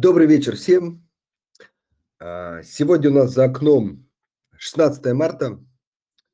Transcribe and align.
Добрый 0.00 0.28
вечер 0.28 0.54
всем. 0.54 1.04
А, 2.20 2.62
сегодня 2.62 3.10
у 3.10 3.14
нас 3.14 3.32
за 3.32 3.46
окном 3.46 4.08
16 4.56 5.12
марта, 5.12 5.58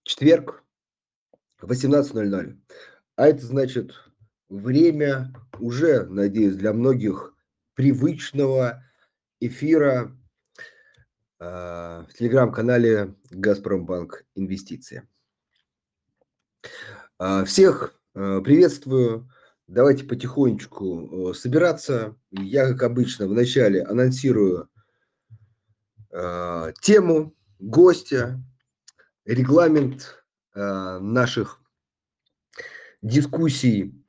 четверг, 0.02 0.62
18.00. 1.62 2.58
А 3.16 3.26
это 3.26 3.46
значит 3.46 3.94
время 4.50 5.32
уже, 5.58 6.04
надеюсь, 6.04 6.56
для 6.56 6.74
многих 6.74 7.34
привычного 7.72 8.84
эфира 9.40 10.14
а, 11.38 12.04
в 12.04 12.12
телеграм-канале 12.12 13.14
«Газпромбанк 13.30 14.26
Инвестиции». 14.34 15.08
А, 17.18 17.46
всех 17.46 17.98
приветствую. 18.12 19.30
Давайте 19.66 20.04
потихонечку 20.04 21.30
э, 21.30 21.34
собираться. 21.34 22.16
Я, 22.30 22.68
как 22.68 22.82
обычно, 22.82 23.26
вначале 23.26 23.82
анонсирую 23.82 24.68
э, 26.10 26.72
тему, 26.82 27.34
гостя, 27.58 28.44
регламент 29.24 30.22
э, 30.54 30.98
наших 30.98 31.62
дискуссий 33.00 34.04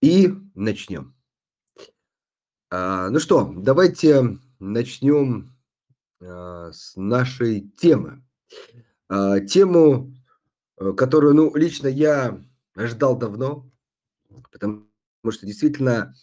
и 0.00 0.32
начнем. 0.54 1.16
Э, 2.70 3.08
ну 3.10 3.18
что, 3.18 3.52
давайте 3.56 4.38
начнем 4.60 5.56
э, 6.20 6.70
с 6.72 6.94
нашей 6.94 7.68
темы. 7.70 8.24
Э, 9.10 9.40
тему, 9.44 10.14
э, 10.76 10.92
которую, 10.92 11.34
ну, 11.34 11.52
лично 11.56 11.88
я 11.88 12.40
ждал 12.76 13.16
давно, 13.18 13.68
потому 14.50 14.88
что 15.30 15.46
действительно 15.46 16.14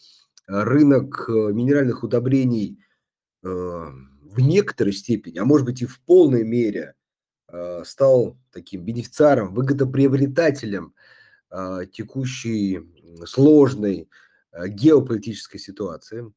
э, 0.47 0.63
рынок 0.63 1.25
э, 1.27 1.31
минеральных 1.53 2.03
удобрений 2.03 2.79
э, 3.43 3.47
в 3.47 4.39
некоторой 4.39 4.93
степени, 4.93 5.37
а 5.37 5.45
может 5.45 5.65
быть 5.65 5.81
и 5.81 5.85
в 5.85 6.01
полной 6.01 6.43
мере, 6.43 6.95
стал 7.85 8.37
таким 8.51 8.83
бенефициаром, 8.83 9.53
выгодоприобретателем 9.53 10.93
текущей 11.93 12.81
сложной 13.23 14.09
геополитической 14.51 15.59
ситуации. 15.59 16.33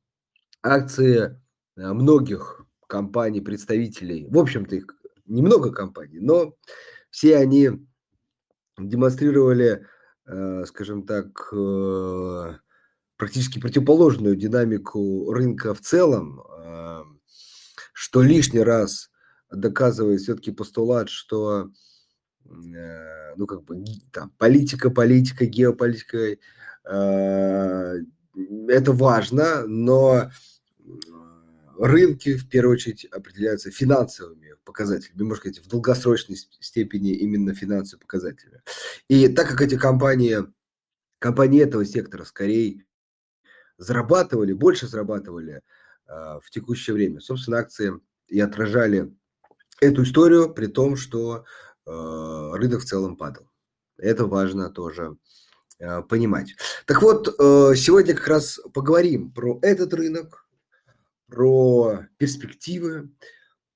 Акции 0.62 1.40
многих 1.74 2.62
компаний, 2.86 3.40
представителей, 3.40 4.26
в 4.28 4.38
общем-то 4.38 4.76
их 4.76 4.86
немного 5.24 5.72
компаний, 5.72 6.20
но 6.20 6.54
все 7.10 7.38
они 7.38 7.70
демонстрировали 8.78 9.86
скажем 10.66 11.06
так, 11.06 11.52
э, 11.52 12.56
практически 13.16 13.58
противоположную 13.58 14.36
динамику 14.36 15.32
рынка 15.32 15.74
в 15.74 15.80
целом, 15.80 16.40
э, 16.40 17.02
что 17.92 18.22
лишний 18.22 18.62
раз 18.62 19.10
доказывает 19.50 20.20
все-таки 20.20 20.52
постулат, 20.52 21.08
что 21.08 21.70
ну, 22.44 23.46
как 23.46 23.64
бы, 23.64 23.84
там, 24.10 24.30
политика, 24.38 24.88
политика, 24.88 25.44
геополитика, 25.44 26.38
это 26.84 28.02
важно, 28.92 29.66
но 29.66 30.30
рынки, 31.78 32.36
в 32.36 32.48
первую 32.48 32.74
очередь, 32.74 33.04
определяются 33.06 33.70
финансовыми 33.70 34.54
показателями, 34.64 35.22
можно 35.22 35.36
сказать, 35.36 35.64
в 35.64 35.68
долгосрочной 35.68 36.36
степени 36.36 37.12
именно 37.12 37.54
финансовые 37.54 38.00
показатели. 38.00 38.62
И 39.08 39.28
так 39.28 39.48
как 39.48 39.62
эти 39.62 39.76
компании, 39.76 40.38
компании 41.18 41.62
этого 41.62 41.84
сектора 41.84 42.24
скорее 42.24 42.84
зарабатывали, 43.78 44.52
больше 44.52 44.88
зарабатывали 44.88 45.62
э, 46.06 46.10
в 46.42 46.50
текущее 46.50 46.94
время, 46.94 47.20
собственно, 47.20 47.58
акции 47.58 47.92
и 48.26 48.40
отражали 48.40 49.14
эту 49.80 50.02
историю, 50.02 50.52
при 50.52 50.66
том, 50.66 50.96
что 50.96 51.44
э, 51.86 52.50
рынок 52.54 52.80
в 52.80 52.84
целом 52.84 53.16
падал. 53.16 53.48
Это 53.96 54.26
важно 54.26 54.70
тоже 54.70 55.16
э, 55.78 56.02
понимать. 56.02 56.56
Так 56.86 57.02
вот, 57.02 57.28
э, 57.28 57.74
сегодня 57.76 58.14
как 58.14 58.28
раз 58.28 58.60
поговорим 58.74 59.30
про 59.32 59.58
этот 59.62 59.94
рынок, 59.94 60.47
про 61.28 62.06
перспективы, 62.16 63.10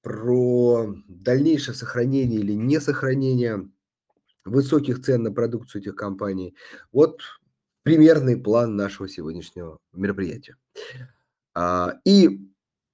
про 0.03 0.95
дальнейшее 1.07 1.75
сохранение 1.75 2.41
или 2.41 2.53
не 2.53 2.81
сохранение 2.81 3.69
высоких 4.45 5.03
цен 5.03 5.23
на 5.23 5.33
продукцию 5.33 5.83
этих 5.83 5.95
компаний. 5.95 6.57
Вот 6.91 7.21
примерный 7.83 8.37
план 8.37 8.77
нашего 8.77 9.09
сегодняшнего 9.09 9.79
мероприятия. 9.93 10.57
А, 11.55 11.95
и 12.05 12.41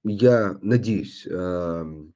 я 0.03 0.57
надеюсь, 0.61 1.25
эм, 1.27 2.13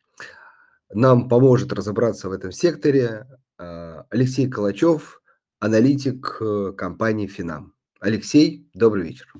нам 0.91 1.29
поможет 1.29 1.73
разобраться 1.73 2.29
в 2.29 2.33
этом 2.33 2.51
секторе 2.51 3.27
а, 3.57 4.05
Алексей 4.09 4.49
Калачев, 4.49 5.21
аналитик 5.59 6.37
э, 6.41 6.73
компании 6.75 7.25
Финам. 7.25 7.73
Алексей, 8.01 8.67
добрый 8.73 9.07
вечер. 9.07 9.33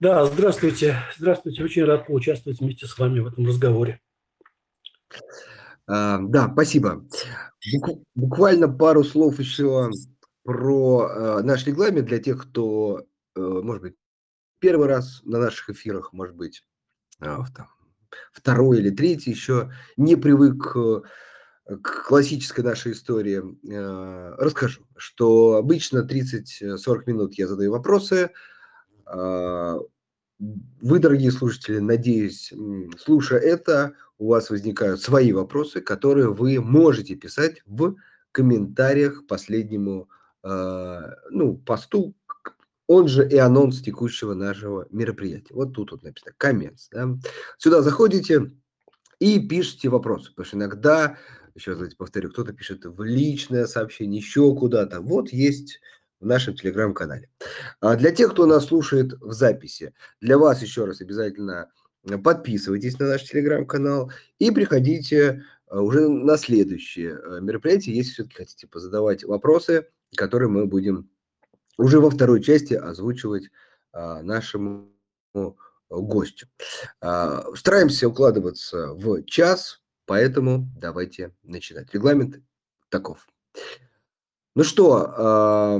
Да, 0.00 0.24
здравствуйте. 0.24 0.96
Здравствуйте. 1.18 1.62
Очень 1.62 1.84
рад 1.84 2.06
поучаствовать 2.06 2.58
вместе 2.58 2.86
с 2.86 2.98
вами 2.98 3.20
в 3.20 3.26
этом 3.26 3.46
разговоре. 3.46 4.00
А, 5.86 6.18
да, 6.22 6.48
спасибо. 6.50 7.04
Буквально 8.14 8.66
пару 8.66 9.04
слов 9.04 9.38
еще 9.38 9.90
про 10.42 11.06
э, 11.06 11.42
наш 11.42 11.66
регламент 11.66 12.06
для 12.06 12.18
тех, 12.18 12.40
кто, 12.44 13.04
э, 13.36 13.40
может 13.40 13.82
быть, 13.82 13.94
первый 14.58 14.88
раз 14.88 15.20
на 15.24 15.38
наших 15.38 15.68
эфирах, 15.68 16.14
может 16.14 16.34
быть, 16.34 16.64
э, 17.20 17.36
второй 18.32 18.78
или 18.78 18.88
третий 18.88 19.32
еще 19.32 19.70
не 19.98 20.16
привык 20.16 20.72
к 20.72 22.08
классической 22.08 22.64
нашей 22.64 22.92
истории. 22.92 23.42
Расскажу, 24.42 24.82
что 24.96 25.56
обычно 25.56 26.04
30-40 26.04 27.06
минут 27.06 27.34
я 27.34 27.46
задаю 27.46 27.72
вопросы, 27.72 28.24
а, 28.24 28.30
вы, 29.12 30.98
дорогие 30.98 31.32
слушатели, 31.32 31.78
надеюсь, 31.78 32.52
слушая 32.98 33.40
это, 33.40 33.94
у 34.18 34.28
вас 34.28 34.50
возникают 34.50 35.00
свои 35.00 35.32
вопросы, 35.32 35.80
которые 35.80 36.32
вы 36.32 36.60
можете 36.60 37.14
писать 37.14 37.62
в 37.66 37.96
комментариях 38.32 39.24
к 39.24 39.26
последнему 39.26 40.08
а, 40.42 41.16
ну, 41.30 41.56
посту, 41.58 42.14
он 42.86 43.06
же 43.06 43.28
и 43.28 43.36
анонс 43.36 43.80
текущего 43.82 44.34
нашего 44.34 44.86
мероприятия. 44.90 45.54
Вот 45.54 45.74
тут 45.74 45.92
вот 45.92 46.02
написано 46.02 46.34
comments. 46.38 46.88
Да? 46.90 47.16
Сюда 47.58 47.82
заходите 47.82 48.50
и 49.20 49.38
пишите 49.38 49.88
вопросы, 49.88 50.30
потому 50.30 50.46
что 50.46 50.56
иногда, 50.56 51.18
еще 51.54 51.74
раз 51.74 51.94
повторю, 51.94 52.30
кто-то 52.30 52.52
пишет 52.52 52.84
в 52.84 53.02
личное 53.02 53.66
сообщение, 53.66 54.18
еще 54.20 54.54
куда-то. 54.56 55.00
Вот 55.02 55.30
есть 55.32 55.80
в 56.20 56.26
нашем 56.26 56.54
телеграм-канале. 56.54 57.28
А 57.80 57.96
для 57.96 58.10
тех, 58.12 58.32
кто 58.32 58.46
нас 58.46 58.66
слушает 58.66 59.12
в 59.20 59.32
записи, 59.32 59.94
для 60.20 60.38
вас 60.38 60.62
еще 60.62 60.84
раз 60.84 61.00
обязательно 61.00 61.70
э, 62.08 62.18
подписывайтесь 62.18 62.98
на 62.98 63.08
наш 63.08 63.24
телеграм-канал 63.24 64.12
и 64.38 64.50
приходите 64.50 65.44
э, 65.66 65.78
уже 65.78 66.08
на 66.08 66.36
следующее 66.36 67.18
э, 67.18 67.40
мероприятие, 67.40 67.96
если 67.96 68.12
все-таки 68.12 68.36
хотите 68.36 68.66
позадавать 68.66 69.24
вопросы, 69.24 69.88
которые 70.16 70.48
мы 70.48 70.66
будем 70.66 71.10
уже 71.78 72.00
во 72.00 72.10
второй 72.10 72.42
части 72.42 72.74
озвучивать 72.74 73.48
а, 73.92 74.22
нашему 74.22 74.92
гостю. 75.88 76.46
А, 77.00 77.44
стараемся 77.54 78.08
укладываться 78.08 78.92
в 78.94 79.24
час, 79.24 79.80
поэтому 80.04 80.68
давайте 80.78 81.34
начинать. 81.42 81.92
Регламент 81.94 82.40
таков. 82.90 83.26
Ну 84.56 84.64
что, 84.64 85.76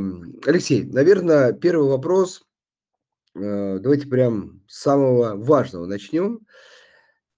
Алексей, 0.47 0.85
наверное, 0.85 1.53
первый 1.53 1.89
вопрос. 1.89 2.43
Э, 3.35 3.79
давайте 3.79 4.07
прям 4.07 4.63
с 4.67 4.81
самого 4.83 5.37
важного 5.37 5.87
начнем. 5.87 6.41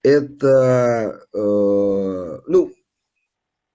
Это, 0.01 1.25
э, 1.33 2.41
ну, 2.47 2.73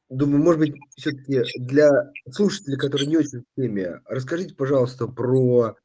думаю, 0.08 0.42
может 0.42 0.60
быть, 0.60 0.74
все-таки 0.96 1.42
для 1.58 1.90
слушателей, 2.30 2.76
которые 2.76 3.06
не 3.06 3.16
очень 3.16 3.40
в 3.40 3.60
теме, 3.60 4.00
расскажите, 4.06 4.54
пожалуйста, 4.54 5.06
про 5.06 5.76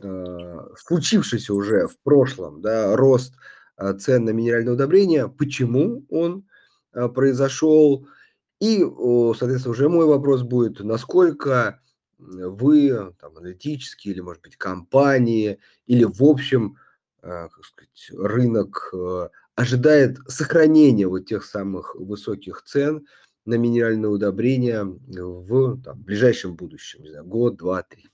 э, 0.00 0.58
случившийся 0.78 1.52
уже 1.52 1.86
в 1.86 1.98
прошлом, 2.02 2.62
да, 2.62 2.96
рост 2.96 3.34
цен 3.98 4.24
на 4.24 4.30
минеральное 4.30 4.74
удобрение, 4.74 5.28
почему 5.28 6.04
он 6.08 6.46
произошел, 6.92 8.06
и, 8.64 9.34
соответственно, 9.36 9.72
уже 9.72 9.88
мой 9.88 10.06
вопрос 10.06 10.42
будет, 10.42 10.80
насколько 10.80 11.80
вы, 12.18 13.14
там, 13.20 13.36
аналитические 13.36 14.14
или, 14.14 14.20
может 14.20 14.42
быть, 14.42 14.56
компании, 14.56 15.58
или, 15.86 16.04
в 16.04 16.22
общем, 16.22 16.78
э, 17.22 17.48
как 17.50 17.64
сказать, 17.64 18.10
рынок 18.12 18.90
э, 18.94 19.28
ожидает 19.54 20.18
сохранения 20.28 21.06
вот 21.06 21.26
тех 21.26 21.44
самых 21.44 21.94
высоких 21.94 22.62
цен 22.62 23.06
на 23.44 23.54
минеральные 23.54 24.08
удобрения 24.08 24.84
в 24.84 25.82
там, 25.82 26.00
ближайшем 26.02 26.56
будущем, 26.56 27.02
не 27.02 27.10
знаю, 27.10 27.26
год, 27.26 27.56
два, 27.56 27.82
три. 27.82 28.08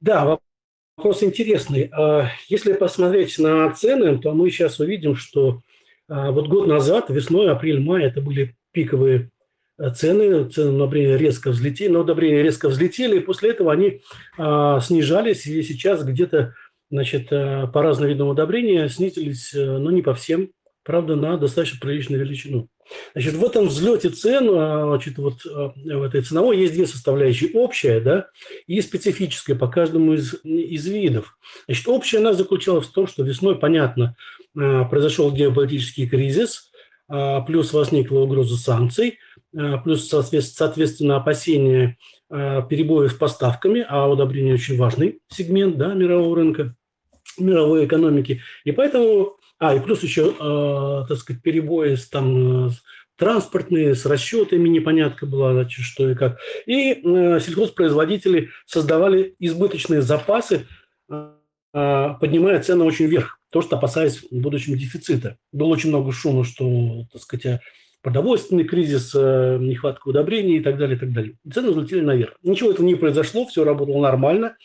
Да, 0.00 0.40
вопрос 0.96 1.22
интересный. 1.22 1.90
А 1.92 2.30
если 2.48 2.72
посмотреть 2.72 3.38
на 3.38 3.70
цены, 3.72 4.18
то 4.18 4.32
мы 4.32 4.50
сейчас 4.50 4.80
увидим, 4.80 5.14
что 5.14 5.62
вот 6.10 6.48
год 6.48 6.66
назад, 6.66 7.08
весной, 7.08 7.50
апрель, 7.50 7.80
май, 7.80 8.04
это 8.04 8.20
были 8.20 8.56
пиковые 8.72 9.30
э, 9.78 9.90
цены, 9.90 10.48
цены 10.48 10.72
на 10.72 10.84
удобрения 10.84 11.16
резко 11.16 11.50
взлетели, 11.50 11.92
на 11.92 12.00
удобрения 12.00 12.42
резко 12.42 12.68
взлетели, 12.68 13.18
и 13.18 13.24
после 13.24 13.50
этого 13.50 13.72
они 13.72 14.00
а, 14.36 14.80
снижались, 14.80 15.46
и 15.46 15.62
сейчас 15.62 16.04
где-то 16.04 16.54
значит, 16.90 17.32
э, 17.32 17.68
по 17.72 17.82
разным 17.82 18.08
видам 18.08 18.28
удобрения 18.28 18.88
снизились, 18.88 19.54
э, 19.54 19.78
но 19.78 19.90
не 19.90 20.02
по 20.02 20.14
всем, 20.14 20.50
правда, 20.82 21.16
на 21.16 21.36
достаточно 21.36 21.78
приличную 21.80 22.20
величину. 22.20 22.68
Значит, 23.12 23.34
в 23.34 23.44
этом 23.44 23.68
взлете 23.68 24.10
цен, 24.10 24.48
а, 24.50 24.86
значит, 24.86 25.18
вот 25.18 25.44
в 25.44 26.02
этой 26.02 26.22
ценовой 26.22 26.58
есть 26.58 26.74
две 26.74 26.86
составляющие. 26.86 27.50
Общая, 27.54 28.00
да, 28.00 28.28
и 28.66 28.80
специфическая 28.80 29.56
по 29.56 29.68
каждому 29.68 30.14
из, 30.14 30.34
из 30.44 30.86
видов. 30.86 31.38
Значит, 31.66 31.88
общая 31.88 32.18
она 32.18 32.32
заключалась 32.32 32.86
в 32.86 32.92
том, 32.92 33.06
что 33.06 33.22
весной, 33.22 33.58
понятно, 33.58 34.16
произошел 34.54 35.32
геополитический 35.32 36.08
кризис– 36.08 36.66
плюс 37.46 37.72
возникла 37.72 38.20
угроза 38.20 38.56
санкций, 38.56 39.18
плюс, 39.84 40.08
соответственно, 40.08 41.16
опасения 41.16 41.96
перебоев 42.28 43.10
с 43.10 43.14
поставками, 43.14 43.84
а 43.88 44.08
удобрение 44.08 44.54
очень 44.54 44.76
важный 44.76 45.18
сегмент 45.28 45.76
да, 45.76 45.94
мирового 45.94 46.36
рынка, 46.36 46.74
мировой 47.36 47.86
экономики. 47.86 48.42
И 48.64 48.70
поэтому, 48.70 49.36
а, 49.60 49.74
и 49.76 49.80
плюс 49.80 50.02
еще, 50.02 50.32
так 51.06 51.16
сказать, 51.18 51.42
перебои 51.42 51.94
с, 51.94 52.08
там, 52.08 52.70
транспортные, 53.16 53.94
с 53.94 54.06
расчетами 54.06 54.68
непонятка 54.68 55.26
была, 55.26 55.52
значит, 55.52 55.84
что 55.84 56.10
и 56.10 56.14
как. 56.14 56.38
И 56.66 56.94
сельхозпроизводители 57.02 58.48
создавали 58.66 59.34
избыточные 59.38 60.02
запасы, 60.02 60.66
поднимая 61.70 62.62
цены 62.62 62.84
очень 62.84 63.06
вверх 63.06 63.38
то, 63.52 63.62
что 63.62 63.76
опасаясь 63.76 64.22
в 64.30 64.40
будущем 64.40 64.76
дефицита. 64.76 65.36
Было 65.52 65.68
очень 65.68 65.90
много 65.90 66.12
шума, 66.12 66.44
что, 66.44 67.04
так 67.12 67.20
сказать, 67.20 67.60
продовольственный 68.02 68.64
кризис, 68.64 69.12
э, 69.14 69.58
нехватка 69.60 70.08
удобрений 70.08 70.56
и 70.56 70.60
так 70.60 70.78
далее, 70.78 70.96
и 70.96 70.98
так 70.98 71.12
далее. 71.12 71.36
Цены 71.52 71.70
взлетели 71.70 72.00
наверх. 72.00 72.34
Ничего 72.42 72.70
этого 72.70 72.86
не 72.86 72.94
произошло, 72.94 73.46
все 73.46 73.64
работало 73.64 74.00
нормально. 74.00 74.56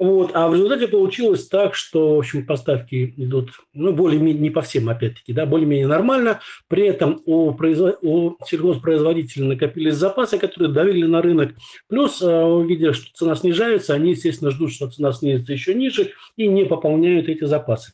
Вот. 0.00 0.30
А 0.32 0.48
в 0.48 0.54
результате 0.54 0.88
получилось 0.88 1.46
так, 1.46 1.74
что, 1.74 2.16
в 2.16 2.18
общем, 2.20 2.46
поставки 2.46 3.12
идут, 3.18 3.50
ну, 3.74 3.92
более-менее, 3.92 4.40
не 4.40 4.48
по 4.48 4.62
всем, 4.62 4.88
опять-таки, 4.88 5.34
да, 5.34 5.44
более-менее 5.44 5.86
нормально. 5.86 6.40
При 6.68 6.86
этом 6.86 7.20
у, 7.26 7.52
производ... 7.52 7.98
у 8.00 8.36
сельхозпроизводителей 8.46 9.46
накопились 9.46 9.96
запасы, 9.96 10.38
которые 10.38 10.72
давили 10.72 11.04
на 11.04 11.20
рынок. 11.20 11.54
Плюс, 11.86 12.22
э, 12.22 12.26
увидев, 12.26 12.96
что 12.96 13.12
цена 13.12 13.36
снижается, 13.36 13.92
они, 13.92 14.12
естественно, 14.12 14.50
ждут, 14.50 14.72
что 14.72 14.88
цена 14.88 15.12
снизится 15.12 15.52
еще 15.52 15.74
ниже 15.74 16.12
и 16.38 16.48
не 16.48 16.64
пополняют 16.64 17.28
эти 17.28 17.44
запасы 17.44 17.92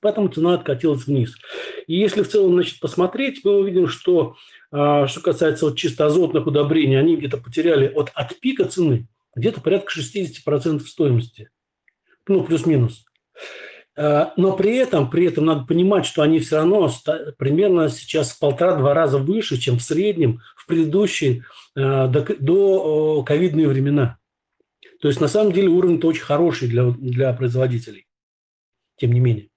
поэтому 0.00 0.26
цена 0.26 0.54
откатилась 0.54 1.06
вниз. 1.06 1.36
И 1.86 1.94
если 1.94 2.22
в 2.22 2.28
целом 2.28 2.54
значит, 2.54 2.80
посмотреть, 2.80 3.44
мы 3.44 3.60
увидим, 3.60 3.86
что 3.86 4.34
а, 4.72 5.06
что 5.06 5.20
касается 5.20 5.66
вот 5.66 5.78
чисто 5.78 6.06
азотных 6.06 6.44
удобрений, 6.44 6.98
они 6.98 7.16
где-то 7.16 7.36
потеряли 7.36 7.86
от, 7.86 8.10
от 8.12 8.40
пика 8.40 8.64
цены 8.64 9.06
где-то 9.34 9.60
порядка 9.60 9.92
60% 9.98 10.80
стоимости. 10.80 11.50
Ну, 12.26 12.44
плюс-минус. 12.44 13.04
А, 13.96 14.32
но 14.36 14.56
при 14.56 14.76
этом, 14.76 15.10
при 15.10 15.26
этом 15.26 15.46
надо 15.46 15.66
понимать, 15.66 16.06
что 16.06 16.22
они 16.22 16.40
все 16.40 16.56
равно 16.56 16.90
примерно 17.38 17.88
сейчас 17.88 18.32
в 18.32 18.38
полтора-два 18.38 18.94
раза 18.94 19.18
выше, 19.18 19.58
чем 19.58 19.78
в 19.78 19.82
среднем 19.82 20.40
в 20.56 20.66
предыдущие 20.66 21.44
до, 21.74 22.08
до 22.08 23.22
ковидные 23.24 23.68
времена. 23.68 24.18
То 25.00 25.08
есть, 25.08 25.20
на 25.20 25.28
самом 25.28 25.52
деле, 25.52 25.68
уровень-то 25.68 26.06
очень 26.06 26.22
хороший 26.22 26.68
для, 26.68 26.84
для 26.90 27.32
производителей, 27.32 28.06
тем 28.96 29.12
не 29.12 29.20
менее. 29.20 29.48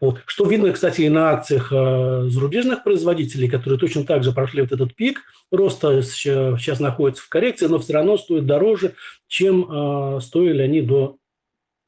Вот. 0.00 0.22
Что 0.26 0.46
видно, 0.46 0.72
кстати, 0.72 1.02
и 1.02 1.08
на 1.08 1.30
акциях 1.30 1.72
э, 1.72 2.28
зарубежных 2.28 2.84
производителей, 2.84 3.48
которые 3.48 3.78
точно 3.78 4.04
так 4.04 4.22
же 4.22 4.32
прошли 4.32 4.62
вот 4.62 4.72
этот 4.72 4.94
пик 4.94 5.22
роста, 5.50 6.02
сейчас 6.02 6.80
находятся 6.80 7.22
в 7.24 7.28
коррекции, 7.28 7.66
но 7.66 7.78
все 7.78 7.94
равно 7.94 8.16
стоят 8.16 8.46
дороже, 8.46 8.94
чем 9.26 9.66
э, 9.70 10.20
стоили 10.20 10.62
они 10.62 10.82
до 10.82 11.16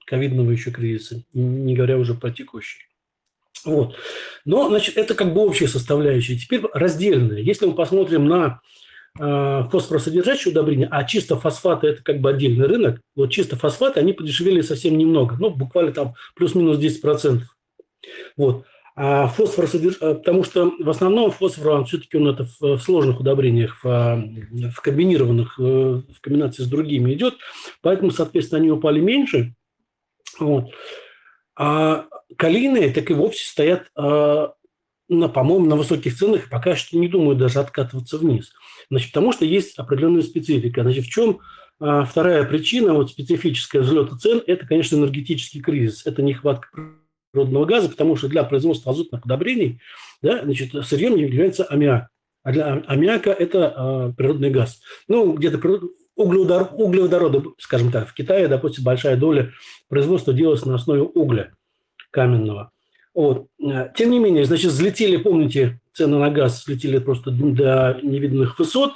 ковидного 0.06 0.50
еще 0.50 0.72
кризиса, 0.72 1.22
не 1.32 1.74
говоря 1.74 1.96
уже 1.96 2.14
про 2.14 2.30
текущий. 2.30 2.90
Вот. 3.64 3.96
Но, 4.44 4.68
значит, 4.68 4.96
это 4.96 5.14
как 5.14 5.32
бы 5.32 5.42
общая 5.42 5.68
составляющая. 5.68 6.36
Теперь 6.36 6.62
раздельная. 6.72 7.38
Если 7.38 7.66
мы 7.66 7.74
посмотрим 7.74 8.26
на 8.26 8.60
э, 9.18 9.64
фосфоросодержащие 9.70 10.52
удобрения, 10.52 10.88
а 10.90 11.04
чисто 11.04 11.36
фосфаты– 11.36 11.86
это 11.88 12.02
как 12.02 12.20
бы 12.20 12.30
отдельный 12.30 12.66
рынок, 12.66 13.00
вот 13.14 13.30
чисто 13.30 13.56
фосфаты, 13.56 14.00
они 14.00 14.12
подешевели 14.14 14.62
совсем 14.62 14.96
немного, 14.96 15.36
ну, 15.38 15.50
буквально 15.50 15.92
там 15.92 16.14
плюс-минус 16.34 16.78
10%. 16.78 17.42
Вот. 18.37 18.64
А 19.02 19.29
фосфор 19.29 19.67
содержит, 19.67 20.02
э, 20.02 20.14
потому 20.17 20.44
что 20.44 20.73
в 20.79 20.91
основном 20.91 21.31
фосфор, 21.31 21.69
он 21.69 21.87
все-таки 21.87 22.19
он 22.19 22.29
это 22.29 22.47
в 22.61 22.79
сложных 22.79 23.20
удобрениях, 23.20 23.82
в, 23.82 23.87
в 24.75 24.81
комбинированных, 24.82 25.58
э, 25.58 25.62
в 25.62 26.20
комбинации 26.20 26.64
с 26.64 26.67
другими 26.67 27.14
идет, 27.14 27.37
поэтому, 27.81 28.11
соответственно, 28.11 28.61
они 28.61 28.70
упали 28.70 29.00
меньше. 29.00 29.55
Вот. 30.38 30.67
А 31.56 32.08
калийные 32.37 32.91
так 32.91 33.11
и 33.11 33.14
вовсе 33.14 33.44
стоят, 33.47 33.91
э, 33.97 34.49
на, 35.08 35.29
по-моему, 35.29 35.67
на 35.67 35.76
высоких 35.76 36.14
ценах, 36.17 36.50
пока 36.50 36.76
что 36.76 36.99
не 36.99 37.08
думаю 37.08 37.37
даже 37.37 37.61
откатываться 37.61 38.19
вниз. 38.19 38.52
Значит, 38.91 39.12
потому 39.12 39.32
что 39.32 39.44
есть 39.44 39.79
определенная 39.79 40.23
специфика. 40.23 40.82
Значит, 40.82 41.06
в 41.06 41.11
чем 41.11 41.41
вторая 41.79 42.44
причина 42.44 42.93
вот 42.93 43.11
специфическая 43.11 43.81
взлета 43.81 44.17
цен– 44.19 44.43
это, 44.47 44.67
конечно, 44.67 44.97
энергетический 44.97 45.62
кризис. 45.62 46.06
Это 46.06 46.23
нехватка 46.23 46.69
природного 47.32 47.64
газа, 47.64 47.88
потому 47.88 48.16
что 48.16 48.28
для 48.28 48.44
производства 48.44 48.92
азотных 48.92 49.24
удобрений 49.24 49.80
да, 50.22 50.42
значит, 50.42 50.72
сырьем 50.84 51.16
является 51.16 51.64
аммиак. 51.64 52.08
А 52.42 52.52
для 52.52 52.82
аммиака 52.86 53.30
это 53.30 53.74
э, 53.76 54.12
природный 54.16 54.50
газ. 54.50 54.80
Ну, 55.08 55.32
где-то 55.32 55.58
углеводор, 56.16 56.70
углеводороды, 56.72 57.42
скажем 57.58 57.90
так, 57.90 58.08
в 58.08 58.14
Китае, 58.14 58.48
допустим, 58.48 58.84
большая 58.84 59.16
доля 59.16 59.50
производства 59.88 60.32
делается 60.32 60.68
на 60.68 60.76
основе 60.76 61.02
угля 61.02 61.52
каменного. 62.10 62.72
Вот. 63.14 63.48
Тем 63.96 64.10
не 64.10 64.18
менее, 64.18 64.44
значит, 64.44 64.70
взлетели, 64.70 65.16
помните, 65.16 65.80
цены 65.92 66.18
на 66.18 66.30
газ 66.30 66.62
взлетели 66.62 66.98
просто 66.98 67.30
до 67.30 67.98
невиданных 68.02 68.58
высот, 68.58 68.92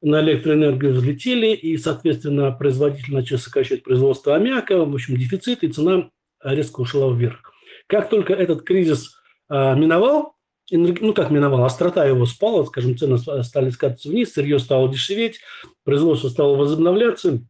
на 0.00 0.20
электроэнергию 0.22 0.94
взлетели, 0.94 1.48
и, 1.54 1.76
соответственно, 1.76 2.52
производитель 2.52 3.14
начал 3.14 3.38
сокращать 3.38 3.82
производство 3.82 4.36
аммиака, 4.36 4.84
в 4.84 4.94
общем, 4.94 5.16
дефицит, 5.16 5.64
и 5.64 5.68
цена 5.68 6.10
резко 6.42 6.80
ушла 6.80 7.12
вверх. 7.12 7.47
Как 7.88 8.08
только 8.08 8.32
этот 8.34 8.62
кризис 8.62 9.16
э, 9.50 9.74
миновал, 9.74 10.34
ну 10.70 11.14
как 11.14 11.30
миновал, 11.30 11.64
острота 11.64 12.04
его 12.04 12.26
спала, 12.26 12.64
скажем, 12.66 12.96
цены 12.96 13.18
стали 13.18 13.70
скатываться 13.70 14.10
вниз, 14.10 14.32
сырье 14.32 14.58
стало 14.58 14.88
дешеветь, 14.90 15.40
производство 15.84 16.28
стало 16.28 16.56
возобновляться, 16.56 17.40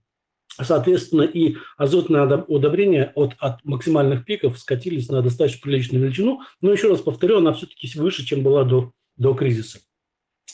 соответственно, 0.61 1.23
и 1.23 1.57
азотные 1.77 2.25
удобрения 2.47 3.13
от, 3.15 3.35
от 3.39 3.65
максимальных 3.65 4.25
пиков 4.25 4.59
скатились 4.59 5.09
на 5.09 5.23
достаточно 5.23 5.61
приличную 5.63 6.05
величину. 6.05 6.41
Но 6.61 6.73
еще 6.73 6.89
раз 6.89 7.01
повторю, 7.01 7.39
она 7.39 7.53
все-таки 7.53 7.91
выше, 7.99 8.25
чем 8.25 8.43
была 8.43 8.65
до, 8.65 8.93
до 9.17 9.35
кризиса. 9.35 9.81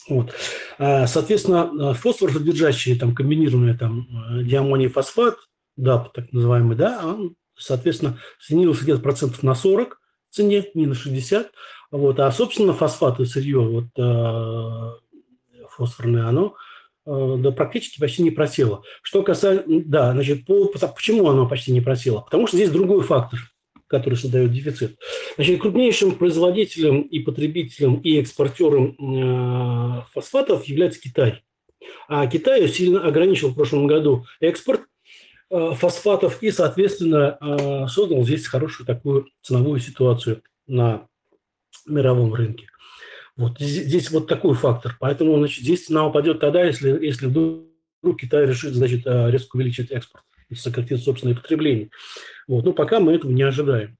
Вот. 0.07 0.33
А, 0.77 1.07
соответственно, 1.07 1.93
фосфор, 1.93 2.31
содержащий 2.31 2.97
там 2.97 3.15
комбинированный 3.15 3.77
там 3.77 4.07
э, 4.31 4.43
диамоний 4.43 4.87
фосфат, 4.87 5.37
да, 5.77 5.99
так 6.13 6.31
называемый, 6.31 6.75
да, 6.75 7.01
он 7.05 7.35
соответственно, 7.57 8.19
снизился 8.39 8.83
где-то 8.83 9.01
процентов 9.01 9.43
на 9.43 9.55
40 9.55 9.99
в 10.29 10.35
цене, 10.35 10.65
не 10.73 10.85
на 10.85 10.95
60. 10.95 11.51
Вот. 11.91 12.19
А, 12.19 12.31
собственно, 12.31 12.73
фосфаты, 12.73 13.25
сырье 13.25 13.59
вот, 13.59 13.85
э, 13.97 15.65
фосфорное, 15.69 16.27
оно 16.27 16.55
э, 17.05 17.35
да, 17.39 17.51
практически 17.51 17.99
почти 17.99 18.23
не 18.23 18.31
просело. 18.31 18.83
Что 19.01 19.23
касается, 19.23 19.65
да, 19.67 20.11
значит, 20.11 20.45
по, 20.45 20.67
почему 20.67 21.29
оно 21.29 21.47
почти 21.47 21.71
не 21.71 21.81
просело? 21.81 22.21
Потому 22.21 22.47
что 22.47 22.57
здесь 22.57 22.71
другой 22.71 23.01
фактор, 23.01 23.39
который 23.87 24.15
создает 24.15 24.51
дефицит. 24.51 24.97
Значит, 25.35 25.61
крупнейшим 25.61 26.15
производителем 26.15 27.01
и 27.01 27.19
потребителем 27.19 27.95
и 27.95 28.19
экспортером 28.19 28.95
э, 28.99 30.01
фосфатов 30.13 30.65
является 30.65 31.01
Китай. 31.01 31.43
А 32.07 32.25
Китай 32.27 32.67
сильно 32.67 33.05
ограничил 33.05 33.49
в 33.49 33.55
прошлом 33.55 33.87
году 33.87 34.25
экспорт 34.39 34.81
фосфатов 35.49 36.41
и, 36.41 36.51
соответственно, 36.51 37.37
э, 37.39 37.87
создал 37.87 38.23
здесь 38.23 38.47
хорошую 38.47 38.87
такую 38.87 39.27
ценовую 39.41 39.79
ситуацию 39.79 40.41
на 40.67 41.07
мировом 41.85 42.33
рынке. 42.33 42.67
Вот 43.37 43.59
здесь 43.59 44.11
вот 44.11 44.27
такой 44.27 44.55
фактор. 44.55 44.95
Поэтому 44.99 45.37
значит, 45.37 45.63
здесь 45.63 45.85
цена 45.85 46.07
упадет 46.07 46.39
тогда, 46.39 46.63
если, 46.63 46.89
если 47.05 47.27
вдруг 47.27 48.19
Китай 48.19 48.45
решит 48.45 48.73
значит, 48.73 49.05
э, 49.05 49.29
резко 49.29 49.55
увеличить 49.55 49.91
экспорт 49.91 50.23
сократить 50.53 51.03
собственное 51.03 51.35
потребление. 51.35 51.89
Вот. 52.47 52.63
Но 52.63 52.71
пока 52.71 52.99
мы 52.99 53.13
этого 53.13 53.31
не 53.31 53.43
ожидаем. 53.43 53.97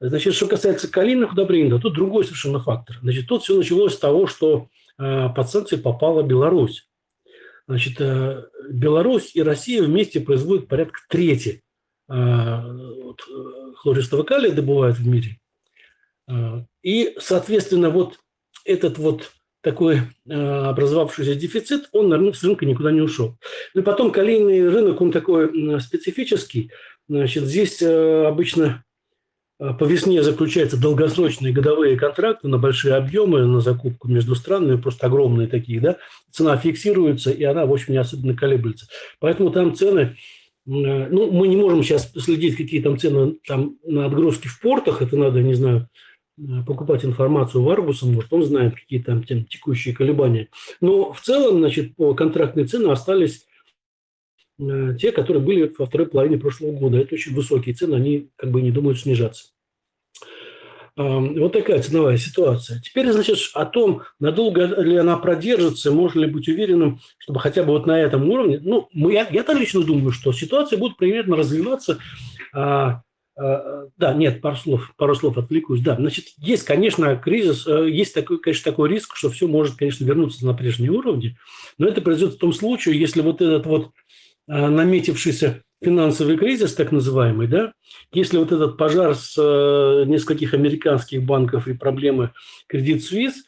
Значит, 0.00 0.34
что 0.34 0.48
касается 0.48 0.90
калийных 0.90 1.32
удобрений, 1.32 1.70
да, 1.70 1.78
тут 1.78 1.94
другой 1.94 2.24
совершенно 2.24 2.58
фактор. 2.58 2.98
Значит, 3.02 3.28
тут 3.28 3.42
все 3.42 3.56
началось 3.56 3.94
с 3.94 3.98
того, 3.98 4.26
что 4.26 4.68
э, 4.98 5.28
под 5.28 5.48
санкции 5.48 5.76
попала 5.76 6.22
Беларусь. 6.22 6.88
Значит, 7.66 8.00
э, 8.00 8.44
Беларусь 8.70 9.34
и 9.34 9.42
Россия 9.42 9.82
вместе 9.82 10.20
производят 10.20 10.68
порядка 10.68 11.00
трети 11.08 11.62
вот, 12.08 13.22
хлористого 13.76 14.22
калия 14.22 14.52
добывают 14.52 14.98
в 14.98 15.06
мире. 15.06 15.38
И, 16.82 17.14
соответственно, 17.18 17.88
вот 17.88 18.18
этот 18.66 18.98
вот 18.98 19.32
такой 19.62 20.00
образовавшийся 20.28 21.34
дефицит, 21.34 21.88
он, 21.92 22.08
наверное, 22.10 22.34
с 22.34 22.44
рынка 22.44 22.66
никуда 22.66 22.90
не 22.90 23.00
ушел. 23.00 23.38
Ну 23.72 23.80
и 23.80 23.84
потом 23.84 24.10
калийный 24.10 24.68
рынок, 24.68 25.00
он 25.00 25.10
такой 25.10 25.80
специфический. 25.80 26.70
Значит, 27.08 27.44
здесь 27.44 27.82
обычно 27.82 28.84
по 29.78 29.84
весне 29.84 30.22
заключаются 30.22 30.80
долгосрочные 30.80 31.52
годовые 31.52 31.96
контракты 31.96 32.48
на 32.48 32.58
большие 32.58 32.94
объемы, 32.94 33.46
на 33.46 33.60
закупку 33.60 34.08
между 34.08 34.34
странами, 34.34 34.80
просто 34.80 35.06
огромные 35.06 35.46
такие, 35.46 35.80
да, 35.80 35.98
цена 36.30 36.56
фиксируется, 36.56 37.30
и 37.30 37.44
она, 37.44 37.64
в 37.66 37.72
общем, 37.72 37.92
не 37.92 37.98
особенно 37.98 38.34
колеблется. 38.34 38.86
Поэтому 39.20 39.50
там 39.50 39.74
цены, 39.74 40.16
ну, 40.66 41.30
мы 41.30 41.46
не 41.46 41.56
можем 41.56 41.84
сейчас 41.84 42.12
следить, 42.12 42.56
какие 42.56 42.82
там 42.82 42.98
цены 42.98 43.36
там 43.46 43.76
на 43.84 44.06
отгрузки 44.06 44.48
в 44.48 44.60
портах, 44.60 45.00
это 45.00 45.16
надо, 45.16 45.40
не 45.42 45.54
знаю, 45.54 45.88
покупать 46.66 47.04
информацию 47.04 47.62
в 47.62 47.68
Аргуса, 47.68 48.06
может, 48.06 48.32
он 48.32 48.44
знает, 48.44 48.74
какие 48.74 49.00
там 49.00 49.22
тем, 49.22 49.44
текущие 49.44 49.94
колебания. 49.94 50.48
Но 50.80 51.12
в 51.12 51.20
целом, 51.20 51.58
значит, 51.58 51.94
по 51.94 52.14
контрактной 52.14 52.64
цены 52.64 52.90
остались 52.90 53.36
э, 53.38 53.51
те, 54.58 55.12
которые 55.12 55.42
были 55.42 55.72
во 55.78 55.86
второй 55.86 56.06
половине 56.06 56.38
прошлого 56.38 56.72
года. 56.72 56.98
Это 56.98 57.14
очень 57.14 57.34
высокие 57.34 57.74
цены, 57.74 57.94
они 57.94 58.30
как 58.36 58.50
бы 58.50 58.62
не 58.62 58.70
думают 58.70 59.00
снижаться. 59.00 59.46
Вот 60.94 61.54
такая 61.54 61.80
ценовая 61.80 62.18
ситуация. 62.18 62.80
Теперь, 62.80 63.10
значит, 63.12 63.38
о 63.54 63.64
том, 63.64 64.02
надолго 64.20 64.66
ли 64.82 64.96
она 64.96 65.16
продержится, 65.16 65.90
можно 65.90 66.20
ли 66.20 66.26
быть 66.26 66.48
уверенным, 66.48 67.00
чтобы 67.18 67.40
хотя 67.40 67.62
бы 67.62 67.70
вот 67.70 67.86
на 67.86 67.98
этом 67.98 68.28
уровне, 68.28 68.60
ну, 68.62 68.88
мы, 68.92 69.14
я, 69.14 69.26
я-то 69.30 69.54
лично 69.54 69.82
думаю, 69.82 70.12
что 70.12 70.32
ситуация 70.32 70.78
будет 70.78 70.98
примерно 70.98 71.36
развиваться. 71.36 71.98
А, 72.52 73.00
а, 73.36 73.86
да, 73.96 74.12
нет, 74.12 74.42
пару 74.42 74.56
слов, 74.56 74.92
пару 74.98 75.14
слов 75.14 75.38
отвлекусь. 75.38 75.80
Да, 75.80 75.96
значит, 75.96 76.26
есть, 76.36 76.64
конечно, 76.64 77.16
кризис, 77.16 77.66
э, 77.66 77.88
есть 77.88 78.14
такой, 78.14 78.38
конечно, 78.38 78.70
такой 78.70 78.90
риск, 78.90 79.16
что 79.16 79.30
все 79.30 79.48
может, 79.48 79.76
конечно, 79.76 80.04
вернуться 80.04 80.44
на 80.44 80.52
прежние 80.52 80.90
уровни, 80.90 81.38
но 81.78 81.88
это 81.88 82.02
произойдет 82.02 82.34
в 82.34 82.38
том 82.38 82.52
случае, 82.52 83.00
если 83.00 83.22
вот 83.22 83.40
этот 83.40 83.64
вот 83.64 83.90
наметившийся 84.46 85.62
финансовый 85.82 86.36
кризис, 86.36 86.74
так 86.74 86.92
называемый, 86.92 87.48
да, 87.48 87.72
если 88.12 88.38
вот 88.38 88.52
этот 88.52 88.76
пожар 88.76 89.14
с 89.14 89.34
э, 89.36 90.04
нескольких 90.06 90.54
американских 90.54 91.24
банков 91.24 91.66
и 91.66 91.74
проблемы 91.74 92.32
кредит 92.68 93.02
Suisse 93.02 93.42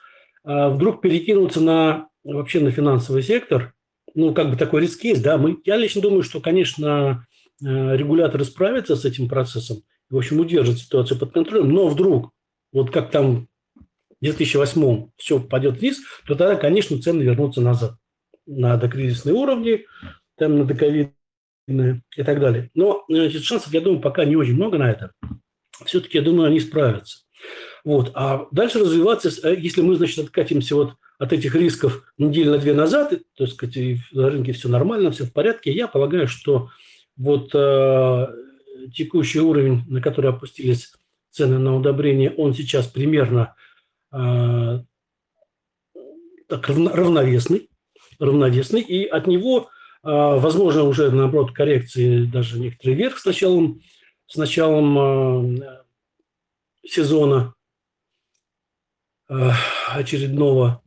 э, 0.45 0.69
вдруг 0.69 1.01
перекинутся 1.01 1.61
на 1.61 2.09
вообще 2.25 2.61
на 2.61 2.71
финансовый 2.71 3.23
сектор, 3.23 3.75
ну, 4.15 4.33
как 4.35 4.51
бы 4.51 4.57
такой 4.57 4.83
риск 4.83 5.05
есть, 5.05 5.23
да, 5.23 5.39
мы, 5.39 5.59
я 5.65 5.77
лично 5.77 6.01
думаю, 6.01 6.23
что, 6.23 6.41
конечно, 6.41 7.27
э, 7.63 7.97
регуляторы 7.97 8.45
справятся 8.45 8.97
с 8.97 9.05
этим 9.05 9.29
процессом, 9.29 9.83
в 10.11 10.17
общем, 10.17 10.41
удержат 10.41 10.79
ситуацию 10.79 11.19
под 11.19 11.33
контролем, 11.33 11.71
но 11.71 11.89
вдруг, 11.89 12.31
вот 12.73 12.91
как 12.91 13.11
там 13.11 13.49
в 13.77 14.25
2008 14.25 15.09
все 15.17 15.41
пойдет 15.41 15.79
вниз, 15.79 16.01
то 16.27 16.35
тогда, 16.35 16.57
конечно, 16.57 17.01
цены 17.01 17.23
вернутся 17.23 17.61
назад 17.61 17.97
на 18.47 18.77
докризисные 18.77 19.35
уровни, 19.35 19.87
там 20.37 20.59
на 20.59 20.65
доковидные 20.65 22.03
и 22.17 22.23
так 22.23 22.41
далее. 22.41 22.71
Но 22.75 23.05
значит, 23.09 23.45
шансов, 23.45 23.73
я 23.73 23.81
думаю, 23.81 24.01
пока 24.01 24.25
не 24.25 24.37
очень 24.37 24.55
много 24.55 24.79
на 24.79 24.91
это. 24.91 25.13
Все-таки, 25.85 26.19
я 26.19 26.25
думаю, 26.25 26.49
они 26.49 26.61
справятся. 26.61 27.19
Вот. 27.85 28.13
А 28.15 28.47
дальше 28.53 28.79
развиваться, 28.79 29.31
э, 29.43 29.57
если 29.59 29.83
мы, 29.83 29.97
значит, 29.97 30.19
откатимся 30.25 30.75
вот 30.77 30.95
от 31.19 31.33
этих 31.33 31.55
рисков 31.55 32.13
неделю 32.19 32.53
на 32.53 32.59
две 32.59 32.75
назад, 32.75 33.13
то 33.35 33.45
есть, 33.45 34.13
на 34.13 34.31
рынке 34.31 34.53
все 34.53 34.69
нормально, 34.69 35.11
все 35.11 35.25
в 35.25 35.33
порядке, 35.33 35.73
я 35.73 35.89
полагаю, 35.89 36.27
что 36.27 36.71
вот 37.17 37.51
э, 37.55 38.27
текущий 38.93 39.41
уровень, 39.41 39.85
на 39.89 40.01
который 40.01 40.31
опустились 40.31 40.93
цены 41.31 41.59
на 41.59 41.77
удобрения, 41.77 42.31
он 42.31 42.55
сейчас 42.55 42.87
примерно 42.87 43.55
э, 44.13 44.81
так, 46.49 46.69
равновесный, 46.69 47.69
равновесный, 48.19 48.81
и 48.81 49.05
от 49.05 49.27
него 49.27 49.69
возможно, 50.05 50.85
уже, 50.85 51.11
наоборот, 51.11 51.53
коррекции 51.53 52.25
даже 52.25 52.59
некоторые 52.59 52.97
вверх 52.97 53.19
с 53.19 53.25
началом, 53.25 53.81
с 54.27 54.37
началом 54.37 54.99
а, 54.99 55.85
сезона 56.87 57.55
а, 59.29 59.55
очередного, 59.95 60.83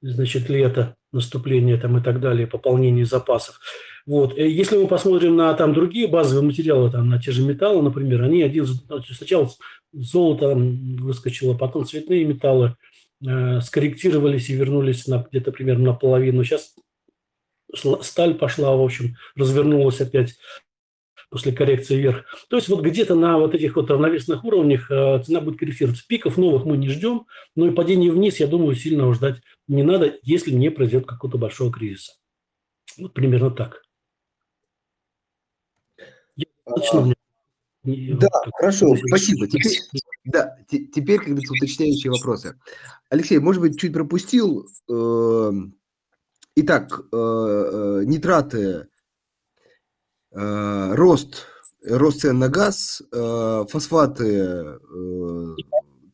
значит, 0.00 0.48
лета, 0.48 0.96
наступления 1.12 1.78
там 1.78 1.98
и 1.98 2.02
так 2.02 2.20
далее, 2.20 2.46
пополнения 2.46 3.04
запасов. 3.04 3.60
Вот. 4.06 4.36
Э, 4.36 4.48
если 4.48 4.76
мы 4.76 4.88
посмотрим 4.88 5.36
на 5.36 5.52
там 5.54 5.74
другие 5.74 6.08
базовые 6.08 6.44
материалы, 6.44 6.90
там, 6.90 7.08
на 7.08 7.20
те 7.20 7.32
же 7.32 7.42
металлы, 7.42 7.82
например, 7.82 8.22
они 8.22 8.42
один, 8.42 8.66
сначала 8.66 9.48
золото 9.92 10.54
выскочило, 10.54 11.56
потом 11.56 11.84
цветные 11.84 12.24
металлы 12.24 12.76
э, 13.24 13.60
скорректировались 13.60 14.48
и 14.48 14.54
вернулись 14.54 15.06
на 15.06 15.24
где-то 15.30 15.52
примерно 15.52 15.92
на 15.92 15.94
половину. 15.94 16.42
Сейчас 16.44 16.74
сталь 17.74 18.34
пошла, 18.34 18.76
в 18.76 18.82
общем, 18.82 19.16
развернулась 19.36 20.00
опять 20.00 20.36
после 21.30 21.52
коррекции 21.52 21.96
вверх. 21.96 22.24
То 22.48 22.56
есть 22.56 22.68
вот 22.68 22.82
где-то 22.82 23.14
на 23.14 23.38
вот 23.38 23.54
этих 23.54 23.76
вот 23.76 23.90
равновесных 23.90 24.44
уровнях 24.44 24.90
э, 24.90 25.22
цена 25.24 25.40
будет 25.40 25.58
корректироваться. 25.58 26.04
Пиков 26.06 26.36
новых 26.36 26.66
мы 26.66 26.76
не 26.76 26.90
ждем, 26.90 27.26
но 27.56 27.66
и 27.66 27.70
падение 27.70 28.12
вниз, 28.12 28.38
я 28.38 28.46
думаю, 28.46 28.76
сильно 28.76 29.12
ждать 29.14 29.40
не 29.66 29.82
надо, 29.82 30.18
если 30.22 30.50
не 30.50 30.70
произойдет 30.70 31.06
какого-то 31.06 31.38
большого 31.38 31.72
кризиса. 31.72 32.12
Вот 32.98 33.14
примерно 33.14 33.50
так. 33.50 33.82
А, 36.66 36.74
да, 37.84 38.28
хорошо, 38.54 38.94
спасибо. 39.08 39.48
Теперь, 39.48 39.78
да, 40.24 40.56
теперь, 40.70 41.18
как 41.18 41.28
говорится, 41.28 41.54
уточняющие 41.54 42.12
вопросы. 42.12 42.56
Алексей, 43.08 43.38
может 43.38 43.60
быть, 43.60 43.80
чуть 43.80 43.92
пропустил 43.92 44.66
э, 44.88 45.52
Итак, 46.54 47.00
э, 47.00 47.16
э, 47.16 48.02
нитраты, 48.04 48.88
э, 50.32 50.94
рост, 50.94 51.46
рост 51.82 52.20
цен 52.20 52.38
на 52.38 52.48
газ, 52.48 53.02
фосфаты 53.10 54.78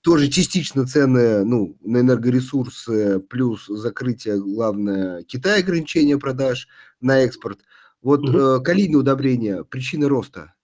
тоже 0.01 0.29
частично 0.29 0.87
цены 0.87 1.45
ну, 1.45 1.77
на 1.81 2.01
энергоресурсы, 2.01 3.19
плюс 3.29 3.67
закрытие, 3.67 4.41
главное, 4.41 5.25
Китая 5.25 5.59
ограничения 5.59 6.19
продаж 6.19 6.69
на 7.01 7.19
экспорт. 7.19 7.59
Вот 8.01 8.21
угу. 8.21 8.63
калийные 8.63 8.99
удобрения, 8.99 9.65
причины 9.65 10.09
роста 10.09 10.55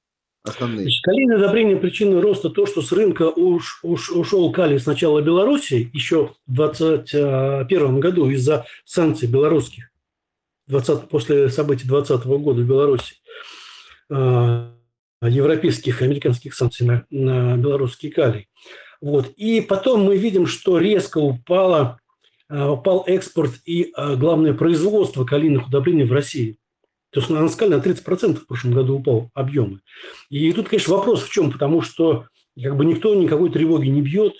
основные? 0.44 0.82
Значит, 0.82 1.02
калийное 1.02 1.38
удобрение 1.38 1.76
причины 1.76 2.20
роста 2.20 2.50
то, 2.50 2.66
что 2.66 2.82
с 2.82 2.92
рынка 2.92 3.28
уж, 3.28 3.80
уж, 3.82 4.10
ушел 4.10 4.52
калий 4.52 4.78
сначала 4.78 5.20
Беларуси 5.20 5.90
еще 5.92 6.30
в 6.46 6.54
2021 6.54 8.00
году 8.00 8.30
из-за 8.30 8.66
санкций 8.84 9.28
белорусских 9.28 9.90
20, 10.68 11.08
после 11.08 11.48
событий 11.48 11.86
2020 11.86 12.26
года 12.26 12.62
в 12.62 12.66
Беларуси 12.66 13.16
а, 14.10 14.70
европейских, 15.22 16.02
американских 16.02 16.54
санкций 16.54 16.86
на, 16.86 17.04
на 17.10 17.56
белорусский 17.56 18.10
калий. 18.10 18.48
Вот. 19.00 19.28
И 19.36 19.60
потом 19.60 20.04
мы 20.04 20.16
видим, 20.16 20.46
что 20.46 20.78
резко 20.78 21.18
упало, 21.18 22.00
а, 22.48 22.70
упал 22.70 23.04
экспорт 23.06 23.52
и, 23.66 23.92
а, 23.94 24.16
главное, 24.16 24.54
производство 24.54 25.24
калийных 25.24 25.68
удобрений 25.68 26.04
в 26.04 26.12
России. 26.12 26.58
То 27.14 27.20
есть 27.20 27.30
на 27.30 27.48
скале 27.48 27.76
на 27.76 27.80
30% 27.80 28.34
в 28.34 28.46
прошлом 28.46 28.72
году 28.72 28.98
упал 28.98 29.30
объемы. 29.34 29.80
И 30.30 30.52
тут, 30.52 30.68
конечно, 30.68 30.96
вопрос 30.96 31.22
в 31.22 31.30
чем? 31.30 31.52
Потому 31.52 31.80
что 31.80 32.26
как 32.60 32.76
бы 32.76 32.84
никто 32.84 33.14
никакой 33.14 33.50
тревоги 33.50 33.86
не 33.86 34.02
бьет. 34.02 34.34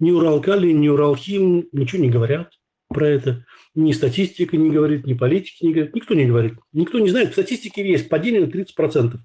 Ни 0.00 0.10
Уралкали, 0.10 0.70
ни 0.70 0.88
Уралхим 0.88 1.66
ничего 1.72 2.02
не 2.02 2.10
говорят 2.10 2.52
про 2.88 3.08
это. 3.08 3.46
Ни 3.74 3.92
статистика 3.92 4.58
не 4.58 4.70
говорит, 4.70 5.06
ни 5.06 5.14
политики 5.14 5.64
не 5.64 5.72
говорит. 5.72 5.94
Никто 5.94 6.14
не 6.14 6.26
говорит. 6.26 6.54
Никто 6.74 6.98
не 6.98 7.08
знает. 7.08 7.30
В 7.30 7.32
статистике 7.32 7.88
есть 7.88 8.10
падение 8.10 8.44
на 8.44 8.50
30% 8.50 9.16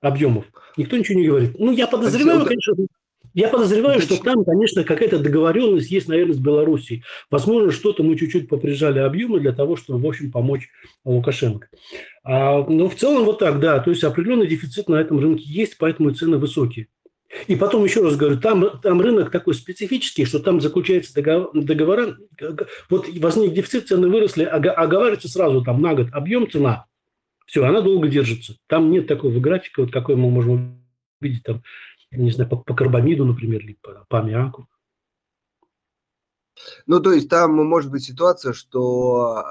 объемов. 0.00 0.44
Никто 0.76 0.96
ничего 0.96 1.18
не 1.18 1.26
говорит. 1.26 1.58
Ну, 1.58 1.72
я 1.72 1.88
подозреваю, 1.88 2.46
конечно, 2.46 2.74
я 3.38 3.48
подозреваю, 3.48 4.00
что 4.00 4.20
там, 4.20 4.44
конечно, 4.44 4.82
какая-то 4.82 5.20
договоренность 5.20 5.92
есть, 5.92 6.08
наверное, 6.08 6.34
с 6.34 6.38
Белоруссией. 6.38 7.04
Возможно, 7.30 7.70
что-то 7.70 8.02
мы 8.02 8.16
чуть-чуть 8.16 8.48
поприжали 8.48 8.98
объемы 8.98 9.38
для 9.38 9.52
того, 9.52 9.76
чтобы, 9.76 10.00
в 10.00 10.06
общем, 10.06 10.32
помочь 10.32 10.68
Лукашенко. 11.04 11.68
А, 12.24 12.64
но 12.64 12.88
в 12.88 12.96
целом 12.96 13.24
вот 13.24 13.38
так, 13.38 13.60
да. 13.60 13.78
То 13.78 13.90
есть 13.90 14.02
определенный 14.02 14.48
дефицит 14.48 14.88
на 14.88 14.96
этом 14.96 15.20
рынке 15.20 15.44
есть, 15.46 15.78
поэтому 15.78 16.10
цены 16.10 16.38
высокие. 16.38 16.88
И 17.46 17.54
потом 17.54 17.84
еще 17.84 18.02
раз 18.02 18.16
говорю, 18.16 18.40
там, 18.40 18.80
там 18.82 19.00
рынок 19.00 19.30
такой 19.30 19.54
специфический, 19.54 20.24
что 20.24 20.40
там 20.40 20.60
заключаются 20.60 21.14
договор, 21.14 21.50
договора. 21.54 22.16
Вот 22.90 23.06
возник 23.18 23.52
дефицит, 23.52 23.86
цены 23.86 24.08
выросли, 24.08 24.42
оговаривается 24.42 25.28
сразу 25.28 25.62
там 25.62 25.80
на 25.80 25.94
год 25.94 26.08
объем, 26.10 26.50
цена. 26.50 26.86
Все, 27.46 27.64
она 27.64 27.82
долго 27.82 28.08
держится. 28.08 28.56
Там 28.66 28.90
нет 28.90 29.06
такого 29.06 29.38
графика, 29.38 29.82
вот 29.82 29.92
какой 29.92 30.16
мы 30.16 30.28
можем 30.28 30.82
видеть 31.20 31.44
там 31.44 31.62
не 32.10 32.30
знаю, 32.30 32.48
по, 32.48 32.56
по 32.56 32.74
карбамиду, 32.74 33.24
например, 33.24 33.60
или 33.60 33.74
по, 33.74 34.06
по 34.08 34.20
аммиаку. 34.20 34.68
Ну, 36.86 37.00
то 37.00 37.12
есть 37.12 37.28
там 37.28 37.54
может 37.54 37.90
быть 37.90 38.04
ситуация, 38.04 38.52
что 38.52 39.44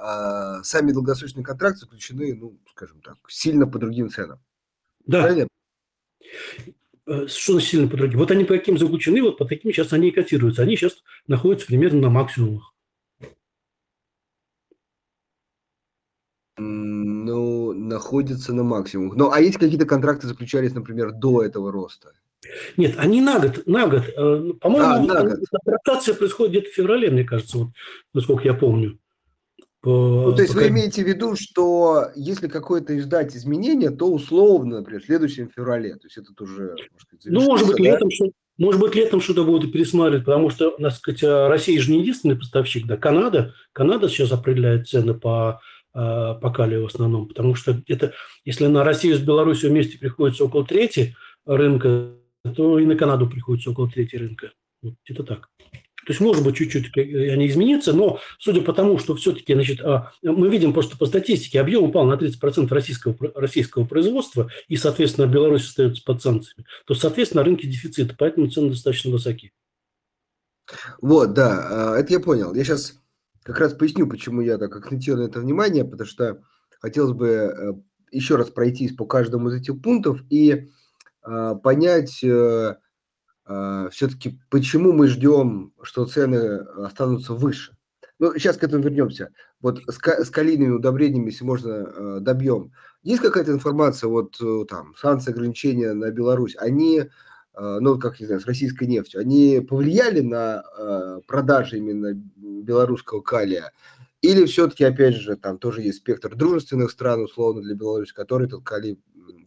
э, 0.59 0.63
сами 0.63 0.91
долгосрочные 0.91 1.43
контракты 1.43 1.79
заключены, 1.79 2.35
ну, 2.35 2.57
скажем 2.71 3.01
так, 3.01 3.17
сильно 3.29 3.65
по 3.67 3.79
другим 3.79 4.09
ценам. 4.09 4.39
Да. 5.05 5.21
Правильно? 5.23 5.47
Э, 7.05 7.27
что 7.27 7.59
сильно 7.59 7.87
по 7.87 7.97
другим? 7.97 8.19
Вот 8.19 8.31
они 8.31 8.43
по 8.43 8.57
каким 8.57 8.77
заключены, 8.77 9.21
вот 9.21 9.37
по 9.37 9.45
таким 9.45 9.71
сейчас 9.71 9.93
они 9.93 10.09
и 10.09 10.11
котируются. 10.11 10.63
Они 10.63 10.75
сейчас 10.75 11.03
находятся 11.27 11.67
примерно 11.67 12.01
на 12.01 12.09
максимумах. 12.09 12.73
Ну, 16.57 17.73
находятся 17.73 18.51
на 18.53 18.63
максимумах. 18.63 19.15
Ну, 19.15 19.31
а 19.31 19.39
есть 19.39 19.59
какие-то 19.59 19.85
контракты 19.85 20.27
заключались, 20.27 20.73
например, 20.73 21.11
до 21.11 21.43
этого 21.43 21.71
роста? 21.71 22.13
Нет, 22.77 22.95
они 22.97 23.21
на 23.21 23.39
год, 23.39 23.65
на 23.65 23.87
год. 23.87 24.03
Э, 24.15 24.35
ну, 24.35 24.53
по-моему, 24.55 25.09
а, 25.09 25.37
адаптация 25.65 26.13
происходит 26.13 26.51
где-то 26.51 26.69
в 26.69 26.73
феврале, 26.73 27.09
мне 27.09 27.23
кажется, 27.23 27.57
вот, 27.57 27.69
насколько 28.13 28.43
я 28.43 28.53
помню. 28.53 28.99
Ну, 29.83 30.33
то 30.33 30.41
есть 30.41 30.53
пока... 30.53 30.65
вы 30.65 30.71
имеете 30.71 31.03
в 31.03 31.07
виду, 31.07 31.35
что 31.35 32.07
если 32.15 32.47
какое-то 32.47 32.99
ждать 32.99 33.35
изменения, 33.35 33.89
то 33.89 34.11
условно, 34.11 34.79
например, 34.79 35.01
в 35.01 35.05
следующем 35.05 35.49
феврале, 35.49 35.93
то 35.95 36.07
есть 36.07 36.17
это 36.17 36.31
уже, 36.43 36.75
может 36.91 37.25
Ну, 37.25 37.41
может 37.41 37.67
быть, 37.67 37.77
да? 37.77 37.83
летом, 37.83 38.09
может 38.57 38.81
быть, 38.81 38.95
летом 38.95 39.21
что-то 39.21 39.45
будут 39.45 39.71
пересматривать, 39.71 40.25
потому 40.25 40.49
что, 40.49 40.71
так 40.71 40.91
сказать, 40.93 41.23
Россия 41.23 41.79
же 41.79 41.91
не 41.91 42.01
единственный 42.01 42.35
поставщик, 42.35 42.85
да, 42.85 42.97
Канада, 42.97 43.53
Канада 43.71 44.09
сейчас 44.09 44.31
определяет 44.31 44.89
цены 44.89 45.13
по, 45.13 45.61
а, 45.93 46.33
по 46.33 46.49
калию 46.51 46.83
в 46.83 46.87
основном, 46.87 47.27
потому 47.27 47.55
что 47.55 47.81
это, 47.87 48.13
если 48.43 48.65
на 48.65 48.83
Россию 48.83 49.15
с 49.15 49.21
Беларусью 49.21 49.69
вместе 49.69 49.97
приходится 49.97 50.43
около 50.43 50.65
трети 50.65 51.15
рынка, 51.45 52.11
то 52.47 52.79
и 52.79 52.85
на 52.85 52.95
Канаду 52.95 53.29
приходится 53.29 53.71
около 53.71 53.89
трети 53.89 54.15
рынка. 54.15 54.51
Вот 54.81 54.95
это 55.05 55.23
так. 55.23 55.49
То 56.07 56.13
есть, 56.13 56.21
может 56.21 56.41
быть, 56.41 56.55
чуть-чуть 56.55 56.95
э, 56.95 57.33
они 57.33 57.47
изменятся, 57.47 57.91
но 57.91 58.19
судя 58.39 58.61
по 58.61 58.71
тому, 58.71 58.97
что 58.97 59.13
все-таки, 59.15 59.53
значит, 59.53 59.81
а, 59.81 60.13
мы 60.21 60.47
видим 60.47 60.71
просто 60.71 60.97
по 60.97 61.05
статистике, 61.05 61.59
объем 61.59 61.83
упал 61.83 62.05
на 62.05 62.13
30% 62.13 62.69
российского, 62.69 63.17
российского 63.35 63.83
производства, 63.83 64.49
и, 64.69 64.77
соответственно, 64.77 65.27
Беларусь 65.27 65.67
остается 65.67 66.01
под 66.05 66.21
санкциями, 66.21 66.65
то, 66.85 66.95
соответственно, 66.95 67.43
рынки 67.43 67.65
дефицита, 67.65 68.15
поэтому 68.17 68.47
цены 68.47 68.69
достаточно 68.69 69.11
высоки. 69.11 69.51
Вот, 71.01 71.33
да, 71.33 71.95
а, 71.95 71.99
это 71.99 72.13
я 72.13 72.21
понял. 72.21 72.53
Я 72.53 72.63
сейчас 72.63 73.01
как 73.43 73.59
раз 73.59 73.73
поясню, 73.73 74.07
почему 74.07 74.39
я 74.39 74.57
так 74.57 74.73
акцентирую 74.73 75.25
на 75.25 75.29
это 75.29 75.41
внимание, 75.41 75.83
потому 75.83 76.07
что 76.07 76.41
хотелось 76.79 77.11
бы 77.11 77.27
э, 77.27 77.73
еще 78.11 78.37
раз 78.37 78.49
пройтись 78.49 78.95
по 78.95 79.05
каждому 79.05 79.49
из 79.49 79.55
этих 79.55 79.81
пунктов 79.81 80.21
и 80.29 80.53
а, 80.53 80.67
понять, 81.55 82.23
э, 82.23 82.75
а, 83.47 83.89
все-таки 83.89 84.39
почему 84.49 84.91
мы 84.91 85.07
ждем, 85.07 85.73
что 85.81 86.05
цены 86.05 86.59
останутся 86.83 87.33
выше. 87.33 87.75
Ну, 88.19 88.33
сейчас 88.33 88.57
к 88.57 88.63
этому 88.63 88.83
вернемся. 88.83 89.29
Вот 89.61 89.79
с, 89.87 89.99
с 89.99 90.29
калийными 90.29 90.71
удобрениями, 90.71 91.27
если 91.29 91.45
можно, 91.45 91.73
а, 91.75 92.19
добьем. 92.19 92.71
Есть 93.03 93.21
какая-то 93.21 93.51
информация, 93.51 94.09
вот 94.09 94.35
э, 94.41 94.65
там, 94.67 94.93
санкции, 94.95 95.31
ограничения 95.31 95.93
на 95.93 96.11
Беларусь, 96.11 96.55
они, 96.57 97.03
а, 97.53 97.79
ну, 97.79 97.97
как 97.97 98.19
не 98.19 98.25
знаю, 98.25 98.41
с 98.41 98.45
российской 98.45 98.85
нефтью, 98.85 99.21
они 99.21 99.65
повлияли 99.67 100.19
на 100.21 100.63
продажи 101.27 101.77
именно 101.77 102.13
белорусского 102.35 103.21
калия? 103.21 103.71
Или 104.21 104.45
все-таки, 104.45 104.83
опять 104.83 105.15
же, 105.15 105.37
там 105.37 105.57
тоже 105.57 105.83
есть 105.83 105.99
спектр 105.99 106.35
дружественных 106.35 106.91
стран, 106.91 107.21
условно, 107.21 107.61
для 107.61 107.75
Беларуси, 107.75 108.13
которые 108.13 108.47
этот 108.47 108.63
калий, 108.63 108.99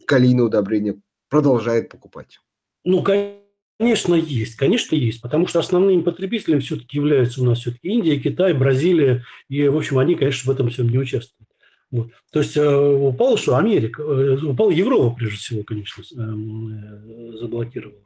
калийное 0.07 0.45
удобрение 0.45 1.01
продолжает 1.31 1.89
покупать? 1.89 2.39
Ну, 2.83 3.01
конечно 3.01 4.13
есть, 4.13 4.57
конечно, 4.57 4.95
есть, 4.95 5.21
потому 5.21 5.47
что 5.47 5.59
основными 5.59 6.03
потребителями 6.03 6.59
все-таки 6.59 6.97
являются 6.97 7.41
у 7.41 7.45
нас 7.45 7.59
все-таки 7.59 7.87
Индия, 7.87 8.19
Китай, 8.19 8.53
Бразилия, 8.53 9.25
и, 9.49 9.67
в 9.67 9.75
общем, 9.75 9.97
они, 9.97 10.13
конечно, 10.13 10.51
в 10.51 10.53
этом 10.53 10.69
всем 10.69 10.87
не 10.89 10.99
участвуют. 10.99 11.49
Вот. 11.89 12.11
То 12.31 12.39
есть 12.39 12.55
э, 12.55 12.63
упало 12.63 13.37
что? 13.37 13.57
Америка, 13.57 14.03
э, 14.03 14.37
упала 14.37 14.69
Европа, 14.69 15.15
прежде 15.15 15.37
всего, 15.37 15.63
конечно, 15.63 16.03
э, 16.03 17.37
заблокировала. 17.37 18.05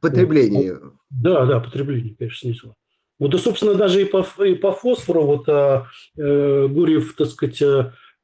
Потребление. 0.00 0.78
Вот. 0.78 0.94
Да, 1.10 1.44
да, 1.44 1.60
потребление, 1.60 2.16
конечно, 2.18 2.38
снизило. 2.38 2.74
Вот, 3.18 3.30
да, 3.30 3.38
собственно, 3.38 3.74
даже 3.74 4.02
и 4.02 4.06
по, 4.06 4.26
и 4.42 4.54
по 4.54 4.72
фосфору, 4.72 5.24
вот 5.24 5.48
э, 5.48 6.68
Гурьев, 6.68 7.14
так 7.16 7.28
сказать, 7.28 7.62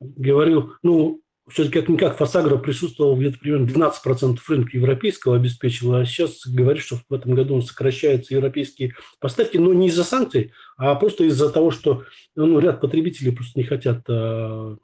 говорил, 0.00 0.72
ну, 0.82 1.20
все-таки 1.50 1.80
как-никак 1.80 2.16
Фосагро 2.16 2.56
присутствовал 2.56 3.16
где-то 3.16 3.38
примерно 3.38 3.66
12% 3.66 4.38
рынка 4.48 4.76
европейского 4.76 5.36
обеспечил, 5.36 5.94
а 5.94 6.04
сейчас 6.04 6.46
говорит, 6.46 6.82
что 6.82 6.96
в 7.08 7.14
этом 7.14 7.34
году 7.34 7.54
он 7.54 7.62
сокращается 7.62 8.34
европейские 8.34 8.94
поставки, 9.20 9.56
но 9.56 9.72
не 9.72 9.88
из-за 9.88 10.04
санкций, 10.04 10.52
а 10.76 10.94
просто 10.94 11.24
из-за 11.24 11.50
того, 11.50 11.70
что 11.70 12.04
ну, 12.36 12.58
ряд 12.58 12.80
потребителей 12.80 13.32
просто 13.32 13.58
не 13.58 13.64
хотят 13.64 14.04
э, 14.08 14.76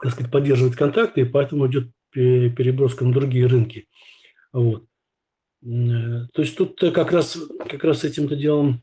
так 0.00 0.12
сказать, 0.12 0.30
поддерживать 0.30 0.76
контакты, 0.76 1.22
и 1.22 1.24
поэтому 1.24 1.66
идет 1.66 1.90
переброска 2.12 3.04
на 3.04 3.12
другие 3.12 3.46
рынки. 3.46 3.86
Вот. 4.52 4.84
Э, 5.62 6.26
то 6.32 6.42
есть 6.42 6.56
тут 6.56 6.78
как 6.80 7.12
раз, 7.12 7.38
как 7.68 7.84
раз 7.84 8.04
этим-то 8.04 8.36
делом 8.36 8.82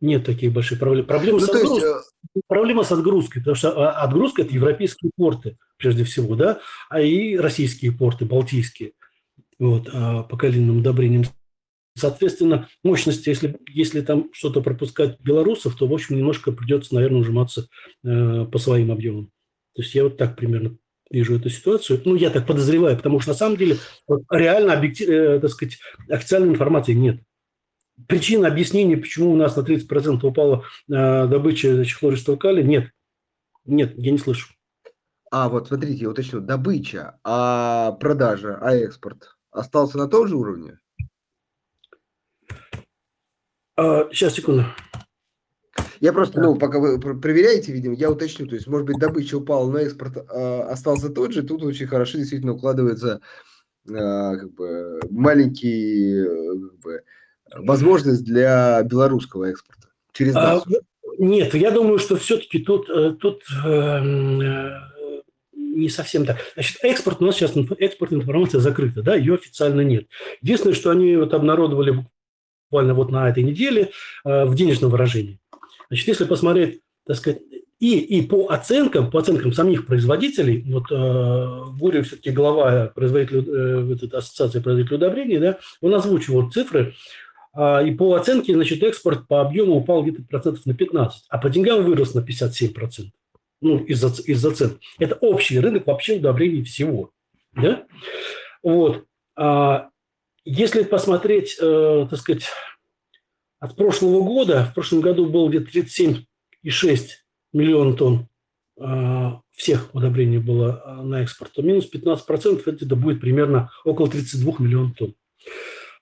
нет 0.00 0.24
таких 0.24 0.52
больших 0.52 0.78
проблем. 0.78 1.06
Проблема, 1.06 1.40
ну, 1.40 1.46
с, 1.46 1.48
отгруз... 1.48 1.70
есть... 1.72 1.86
Э, 1.86 2.40
проблема 2.46 2.82
с 2.84 2.92
отгрузкой, 2.92 3.42
потому 3.42 3.54
что 3.54 3.70
а, 3.70 4.02
отгрузка– 4.02 4.42
это 4.42 4.54
европейские 4.54 5.10
порты, 5.16 5.56
прежде 5.76 6.04
всего, 6.04 6.34
да, 6.36 6.60
а 6.88 7.00
и 7.00 7.36
российские 7.36 7.92
порты, 7.92 8.24
балтийские, 8.24 8.92
вот, 9.58 9.88
а, 9.92 10.22
по 10.22 10.36
калийным 10.36 10.78
удобрениям. 10.78 11.24
Соответственно, 11.96 12.68
мощности, 12.82 13.28
если, 13.28 13.58
если 13.68 14.00
там 14.00 14.30
что-то 14.32 14.62
пропускать 14.62 15.20
белорусов, 15.20 15.76
то, 15.76 15.86
в 15.86 15.92
общем, 15.92 16.16
немножко 16.16 16.52
придется, 16.52 16.94
наверное, 16.94 17.20
ужиматься 17.20 17.66
э, 18.04 18.46
по 18.46 18.58
своим 18.58 18.92
объемам. 18.92 19.26
То 19.74 19.82
есть 19.82 19.94
я 19.96 20.04
вот 20.04 20.16
так 20.16 20.36
примерно 20.36 20.78
вижу 21.10 21.34
эту 21.34 21.50
ситуацию. 21.50 22.00
Ну, 22.04 22.14
я 22.14 22.30
так 22.30 22.46
подозреваю, 22.46 22.96
потому 22.96 23.18
что 23.18 23.30
на 23.32 23.36
самом 23.36 23.56
деле 23.56 23.76
вот, 24.06 24.22
реально 24.30 24.74
объектив, 24.74 25.08
э, 25.08 25.40
так 25.40 25.50
сказать, 25.50 25.78
официальной 26.08 26.50
информации 26.50 26.92
нет 26.92 27.20
причин 28.08 28.44
объяснения, 28.44 28.96
почему 28.96 29.32
у 29.32 29.36
нас 29.36 29.56
на 29.56 29.60
30% 29.60 30.24
упала 30.24 30.64
э, 30.88 31.26
добыча 31.26 31.84
хлористого 31.84 32.36
калия, 32.36 32.64
нет. 32.64 32.90
Нет, 33.64 33.94
я 33.96 34.12
не 34.12 34.18
слышу. 34.18 34.48
А 35.30 35.48
вот 35.48 35.68
смотрите, 35.68 36.02
я 36.02 36.10
уточню, 36.10 36.40
добыча, 36.40 37.18
а 37.22 37.92
продажа, 37.92 38.58
а 38.60 38.74
экспорт 38.74 39.36
остался 39.52 39.96
на 39.96 40.08
том 40.08 40.26
же 40.26 40.36
уровне? 40.36 40.78
А, 43.76 44.08
сейчас, 44.10 44.34
секунду. 44.34 44.64
Я 46.00 46.12
просто, 46.12 46.40
ну, 46.40 46.56
пока 46.56 46.80
вы 46.80 46.98
проверяете, 46.98 47.72
видимо, 47.72 47.94
я 47.94 48.10
уточню, 48.10 48.46
то 48.46 48.54
есть, 48.54 48.66
может 48.66 48.86
быть, 48.86 48.98
добыча 48.98 49.36
упала, 49.36 49.70
но 49.70 49.78
экспорт 49.78 50.16
а, 50.16 50.68
остался 50.70 51.10
тот 51.10 51.32
же, 51.32 51.42
тут 51.42 51.62
очень 51.62 51.86
хорошо 51.86 52.18
действительно 52.18 52.54
укладывается 52.54 53.20
а, 53.88 54.36
как 54.36 54.52
бы 54.54 55.00
маленький 55.10 56.24
как 56.24 56.78
бы, 56.80 57.02
возможность 57.54 58.24
для 58.24 58.82
белорусского 58.82 59.46
экспорта 59.46 59.88
через 60.12 60.34
нас? 60.34 60.62
А, 60.66 60.70
нет, 61.18 61.54
я 61.54 61.70
думаю, 61.70 61.98
что 61.98 62.16
все-таки 62.16 62.60
тут, 62.60 62.88
э, 62.88 63.14
тут 63.20 63.42
эм, 63.64 64.40
э, 64.40 64.80
не 65.52 65.88
совсем 65.88 66.24
так. 66.24 66.38
Значит, 66.54 66.78
экспорт 66.82 67.20
у 67.20 67.24
нас 67.24 67.36
сейчас 67.36 67.54
экспортная 67.78 68.20
информация 68.20 68.60
закрыта, 68.60 69.02
да, 69.02 69.14
ее 69.14 69.34
официально 69.34 69.82
нет. 69.82 70.06
Единственное, 70.42 70.74
что 70.74 70.90
они 70.90 71.16
вот 71.16 71.34
обнародовали 71.34 72.04
буквально 72.70 72.94
вот 72.94 73.10
на 73.10 73.28
этой 73.28 73.42
неделе 73.42 73.90
э, 74.24 74.44
в 74.44 74.54
денежном 74.54 74.90
выражении. 74.90 75.40
Значит, 75.88 76.08
если 76.08 76.24
посмотреть, 76.24 76.80
так 77.06 77.16
сказать, 77.16 77.40
и, 77.80 77.98
и 77.98 78.22
по 78.26 78.48
оценкам, 78.48 79.10
по 79.10 79.20
оценкам 79.20 79.52
самих 79.52 79.86
производителей, 79.86 80.64
вот 80.70 80.84
э, 80.90 81.78
Гурьев 81.78 82.06
все-таки 82.06 82.30
глава 82.30 82.92
производителей, 82.94 83.44
э, 83.46 84.16
ассоциации 84.16 84.60
производителей 84.60 84.96
удобрений, 84.96 85.38
да, 85.38 85.58
он 85.80 85.94
озвучивал 85.94 86.50
цифры, 86.50 86.92
а, 86.92 87.29
и 87.54 87.90
по 87.92 88.14
оценке, 88.14 88.54
значит, 88.54 88.82
экспорт 88.82 89.26
по 89.26 89.40
объему 89.40 89.74
упал 89.74 90.02
где-то 90.02 90.22
процентов 90.22 90.66
на 90.66 90.74
15, 90.74 91.24
а 91.28 91.38
по 91.38 91.50
деньгам 91.50 91.84
вырос 91.84 92.14
на 92.14 92.22
57 92.22 92.72
процентов. 92.72 93.12
Ну, 93.60 93.78
из-за 93.84 94.08
из 94.22 94.40
цен. 94.56 94.78
Это 94.98 95.16
общий 95.16 95.58
рынок 95.58 95.86
вообще 95.86 96.16
удобрений 96.16 96.64
всего. 96.64 97.10
Да? 97.52 97.86
Вот. 98.62 99.04
А 99.36 99.90
если 100.44 100.82
посмотреть, 100.82 101.56
э, 101.60 102.06
так 102.08 102.18
сказать, 102.18 102.44
от 103.58 103.76
прошлого 103.76 104.22
года, 104.22 104.64
в 104.64 104.74
прошлом 104.74 105.00
году 105.00 105.26
было 105.26 105.48
где-то 105.48 105.70
37,6 105.70 107.08
миллиона 107.52 107.94
тонн 107.94 108.28
э, 108.80 109.30
всех 109.50 109.94
удобрений 109.94 110.38
было 110.38 111.02
на 111.02 111.22
экспорт, 111.22 111.52
то 111.52 111.62
минус 111.62 111.90
15% 111.92 112.62
это 112.64 112.96
будет 112.96 113.20
примерно 113.20 113.70
около 113.84 114.08
32 114.08 114.54
миллионов 114.58 114.96
тонн. 114.96 115.14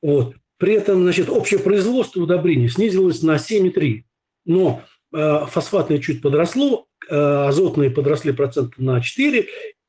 Вот. 0.01 0.37
При 0.59 0.75
этом, 0.75 1.03
значит, 1.03 1.29
общее 1.29 1.61
производство 1.61 2.21
удобрений 2.21 2.69
снизилось 2.69 3.23
на 3.23 3.37
7,3. 3.37 4.03
Но 4.45 4.83
э, 5.15 5.47
фосфатное 5.47 5.99
чуть 5.99 6.21
подросло, 6.21 6.87
э, 7.09 7.15
азотные 7.15 7.91
подросли 7.91 8.33
процент 8.33 8.77
на 8.77 9.01
4, 9.01 9.47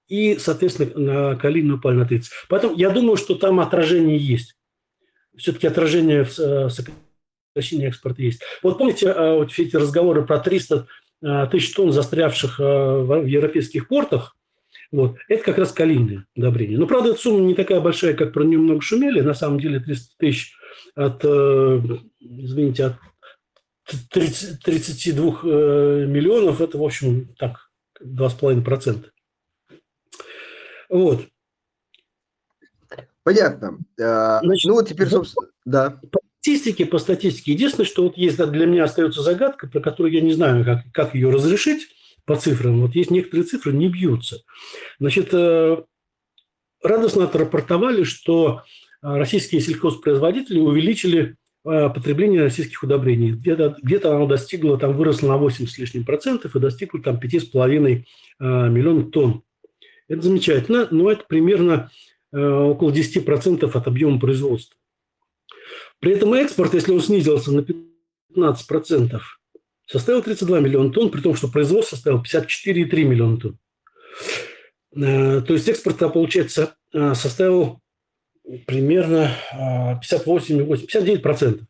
и, 0.07 0.37
соответственно, 0.37 1.31
на 1.31 1.35
калийную 1.35 1.77
упали 1.77 1.97
на 1.97 2.05
30. 2.05 2.31
Поэтому 2.49 2.75
я 2.75 2.91
думаю, 2.91 3.17
что 3.17 3.35
там 3.35 3.59
отражение 3.59 4.17
есть. 4.17 4.55
Все-таки 5.35 5.67
отражение 5.67 6.23
в 6.23 6.37
э, 6.37 6.69
сокращении 6.69 7.87
экспорта 7.87 8.21
есть. 8.21 8.41
Вот 8.61 8.77
помните 8.77 9.11
вот 9.13 9.51
все 9.51 9.63
эти 9.63 9.75
разговоры 9.75 10.23
про 10.25 10.37
300 10.37 10.87
э, 11.23 11.47
тысяч 11.51 11.73
тонн 11.73 11.91
застрявших 11.91 12.59
в 12.59 13.25
европейских 13.25 13.87
портах? 13.87 14.35
Вот. 14.91 15.17
Это 15.27 15.43
как 15.43 15.57
раз 15.57 15.71
калийные 15.71 16.25
удобрения. 16.35 16.77
Но, 16.77 16.87
правда, 16.87 17.11
эта 17.11 17.19
сумма 17.19 17.39
не 17.41 17.55
такая 17.55 17.79
большая, 17.79 18.13
как 18.13 18.33
про 18.33 18.43
нее 18.43 18.59
много 18.59 18.81
шумели. 18.81 19.21
На 19.21 19.33
самом 19.33 19.59
деле 19.59 19.79
300 19.79 20.15
тысяч 20.17 20.53
от, 20.95 21.23
э, 21.23 21.81
извините, 22.19 22.85
от 22.85 22.95
30, 24.11 24.63
32 24.63 25.39
э, 25.43 26.05
миллионов– 26.07 26.61
это, 26.61 26.77
в 26.77 26.83
общем, 26.83 27.33
так, 27.37 27.69
2,5%. 28.01 29.05
Вот. 30.89 31.25
Понятно. 33.23 33.77
А, 34.01 34.39
Значит, 34.43 34.69
ну, 34.69 34.75
вот 34.75 34.87
теперь, 34.87 35.07
собственно, 35.07 35.47
да. 35.65 35.99
По 36.11 36.19
статистике, 36.39 36.85
по 36.85 36.99
статистике, 36.99 37.53
единственное, 37.53 37.85
что 37.85 38.03
вот 38.03 38.17
есть 38.17 38.37
для 38.37 38.65
меня 38.65 38.85
остается 38.85 39.21
загадка, 39.21 39.67
про 39.67 39.81
которую 39.81 40.13
я 40.13 40.21
не 40.21 40.33
знаю, 40.33 40.65
как, 40.65 40.79
как 40.93 41.15
ее 41.15 41.29
разрешить 41.29 41.87
по 42.25 42.35
цифрам. 42.35 42.81
Вот 42.81 42.95
есть 42.95 43.11
некоторые 43.11 43.45
цифры, 43.45 43.73
не 43.73 43.87
бьются. 43.87 44.41
Значит, 44.99 45.29
э, 45.33 45.83
радостно 46.81 47.25
отрапортовали, 47.25 48.03
что 48.03 48.63
российские 49.01 49.61
сельхозпроизводители 49.61 50.59
увеличили 50.59 51.35
э, 51.65 51.89
потребление 51.89 52.41
российских 52.41 52.83
удобрений. 52.83 53.31
Где-то 53.31 53.77
где 53.81 53.97
оно 53.99 54.25
достигло, 54.27 54.77
там 54.77 54.93
выросло 54.93 55.27
на 55.27 55.37
8 55.37 55.67
с 55.67 55.77
лишним 55.77 56.05
процентов 56.05 56.55
и 56.55 56.59
достигло 56.59 57.01
там 57.01 57.17
5,5 57.17 58.03
миллионов 58.39 59.11
тонн. 59.11 59.43
Это 60.07 60.21
замечательно, 60.21 60.87
но 60.91 61.11
это 61.11 61.23
примерно 61.27 61.89
Э, 62.31 62.37
около 62.39 62.91
10% 62.91 63.75
от 63.75 63.87
объема 63.87 64.19
производства. 64.19 64.77
При 65.99 66.13
этом 66.13 66.33
экспорт, 66.33 66.73
если 66.75 66.91
он 66.91 67.01
снизился 67.01 67.51
на 67.51 67.65
15%, 68.35 69.19
составил 69.87 70.21
32 70.21 70.59
миллиона 70.59 70.91
тонн, 70.91 71.09
при 71.09 71.21
том, 71.21 71.35
что 71.35 71.47
производство 71.47 71.95
составило 71.95 72.21
54,3 72.21 73.03
миллиона 73.03 73.37
тонн. 73.37 73.59
Э, 74.95 75.41
то 75.41 75.53
есть 75.53 75.67
экспорт, 75.67 75.97
получается, 75.97 76.75
э, 76.93 77.15
составил 77.15 77.81
примерно 78.65 79.31
58-59% 79.53 81.61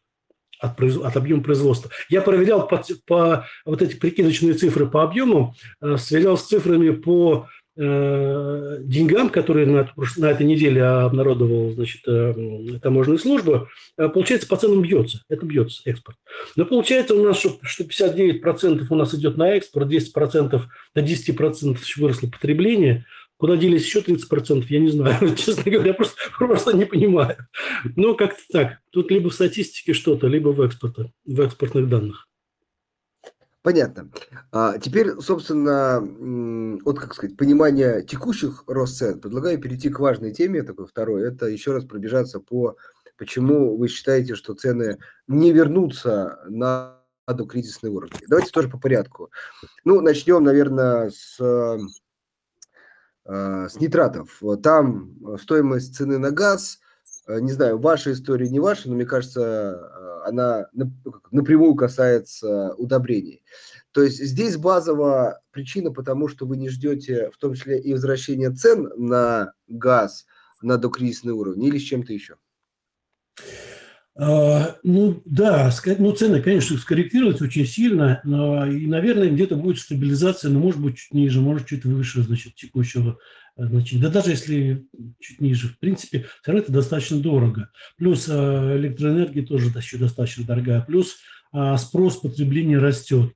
от, 0.59 0.75
произ... 0.75 0.97
от 0.97 1.15
объема 1.15 1.43
производства. 1.43 1.91
Я 2.09 2.21
проверял 2.21 2.67
по, 2.67 2.83
по 3.05 3.45
вот 3.65 3.81
эти 3.81 3.95
прикидочные 3.95 4.53
цифры 4.53 4.87
по 4.87 5.03
объему, 5.03 5.55
сверял 5.97 6.37
с 6.37 6.47
цифрами 6.47 6.91
по 6.91 7.47
Э, 7.81 8.79
деньгам, 8.81 9.29
которые 9.29 9.65
на, 9.65 9.89
на 10.17 10.25
этой 10.25 10.45
неделе 10.45 10.83
обнародовала 10.83 11.71
значит, 11.71 12.01
э, 12.05 12.33
таможенная 12.81 13.19
служба, 13.19 13.69
э, 13.97 14.09
получается, 14.09 14.49
по 14.49 14.57
ценам 14.57 14.81
бьется. 14.81 15.21
Это 15.29 15.45
бьется 15.45 15.81
экспорт. 15.85 16.17
Но 16.57 16.65
получается 16.65 17.15
у 17.15 17.23
нас, 17.23 17.39
что, 17.39 17.57
что 17.61 17.85
59% 17.85 18.85
у 18.89 18.95
нас 18.95 19.15
идет 19.15 19.37
на 19.37 19.51
экспорт, 19.51 19.89
10% 19.89 20.61
до 20.93 21.01
10% 21.01 21.77
выросло 21.95 22.27
потребление. 22.27 23.05
Куда 23.39 23.55
делись 23.55 23.85
еще 23.85 24.01
30%, 24.01 24.65
я 24.67 24.79
не 24.81 24.89
знаю. 24.89 25.33
Честно 25.37 25.71
говоря, 25.71 25.93
просто, 25.93 26.17
просто 26.37 26.75
не 26.75 26.83
понимаю. 26.83 27.37
Но 27.95 28.13
как-то 28.15 28.41
так. 28.51 28.79
Тут 28.89 29.09
либо 29.11 29.29
в 29.29 29.33
статистике 29.33 29.93
что-то, 29.93 30.27
либо 30.27 30.49
в, 30.49 30.59
экспорте, 30.61 31.13
в 31.25 31.39
экспортных 31.39 31.87
данных. 31.87 32.27
Понятно. 33.61 34.11
А 34.51 34.77
теперь, 34.77 35.11
собственно, 35.21 36.01
вот, 36.83 36.99
как 36.99 37.13
сказать, 37.13 37.37
понимание 37.37 38.03
текущих 38.03 38.65
рост 38.67 38.97
цен, 38.97 39.21
предлагаю 39.21 39.57
перейти 39.57 39.87
к 39.89 40.01
важной 40.01 40.33
теме, 40.33 40.63
такой 40.63 40.85
второй, 40.85 41.25
это 41.25 41.45
еще 41.45 41.71
раз 41.71 41.85
пробежаться 41.85 42.41
по, 42.41 42.75
почему 43.17 43.77
вы 43.77 43.87
считаете, 43.87 44.35
что 44.35 44.53
цены 44.53 44.97
не 45.27 45.53
вернутся 45.53 46.39
на 46.49 46.97
докризисный 47.25 47.89
уровень. 47.89 48.19
Давайте 48.27 48.51
тоже 48.51 48.67
по 48.67 48.77
порядку. 48.77 49.31
Ну, 49.85 50.01
начнем, 50.01 50.43
наверное, 50.43 51.09
с, 51.09 51.37
с 53.29 53.75
нитратов. 53.79 54.41
Там 54.63 55.37
стоимость 55.39 55.95
цены 55.95 56.17
на 56.17 56.31
газ, 56.31 56.79
э, 57.27 57.39
не 57.39 57.51
знаю, 57.51 57.77
ваша 57.77 58.13
история, 58.13 58.49
не 58.49 58.59
ваша, 58.59 58.89
но 58.89 58.95
мне 58.95 59.05
кажется, 59.05 60.25
она 60.25 60.67
ну, 60.73 60.91
напрямую 61.31 61.75
касается 61.75 62.73
удобрений. 62.75 63.43
То 63.91 64.03
есть 64.03 64.23
здесь 64.23 64.57
базовая 64.57 65.41
причина, 65.51 65.91
потому 65.91 66.27
что 66.27 66.45
вы 66.45 66.57
не 66.57 66.69
ждете 66.69 67.29
в 67.31 67.37
том 67.37 67.53
числе 67.53 67.79
и 67.79 67.93
возвращения 67.93 68.51
цен 68.51 68.91
на 68.95 69.53
газ 69.67 70.25
на 70.61 70.77
докризисный 70.77 71.33
уровень 71.33 71.63
или 71.63 71.77
с 71.77 71.83
чем-то 71.83 72.13
еще? 72.13 72.35
А, 74.21 74.75
ну 74.83 75.21
да, 75.23 75.71
ну 75.97 76.11
цены, 76.11 76.41
конечно, 76.41 76.77
скорректируются 76.77 77.45
очень 77.45 77.65
сильно, 77.65 78.19
но 78.25 78.65
и, 78.65 78.85
наверное, 78.85 79.29
где-то 79.29 79.55
будет 79.55 79.79
стабилизация, 79.79 80.51
но 80.51 80.59
может 80.59 80.81
быть 80.81 80.97
чуть 80.97 81.13
ниже, 81.13 81.39
может 81.39 81.67
чуть 81.67 81.85
выше, 81.85 82.23
значит, 82.23 82.55
текущего 82.55 83.17
значит, 83.55 84.01
да 84.01 84.09
даже 84.09 84.31
если 84.31 84.85
чуть 85.19 85.39
ниже, 85.39 85.69
в 85.69 85.79
принципе, 85.79 86.25
все 86.41 86.51
равно 86.51 86.63
это 86.63 86.71
достаточно 86.73 87.17
дорого. 87.17 87.69
Плюс 87.97 88.27
а, 88.29 88.77
электроэнергия 88.77 89.45
тоже 89.45 89.71
еще 89.75 89.97
достаточно 89.97 90.45
дорогая. 90.45 90.81
Плюс 90.81 91.17
а, 91.53 91.77
спрос 91.77 92.17
потребления 92.17 92.77
растет. 92.77 93.33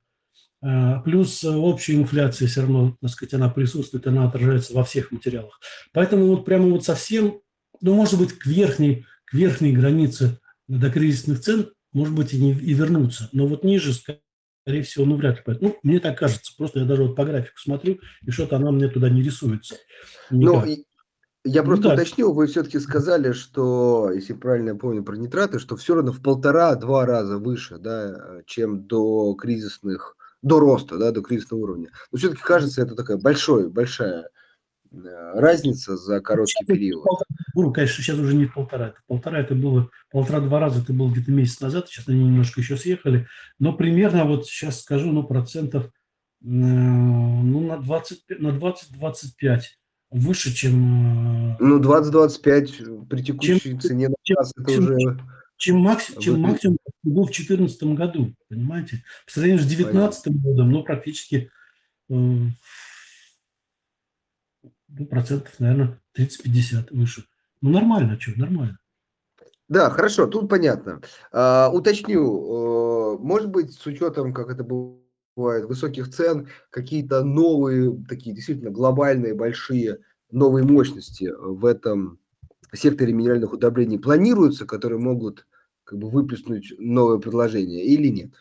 Плюс 1.04 1.43
общая 1.43 1.96
инфляция 1.96 2.48
все 2.48 2.62
равно, 2.62 2.96
так 3.02 3.10
сказать, 3.10 3.34
она 3.34 3.50
присутствует, 3.50 4.08
она 4.08 4.26
отражается 4.26 4.74
во 4.74 4.86
всех 4.86 5.12
материалах. 5.12 5.60
Поэтому 5.91 6.28
вот 6.28 6.46
прямо 6.46 6.69
вот 6.69 6.86
совсем, 6.86 7.41
ну, 7.82 7.93
может 7.93 8.17
быть, 8.17 8.32
к 8.32 8.46
верхней, 8.46 9.06
к 9.26 9.34
верхней 9.34 9.74
границе 9.74 10.39
до 10.67 10.89
кризисных 10.89 11.41
цен, 11.41 11.71
может 11.93 12.13
быть, 12.13 12.34
и, 12.34 12.41
не, 12.41 12.52
и 12.54 12.73
вернуться. 12.73 13.30
Но 13.32 13.47
вот 13.47 13.63
ниже, 13.63 13.93
скорее 13.93 14.84
всего, 14.84 15.06
ну, 15.06 15.15
вряд 15.15 15.47
ли. 15.47 15.58
Ну, 15.62 15.78
мне 15.84 15.99
так 15.99 16.17
кажется. 16.17 16.54
Просто 16.58 16.80
я 16.80 16.86
даже 16.86 17.04
вот 17.04 17.15
по 17.15 17.26
графику 17.26 17.58
смотрю, 17.58 17.99
и 18.26 18.32
что-то 18.32 18.58
она 18.58 18.71
мне 18.71 18.88
туда 18.88 19.10
не 19.10 19.21
рисуется. 19.21 19.76
Никак. 20.30 20.65
Ну, 20.65 20.86
я 21.45 21.62
ну 21.62 21.67
просто 21.67 21.84
ну, 21.84 21.89
да. 21.89 21.95
уточнил, 21.95 22.34
вы 22.34 22.47
все-таки 22.47 22.80
сказали, 22.80 23.34
что, 23.34 24.12
если 24.13 24.34
правильно 24.34 24.69
я 24.69 24.76
помню 24.76 25.04
про 25.04 25.17
нитраты, 25.17 25.60
что 25.60 25.76
все 25.76 25.95
равно 25.95 26.13
в 26.13 26.21
полтора-два 26.21 27.06
раза 27.06 27.38
выше, 27.38 27.78
да, 27.78 28.41
чем 28.45 28.88
до 28.88 29.34
кризисных, 29.36 30.15
до 30.41 30.60
роста, 30.60 30.97
да, 30.97 31.12
до 31.12 31.21
кризисного 31.21 31.62
уровня. 31.62 31.89
Но 32.12 32.17
все-таки 32.17 32.41
кажется, 32.41 32.82
это 32.82 32.95
такая 32.95 33.17
большой, 33.17 33.69
большая 33.69 34.23
Э, 34.23 34.28
разница 34.93 35.97
за 35.97 36.21
короткий 36.21 36.65
период. 36.65 37.06
Ну, 37.56 37.71
конечно, 37.71 38.03
сейчас 38.03 38.17
уже 38.17 38.36
не 38.36 38.45
полтора. 38.45 38.89
Это 38.89 38.99
полтора 39.08 39.39
это 39.39 39.56
было, 39.56 39.89
полтора-два 40.12 40.60
раза 40.60 40.82
это 40.82 40.93
было 40.93 41.12
где-то 41.12 41.32
месяц 41.32 41.60
назад, 41.62 41.88
сейчас 41.88 42.08
они 42.08 42.23
немножко 42.23 42.62
еще 42.62 42.77
съехали. 42.77 43.27
Но 43.60 43.73
примерно, 43.73 44.25
вот 44.25 44.47
сейчас 44.47 44.82
скажу, 44.82 45.12
ну, 45.12 45.23
процентов 45.23 45.86
э, 45.86 45.89
ну, 46.45 47.62
на 47.62 47.77
20, 47.77 48.23
на 48.39 48.49
20-25 48.49 49.62
выше, 50.12 50.53
чем... 50.53 51.53
Э, 51.53 51.58
ну, 51.60 51.79
20-25 51.79 53.08
при 53.08 53.21
текущей 53.23 53.60
чем, 53.60 53.79
цене 53.79 54.10
на 54.10 54.15
чем, 54.23 54.38
это 54.39 54.71
чем, 54.71 54.84
уже... 54.84 55.19
Чем, 55.58 55.77
максимум, 55.77 56.21
чем 56.21 56.39
максимум 56.39 56.77
был 57.03 57.23
в 57.23 57.32
2014 57.32 57.84
году, 57.95 58.34
понимаете? 58.49 59.03
По 59.25 59.32
сравнению 59.32 59.63
с 59.63 59.67
2019 59.67 60.41
годом, 60.41 60.71
ну, 60.71 60.84
практически 60.84 61.51
ну, 64.97 65.06
процентов, 65.06 65.60
наверное, 65.60 65.99
30-50 66.17 66.88
выше. 66.91 67.25
Ну, 67.62 67.71
нормально, 67.71 68.19
что, 68.19 68.39
нормально. 68.39 68.79
Да, 69.69 69.89
хорошо, 69.89 70.27
тут 70.27 70.49
понятно. 70.49 71.01
А, 71.32 71.69
уточню, 71.71 73.17
может 73.19 73.49
быть, 73.49 73.73
с 73.73 73.86
учетом, 73.86 74.34
как 74.34 74.49
это 74.49 74.63
бывает, 74.63 75.65
высоких 75.65 76.10
цен, 76.10 76.47
какие-то 76.69 77.23
новые, 77.23 77.97
такие 78.08 78.36
действительно 78.36 78.69
глобальные, 78.69 79.34
большие, 79.34 79.99
новые 80.29 80.65
мощности 80.65 81.32
в 81.36 81.65
этом 81.65 82.19
секторе 82.73 83.13
минеральных 83.13 83.53
удобрений 83.53 83.99
планируются, 83.99 84.65
которые 84.65 84.99
могут 84.99 85.47
как 85.84 85.99
бы 85.99 86.10
выплеснуть 86.10 86.73
новое 86.77 87.17
предложение 87.19 87.86
или 87.86 88.08
нет? 88.10 88.34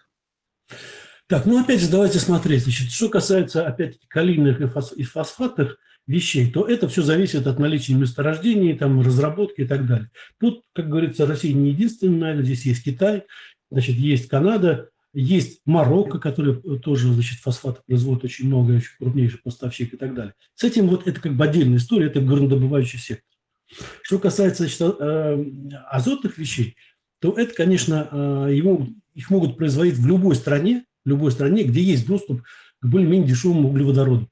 Так, 1.29 1.47
ну 1.47 1.61
опять 1.61 1.81
же, 1.81 1.91
давайте 1.91 2.19
смотреть. 2.19 2.65
Значит, 2.65 2.91
что 2.91 3.09
касается, 3.09 3.67
опять 3.67 3.99
калийных 4.09 4.61
и 4.61 5.03
фосфатных 5.05 5.79
вещей, 6.07 6.51
то 6.51 6.67
это 6.67 6.88
все 6.88 7.03
зависит 7.03 7.47
от 7.47 7.59
наличия 7.59 7.95
месторождений, 7.95 8.77
там, 8.77 9.01
разработки 9.01 9.62
и 9.62 9.67
так 9.67 9.87
далее. 9.87 10.11
Тут, 10.41 10.62
как 10.75 10.88
говорится, 10.88 11.27
Россия 11.27 11.55
не 11.55 11.71
единственная, 11.71 12.41
здесь 12.43 12.67
есть 12.67 12.85
Китай, 12.85 13.25
значит, 13.71 13.97
есть 13.97 14.29
Канада, 14.29 14.91
есть 15.15 15.61
Марокко, 15.67 16.19
который 16.19 16.57
тоже, 16.81 17.12
значит, 17.12 17.38
фосфаты 17.41 17.81
производит 17.87 18.25
очень 18.25 18.47
много, 18.47 18.73
очень 18.73 18.97
крупнейший 18.99 19.41
поставщик 19.43 19.95
и 19.95 19.97
так 19.97 20.15
далее. 20.15 20.35
С 20.55 20.65
этим 20.65 20.88
вот 20.88 21.07
это 21.07 21.21
как 21.21 21.37
бы 21.37 21.45
отдельная 21.45 21.79
история, 21.79 22.07
это 22.07 22.21
горнодобывающий 22.21 22.99
сектор. 22.99 23.27
Что 24.03 24.19
касается 24.19 24.65
значит, 24.65 24.81
э, 24.81 25.45
азотных 25.91 26.38
вещей, 26.38 26.77
то 27.21 27.33
это, 27.33 27.55
конечно, 27.55 28.09
э, 28.11 28.55
ему, 28.55 28.95
их 29.15 29.31
могут 29.31 29.57
производить 29.57 29.95
в 29.95 30.07
любой 30.07 30.35
стране, 30.35 30.85
в 31.05 31.09
любой 31.09 31.31
стране, 31.31 31.62
где 31.65 31.83
есть 31.83 32.07
доступ 32.07 32.43
к 32.81 32.87
более-менее 32.87 33.29
дешевому 33.29 33.69
углеводороду. 33.69 34.29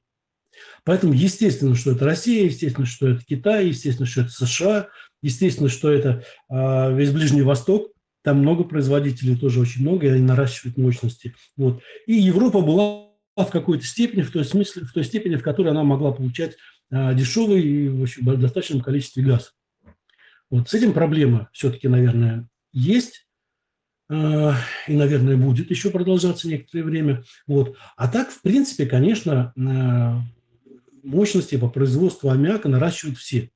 Поэтому 0.83 1.13
естественно, 1.13 1.75
что 1.75 1.91
это 1.91 2.05
Россия, 2.05 2.45
естественно, 2.45 2.85
что 2.85 3.09
это 3.09 3.23
Китай, 3.23 3.67
естественно, 3.67 4.07
что 4.07 4.21
это 4.21 4.31
США, 4.31 4.87
естественно, 5.21 5.69
что 5.69 5.91
это 5.91 6.23
э, 6.49 6.95
весь 6.95 7.11
Ближний 7.11 7.41
Восток. 7.41 7.91
Там 8.23 8.39
много 8.39 8.63
производителей, 8.63 9.35
тоже 9.35 9.59
очень 9.59 9.81
много, 9.81 10.05
и 10.05 10.09
они 10.09 10.21
наращивают 10.21 10.77
мощности. 10.77 11.33
Вот. 11.57 11.81
И 12.05 12.13
Европа 12.13 12.61
была 12.61 13.07
в 13.35 13.49
какой-то 13.49 13.83
степени, 13.85 14.21
в 14.21 14.31
той, 14.31 14.45
смысле, 14.45 14.83
в 14.83 14.93
той 14.93 15.03
степени, 15.03 15.35
в 15.35 15.43
которой 15.43 15.69
она 15.69 15.83
могла 15.83 16.11
получать 16.11 16.55
а, 16.91 17.13
дешевый 17.13 17.63
и 17.63 17.89
в 17.89 18.03
общем, 18.03 18.25
достаточном 18.39 18.81
количестве 18.81 19.23
газ. 19.23 19.53
Вот 20.49 20.69
с 20.69 20.73
этим 20.73 20.93
проблема 20.93 21.49
все-таки, 21.53 21.87
наверное, 21.87 22.47
есть. 22.73 23.27
А, 24.09 24.55
и, 24.87 24.93
наверное, 24.93 25.37
будет 25.37 25.71
еще 25.71 25.89
продолжаться 25.89 26.47
некоторое 26.47 26.83
время. 26.83 27.23
Вот. 27.47 27.77
А 27.95 28.07
так, 28.09 28.29
в 28.29 28.41
принципе, 28.41 28.85
конечно, 28.85 29.53
мощности 31.03 31.57
по 31.57 31.69
производству 31.69 32.29
аммиака 32.29 32.69
наращивают 32.69 33.17
все. 33.17 33.49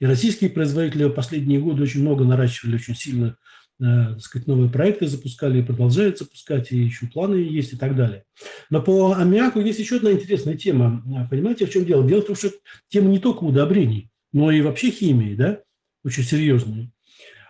И 0.00 0.06
российские 0.06 0.50
производители 0.50 1.04
в 1.04 1.12
последние 1.12 1.60
годы 1.60 1.82
очень 1.82 2.00
много 2.00 2.24
наращивали, 2.24 2.76
очень 2.76 2.94
сильно 2.94 3.36
э, 3.80 3.84
так 3.84 4.20
сказать, 4.20 4.46
новые 4.46 4.70
проекты 4.70 5.06
запускали 5.06 5.60
и 5.60 5.64
продолжают 5.64 6.18
запускать, 6.18 6.72
и 6.72 6.78
еще 6.78 7.06
планы 7.06 7.36
есть 7.36 7.72
и 7.72 7.76
так 7.76 7.96
далее. 7.96 8.24
Но 8.70 8.82
по 8.82 9.12
аммиаку 9.12 9.60
есть 9.60 9.78
еще 9.78 9.96
одна 9.96 10.12
интересная 10.12 10.56
тема. 10.56 11.02
Понимаете, 11.30 11.66
в 11.66 11.70
чем 11.70 11.84
дело? 11.84 12.06
Дело 12.06 12.22
в 12.22 12.26
том, 12.26 12.36
что 12.36 12.50
тема 12.88 13.08
не 13.08 13.18
только 13.18 13.44
удобрений, 13.44 14.10
но 14.32 14.50
и 14.50 14.60
вообще 14.60 14.90
химии, 14.90 15.34
да, 15.34 15.60
очень 16.04 16.24
серьезная. 16.24 16.90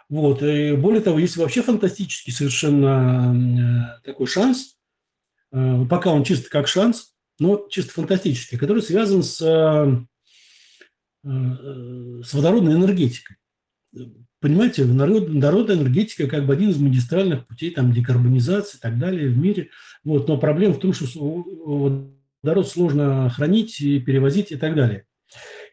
Вот. 0.08 0.42
И 0.42 0.72
более 0.72 1.02
того, 1.02 1.18
есть 1.18 1.36
вообще 1.36 1.62
фантастический 1.62 2.32
совершенно 2.32 3.98
э, 4.02 4.06
такой 4.06 4.26
шанс, 4.26 4.78
э, 5.52 5.84
пока 5.88 6.12
он 6.12 6.24
чисто 6.24 6.48
как 6.48 6.66
шанс, 6.66 7.12
но 7.38 7.66
чисто 7.70 7.92
фантастический, 7.92 8.58
который 8.58 8.82
связан 8.82 9.22
с, 9.22 9.40
э, 9.40 10.04
с 11.24 12.34
водородной 12.34 12.74
энергетикой. 12.74 13.36
Понимаете, 14.40 14.84
народ, 14.84 15.28
народная 15.28 15.76
энергетика 15.76 16.28
как 16.28 16.46
бы 16.46 16.52
один 16.52 16.70
из 16.70 16.78
магистральных 16.78 17.46
путей 17.46 17.70
там, 17.70 17.92
декарбонизации 17.92 18.78
и 18.78 18.80
так 18.80 18.98
далее 18.98 19.28
в 19.28 19.36
мире. 19.36 19.70
Вот. 20.04 20.28
Но 20.28 20.38
проблема 20.38 20.74
в 20.74 20.78
том, 20.78 20.92
что 20.92 21.06
водород 22.42 22.68
сложно 22.68 23.30
хранить 23.30 23.80
и 23.80 23.98
перевозить 23.98 24.52
и 24.52 24.56
так 24.56 24.76
далее. 24.76 25.06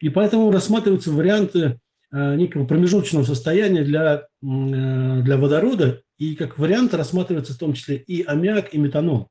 И 0.00 0.08
поэтому 0.08 0.50
рассматриваются 0.50 1.12
варианты 1.12 1.78
Э, 2.12 2.36
некого 2.36 2.64
промежуточного 2.64 3.24
состояния 3.24 3.82
для, 3.82 4.28
э, 4.40 5.22
для 5.22 5.36
водорода, 5.36 6.02
и 6.18 6.36
как 6.36 6.56
вариант 6.56 6.94
рассматривается 6.94 7.52
в 7.52 7.58
том 7.58 7.74
числе 7.74 7.96
и 7.96 8.22
аммиак, 8.22 8.72
и 8.72 8.78
метанол. 8.78 9.28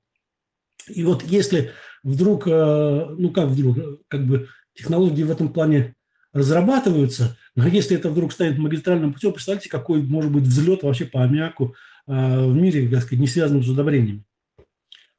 И 0.90 1.04
вот 1.06 1.24
если 1.24 1.72
вдруг, 2.06 2.48
э, 2.48 3.06
ну 3.18 3.32
как 3.32 3.50
вдруг, 3.50 3.78
как 4.08 4.26
бы 4.26 4.48
технологии 4.74 5.24
в 5.24 5.32
этом 5.32 5.52
плане 5.52 5.96
разрабатываются, 6.32 7.38
но 7.56 7.68
если 7.68 7.98
это 7.98 8.10
вдруг 8.10 8.32
станет 8.32 8.58
магистральным 8.58 9.12
путем, 9.12 9.34
представьте, 9.34 9.70
какой 9.70 10.02
может 10.02 10.32
быть 10.32 10.44
взлет 10.44 10.84
вообще 10.84 11.04
по 11.04 11.24
аммиаку 11.24 11.76
в 12.08 12.54
мире, 12.54 12.88
так 12.88 13.02
сказать, 13.02 13.20
не 13.20 13.28
связанным 13.28 13.64
с 13.64 13.70
удобрениями. 13.70 14.24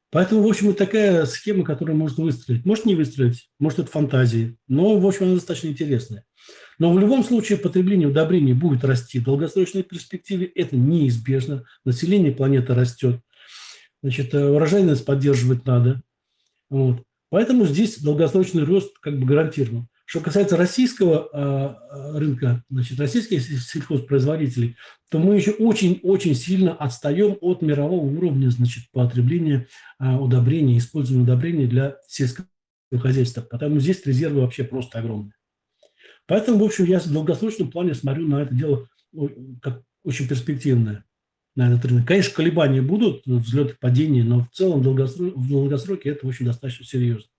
Поэтому, 0.09 0.41
в 0.41 0.47
общем, 0.47 0.69
это 0.69 0.85
такая 0.85 1.25
схема, 1.25 1.65
которая 1.65 1.95
может 1.95 2.17
выстрелить. 2.17 2.65
Может 2.65 2.85
не 2.85 2.95
выстрелить, 2.95 3.49
может 3.59 3.79
это 3.79 3.91
фантазии, 3.91 4.57
но, 4.67 4.97
в 4.97 5.05
общем, 5.05 5.25
она 5.25 5.35
достаточно 5.35 5.67
интересная. 5.67 6.23
Но 6.79 6.93
в 6.93 6.99
любом 6.99 7.23
случае 7.23 7.57
потребление 7.57 8.07
удобрений 8.07 8.53
будет 8.53 8.85
расти 8.85 9.19
в 9.19 9.25
долгосрочной 9.25 9.83
перспективе. 9.83 10.45
Это 10.45 10.77
неизбежно. 10.77 11.65
Население 11.83 12.31
планеты 12.31 12.73
растет. 12.73 13.19
Значит, 14.01 14.33
э, 14.33 14.49
урожайность 14.49 15.03
поддерживать 15.03 15.65
надо. 15.65 16.01
Вот. 16.69 17.03
Поэтому 17.29 17.65
здесь 17.65 17.99
долгосрочный 17.99 18.63
рост 18.63 18.97
как 18.99 19.19
бы 19.19 19.25
гарантирован. 19.25 19.87
Что 20.05 20.21
касается 20.21 20.55
российского 20.55 21.27
э, 21.33 22.17
рынка, 22.17 22.63
значит, 22.69 22.97
российских 22.97 23.41
сельхозпроизводителей, 23.41 24.77
то 25.09 25.19
мы 25.19 25.35
еще 25.35 25.51
очень-очень 25.51 26.33
сильно 26.33 26.73
отстаем 26.73 27.37
от 27.41 27.61
мирового 27.61 28.05
уровня 28.05 28.49
значит, 28.49 28.89
потребления 28.93 29.67
э, 29.99 30.15
удобрений, 30.15 30.77
использования 30.77 31.23
удобрений 31.23 31.67
для 31.67 31.97
сельского 32.07 32.47
хозяйства. 32.93 33.41
Потому 33.41 33.81
здесь 33.81 34.05
резервы 34.05 34.41
вообще 34.41 34.63
просто 34.63 34.99
огромные. 34.99 35.33
Поэтому, 36.25 36.59
в 36.59 36.63
общем, 36.63 36.85
я 36.85 36.99
в 36.99 37.11
долгосрочном 37.11 37.69
плане 37.69 37.93
смотрю 37.93 38.27
на 38.29 38.43
это 38.43 38.55
дело 38.55 38.87
как 39.61 39.81
очень 40.03 40.27
перспективное 40.27 41.03
на 41.57 41.73
этот 41.73 41.85
рынок. 41.85 42.07
Конечно, 42.07 42.35
колебания 42.35 42.83
будут, 42.83 43.25
взлеты, 43.25 43.75
падения, 43.79 44.23
но 44.23 44.41
в 44.41 44.49
целом 44.55 44.79
в 44.79 44.83
долгосроке, 44.83 45.33
в 45.35 45.49
долгосроке 45.49 46.09
это 46.11 46.27
очень 46.27 46.45
достаточно 46.45 46.85
серьезно. 46.85 47.29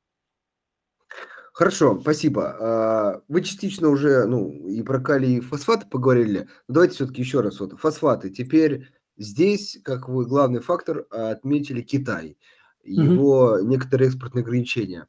Хорошо, 1.52 1.98
спасибо. 2.00 2.57
А, 2.61 3.22
вы 3.28 3.42
частично 3.42 3.88
уже 3.88 4.26
ну, 4.26 4.50
и 4.68 4.83
про 4.83 4.98
калий, 5.00 5.37
и 5.37 5.40
фосфаты 5.40 5.87
поговорили. 5.88 6.48
Но 6.66 6.74
давайте 6.74 6.94
все-таки 6.94 7.22
еще 7.22 7.40
раз. 7.40 7.61
Вот 7.61 7.78
фосфаты. 7.78 8.31
Теперь 8.31 8.88
здесь, 9.16 9.78
как 9.85 10.09
вы 10.09 10.26
главный 10.26 10.61
фактор, 10.61 11.07
отметили 11.11 11.83
Китай. 11.83 12.37
Его 12.83 13.52
угу. 13.52 13.68
некоторые 13.68 14.09
экспортные 14.09 14.42
ограничения. 14.42 15.07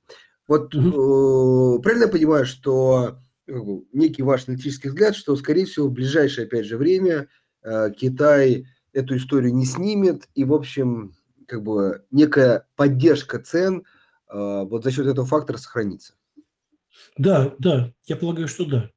Вот 0.48 0.76
угу. 0.76 1.82
правильно 1.82 2.06
я 2.06 2.12
понимаю, 2.12 2.46
что 2.46 3.20
некий 3.48 4.22
ваш 4.22 4.48
аналитический 4.48 4.90
взгляд, 4.90 5.16
что, 5.16 5.36
скорее 5.36 5.66
всего, 5.66 5.88
в 5.88 5.94
ближайшее, 5.94 6.46
опять 6.46 6.66
же, 6.66 6.78
время 6.78 7.28
э, 7.64 7.92
Китай 7.98 8.68
эту 9.00 9.18
историю 9.18 9.54
не 9.54 9.66
снимет, 9.66 10.28
и, 10.36 10.44
в 10.44 10.54
общем, 10.54 11.14
как 11.48 11.64
бы 11.64 12.04
некая 12.12 12.68
поддержка 12.76 13.40
цен 13.40 13.84
э, 14.32 14.64
вот 14.70 14.84
за 14.84 14.92
счет 14.92 15.08
этого 15.08 15.28
фактора 15.28 15.58
сохранится. 15.58 16.14
Да, 17.18 17.54
да, 17.60 17.92
я 18.06 18.16
полагаю, 18.16 18.48
что 18.48 18.66
да. 18.66 18.92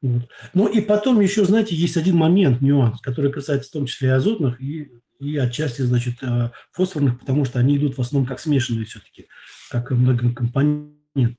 Вот. 0.00 0.28
Ну 0.54 0.66
и 0.66 0.80
потом 0.80 1.20
еще, 1.20 1.44
знаете, 1.44 1.76
есть 1.76 1.96
один 1.96 2.16
момент, 2.16 2.60
нюанс, 2.60 3.00
который 3.00 3.32
касается 3.32 3.70
в 3.70 3.72
том 3.72 3.86
числе 3.86 4.08
и 4.08 4.12
азотных, 4.12 4.60
и, 4.60 4.90
и 5.20 5.36
отчасти, 5.36 5.82
значит, 5.82 6.22
э, 6.22 6.50
фосфорных, 6.72 7.20
потому 7.20 7.44
что 7.44 7.60
они 7.60 7.76
идут 7.76 7.96
в 7.96 8.00
основном 8.00 8.28
как 8.28 8.40
смешанные 8.40 8.84
все-таки, 8.84 9.26
как 9.70 9.90
многокомпонентные 9.92 11.36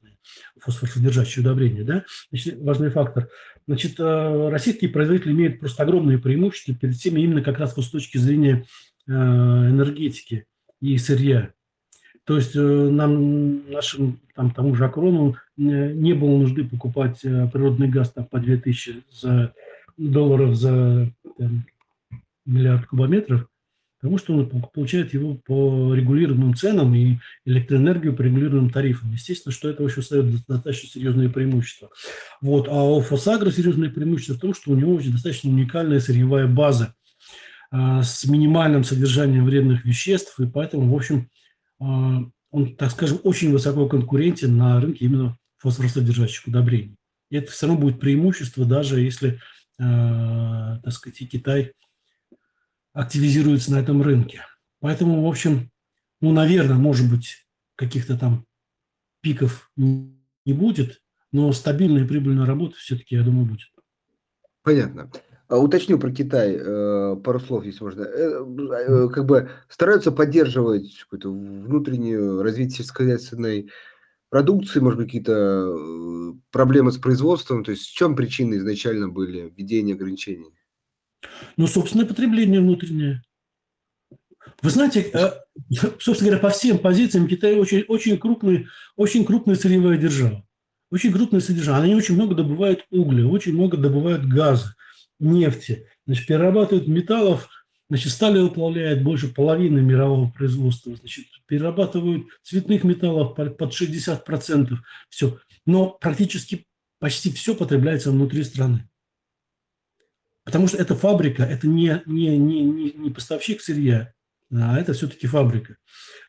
фосфорсодержащие 0.59 1.43
удобрения. 1.43 1.83
Да? 1.83 2.05
Значит, 2.29 2.61
важный 2.61 2.89
фактор. 2.89 3.29
Значит, 3.67 3.99
э, 3.99 4.49
российские 4.49 4.89
производители 4.89 5.31
имеют 5.31 5.59
просто 5.59 5.83
огромные 5.83 6.17
преимущества 6.17 6.75
перед 6.75 6.95
всеми 6.95 7.21
именно 7.21 7.41
как 7.41 7.59
раз 7.59 7.75
вот 7.75 7.85
с 7.85 7.89
точки 7.89 8.17
зрения 8.17 8.65
э, 9.07 9.11
энергетики 9.11 10.45
и 10.81 10.97
сырья. 10.97 11.51
То 12.25 12.35
есть 12.35 12.55
э, 12.55 12.59
нам, 12.59 13.69
нашим 13.71 14.19
там, 14.35 14.51
тому 14.51 14.75
же 14.75 14.85
Акрону 14.85 15.35
не 15.55 16.13
было 16.13 16.37
нужды 16.37 16.65
покупать 16.65 17.21
природный 17.21 17.87
газ 17.87 18.11
там, 18.11 18.25
по 18.25 18.39
2000 18.39 19.03
за, 19.11 19.53
долларов 19.97 20.55
за 20.55 21.11
там, 21.37 21.65
миллиард 22.45 22.87
кубометров, 22.87 23.47
потому 24.03 24.17
что 24.17 24.33
он 24.33 24.49
получает 24.73 25.13
его 25.13 25.35
по 25.45 25.93
регулируемым 25.93 26.55
ценам 26.55 26.93
и 26.93 27.19
электроэнергию 27.45 28.13
по 28.13 28.21
регулируемым 28.21 28.69
тарифам. 28.69 29.13
Естественно, 29.13 29.53
что 29.53 29.69
это 29.69 29.81
еще 29.81 30.01
создает 30.01 30.45
достаточно 30.45 30.89
серьезные 30.89 31.29
преимущества. 31.29 31.89
Вот. 32.41 32.67
А 32.67 32.83
у 32.83 32.99
Фосагро 32.99 33.49
серьезное 33.49 33.89
преимущество 33.89 34.33
в 34.33 34.39
том, 34.41 34.53
что 34.53 34.71
у 34.71 34.75
него 34.75 34.93
очень 34.93 35.13
достаточно 35.13 35.49
уникальная 35.49 36.01
сырьевая 36.01 36.47
база 36.47 36.93
а, 37.71 38.03
с 38.03 38.25
минимальным 38.25 38.83
содержанием 38.83 39.45
вредных 39.45 39.85
веществ, 39.85 40.37
и 40.41 40.47
поэтому, 40.47 40.91
в 40.91 40.95
общем, 40.97 41.29
а, 41.79 42.25
он, 42.51 42.75
так 42.75 42.91
скажем, 42.91 43.21
очень 43.23 43.53
высоко 43.53 43.87
конкурентен 43.87 44.57
на 44.57 44.81
рынке 44.81 45.05
именно 45.05 45.37
фосфоросодержащих 45.59 46.45
удобрений. 46.45 46.97
И 47.29 47.37
это 47.37 47.53
все 47.53 47.67
равно 47.67 47.79
будет 47.79 48.01
преимущество, 48.01 48.65
даже 48.65 48.99
если, 48.99 49.39
а, 49.79 50.81
так 50.83 50.91
сказать, 50.91 51.21
и 51.21 51.25
Китай– 51.25 51.71
активизируется 52.93 53.71
на 53.71 53.79
этом 53.79 54.01
рынке. 54.01 54.41
Поэтому, 54.79 55.23
в 55.23 55.27
общем, 55.27 55.71
ну, 56.21 56.31
наверное, 56.31 56.77
может 56.77 57.09
быть, 57.09 57.45
каких-то 57.75 58.17
там 58.17 58.45
пиков 59.21 59.71
не 59.75 60.53
будет, 60.53 61.01
но 61.31 61.51
стабильная 61.53 62.03
и 62.03 62.07
прибыльная 62.07 62.45
работа 62.45 62.75
все-таки, 62.77 63.15
я 63.15 63.23
думаю, 63.23 63.45
будет. 63.45 63.67
Понятно. 64.61 65.09
А, 65.47 65.57
уточню 65.59 65.99
про 65.99 66.11
Китай 66.11 66.57
э, 66.59 67.15
пару 67.23 67.39
слов, 67.39 67.65
если 67.65 67.83
можно. 67.83 68.03
Э, 68.03 68.43
э, 68.87 69.09
как 69.09 69.25
бы 69.25 69.49
стараются 69.69 70.11
поддерживать 70.11 70.99
какое-то 71.03 71.29
внутреннее 71.29 72.41
развитие 72.41 72.77
сельскохозяйственной 72.77 73.69
продукции, 74.29 74.79
может 74.79 74.97
быть, 74.97 75.07
какие-то 75.07 75.75
проблемы 76.51 76.91
с 76.91 76.97
производством. 76.97 77.63
То 77.63 77.71
есть 77.71 77.87
в 77.87 77.95
чем 77.95 78.15
причины 78.15 78.55
изначально 78.55 79.09
были 79.09 79.53
введения 79.55 79.93
ограничений? 79.93 80.53
Ну, 81.57 81.67
собственное 81.67 82.05
потребление 82.05 82.59
внутреннее. 82.59 83.21
Вы 84.61 84.69
знаете, 84.69 85.01
э, 85.13 85.31
собственно 85.99 86.31
говоря, 86.31 86.37
по 86.39 86.49
всем 86.49 86.79
позициям 86.79 87.27
Китай 87.27 87.55
очень, 87.55 87.83
очень, 87.87 88.17
крупный, 88.17 88.67
очень 88.95 89.25
крупная 89.25 89.55
сырьевая 89.55 89.97
держава. 89.97 90.45
Очень 90.91 91.11
крупная 91.11 91.41
содержание. 91.41 91.85
Они 91.85 91.95
очень 91.95 92.15
много 92.15 92.35
добывают 92.35 92.85
угля, 92.91 93.25
очень 93.25 93.53
много 93.53 93.77
добывают 93.77 94.25
газа, 94.25 94.75
нефти. 95.19 95.87
Значит, 96.05 96.27
перерабатывают 96.27 96.87
металлов, 96.87 97.49
значит, 97.89 98.11
стали 98.11 98.39
уплавляет 98.39 99.03
больше 99.03 99.27
половины 99.27 99.81
мирового 99.81 100.29
производства. 100.29 100.95
Значит, 100.95 101.25
перерабатывают 101.47 102.27
цветных 102.43 102.83
металлов 102.83 103.35
под 103.35 103.73
60%. 103.73 104.77
Все. 105.09 105.39
Но 105.65 105.89
практически 105.89 106.65
почти 106.99 107.31
все 107.31 107.55
потребляется 107.55 108.11
внутри 108.11 108.43
страны. 108.43 108.87
Потому 110.43 110.67
что 110.67 110.77
это 110.77 110.95
фабрика, 110.95 111.43
это 111.43 111.67
не, 111.67 112.01
не, 112.05 112.37
не, 112.37 112.91
не, 112.91 113.09
поставщик 113.09 113.61
сырья, 113.61 114.13
а 114.51 114.77
это 114.77 114.93
все-таки 114.93 115.25
фабрика. 115.25 115.77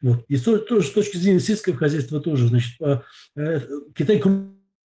Вот. 0.01 0.25
И 0.29 0.39
тоже 0.39 0.87
с 0.87 0.93
точки 0.93 1.17
зрения 1.17 1.41
сельского 1.41 1.77
хозяйства 1.77 2.21
тоже. 2.21 2.49
Значит, 2.49 2.81
э, 3.37 3.61
Китай 3.97 4.23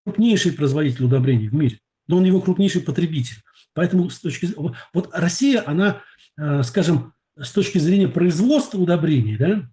крупнейший 0.03 0.53
производитель 0.53 1.05
удобрений 1.05 1.49
в 1.49 1.53
мире, 1.53 1.79
но 2.07 2.17
он 2.17 2.23
его 2.23 2.41
крупнейший 2.41 2.81
потребитель. 2.81 3.37
Поэтому 3.73 4.09
с 4.09 4.19
точки 4.19 4.49
вот 4.93 5.09
Россия, 5.13 5.63
она, 5.65 6.01
э, 6.37 6.63
скажем, 6.63 7.13
с 7.37 7.51
точки 7.51 7.77
зрения 7.77 8.07
производства 8.07 8.79
удобрений, 8.79 9.37
да, 9.37 9.69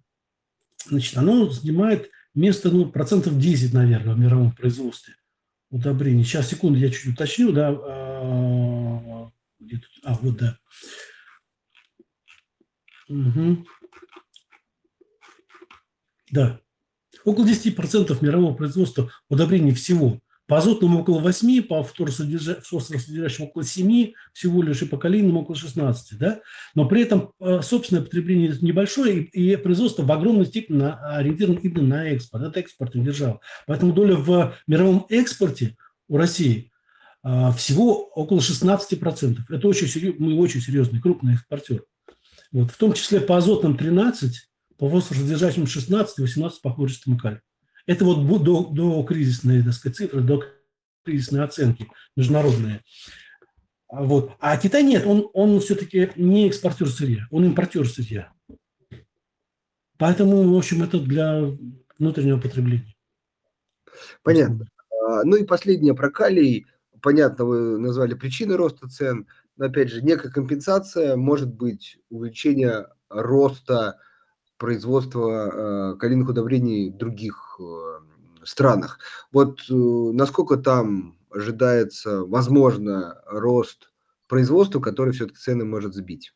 значит, 0.87 1.17
оно 1.17 1.49
занимает 1.49 2.09
место, 2.33 2.69
ну, 2.69 2.85
процентов 2.85 3.39
10, 3.39 3.73
наверное, 3.73 4.13
в 4.13 4.19
мировом 4.19 4.51
производстве 4.51 5.15
удобрений. 5.69 6.23
Сейчас, 6.23 6.47
секунду, 6.47 6.79
я 6.79 6.89
чуть 6.89 7.13
уточню, 7.13 7.51
да. 7.51 7.71
А, 10.03 10.13
а 10.13 10.13
вот, 10.21 10.37
да. 10.37 10.57
Угу. 13.09 13.65
Да. 16.31 16.59
Около 17.23 17.45
10% 17.45 18.17
мирового 18.21 18.53
производства 18.53 19.11
удобрений 19.29 19.73
всего. 19.73 20.19
По 20.47 20.59
азотному 20.59 21.01
около 21.01 21.19
8, 21.19 21.63
по 21.63 21.83
фосфоросодержащим 21.83 23.45
около 23.45 23.65
7 23.65 24.13
всего 24.31 24.63
лишь, 24.63 24.81
и 24.81 24.85
по 24.85 24.97
калийным 24.97 25.35
около 25.35 25.57
16. 25.57 26.17
Да? 26.17 26.39
Но 26.73 26.87
при 26.87 27.01
этом 27.01 27.33
э, 27.41 27.61
собственное 27.61 28.01
потребление 28.01 28.55
небольшое, 28.61 29.23
и 29.23 29.57
производство 29.57 30.03
в 30.03 30.11
огромной 30.11 30.45
степени 30.45 30.83
ориентировано 30.83 31.59
именно 31.59 31.83
на 31.83 32.07
экспорт. 32.09 32.45
Это 32.45 32.61
экспортная 32.61 33.03
держава. 33.03 33.41
Поэтому 33.65 33.91
доля 33.91 34.15
в 34.15 34.55
мировом 34.67 35.05
экспорте 35.09 35.75
у 36.07 36.15
России 36.15 36.71
всего 37.23 38.07
около 38.09 38.39
16%. 38.39 39.37
Это 39.49 39.67
очень 39.67 39.87
серьезный, 39.87 40.19
мы 40.19 40.39
очень 40.39 40.61
серьезный, 40.61 41.01
крупный 41.01 41.35
экспортер. 41.35 41.83
Вот. 42.51 42.71
В 42.71 42.77
том 42.77 42.93
числе 42.93 43.19
по 43.19 43.37
азотным 43.37 43.77
13, 43.77 44.49
по 44.77 44.89
фосфоросодержащим 44.89 45.67
16, 45.67 46.19
18 46.19 46.61
по 46.61 46.73
хлористому 46.73 47.17
калию. 47.17 47.41
Это 47.85 48.05
вот 48.05 48.43
до, 48.43 48.65
до 48.65 49.03
кризисные, 49.03 49.63
так 49.63 49.73
сказать, 49.73 49.97
цифры, 49.97 50.21
до 50.21 50.43
кризисной 51.03 51.43
оценки 51.43 51.87
международные. 52.15 52.81
А 53.87 54.03
вот. 54.03 54.33
А 54.39 54.57
Китай 54.57 54.83
нет, 54.83 55.05
он, 55.05 55.29
он 55.33 55.59
все-таки 55.61 56.11
не 56.17 56.47
экспортер 56.47 56.89
сырья, 56.89 57.25
он 57.31 57.45
импортер 57.45 57.87
сырья. 57.87 58.33
Поэтому, 59.97 60.53
в 60.53 60.57
общем, 60.57 60.83
это 60.83 60.99
для 60.99 61.43
внутреннего 61.97 62.39
потребления. 62.39 62.95
Понятно. 64.21 64.67
А, 65.07 65.23
ну 65.23 65.37
и 65.37 65.45
последнее 65.45 65.95
про 65.95 66.11
калий. 66.11 66.67
Понятно, 67.01 67.45
вы 67.45 67.77
назвали 67.77 68.13
причины 68.13 68.55
роста 68.55 68.87
цен. 68.87 69.27
Но 69.57 69.65
опять 69.65 69.89
же, 69.89 70.01
некая 70.01 70.29
компенсация 70.29 71.15
может 71.15 71.53
быть 71.53 71.97
увеличение 72.09 72.87
роста 73.09 73.97
производства 74.57 75.93
э, 75.93 75.97
калийных 75.97 76.29
удобрений 76.29 76.89
в 76.89 76.97
других 76.97 77.59
э, 77.59 78.43
странах. 78.43 78.99
Вот 79.31 79.61
э, 79.69 79.73
насколько 79.73 80.57
там 80.57 81.17
ожидается, 81.29 82.23
возможно, 82.23 83.21
рост 83.27 83.91
производства, 84.27 84.79
который 84.79 85.13
все-таки 85.13 85.37
цены 85.37 85.65
может 85.65 85.93
сбить? 85.93 86.33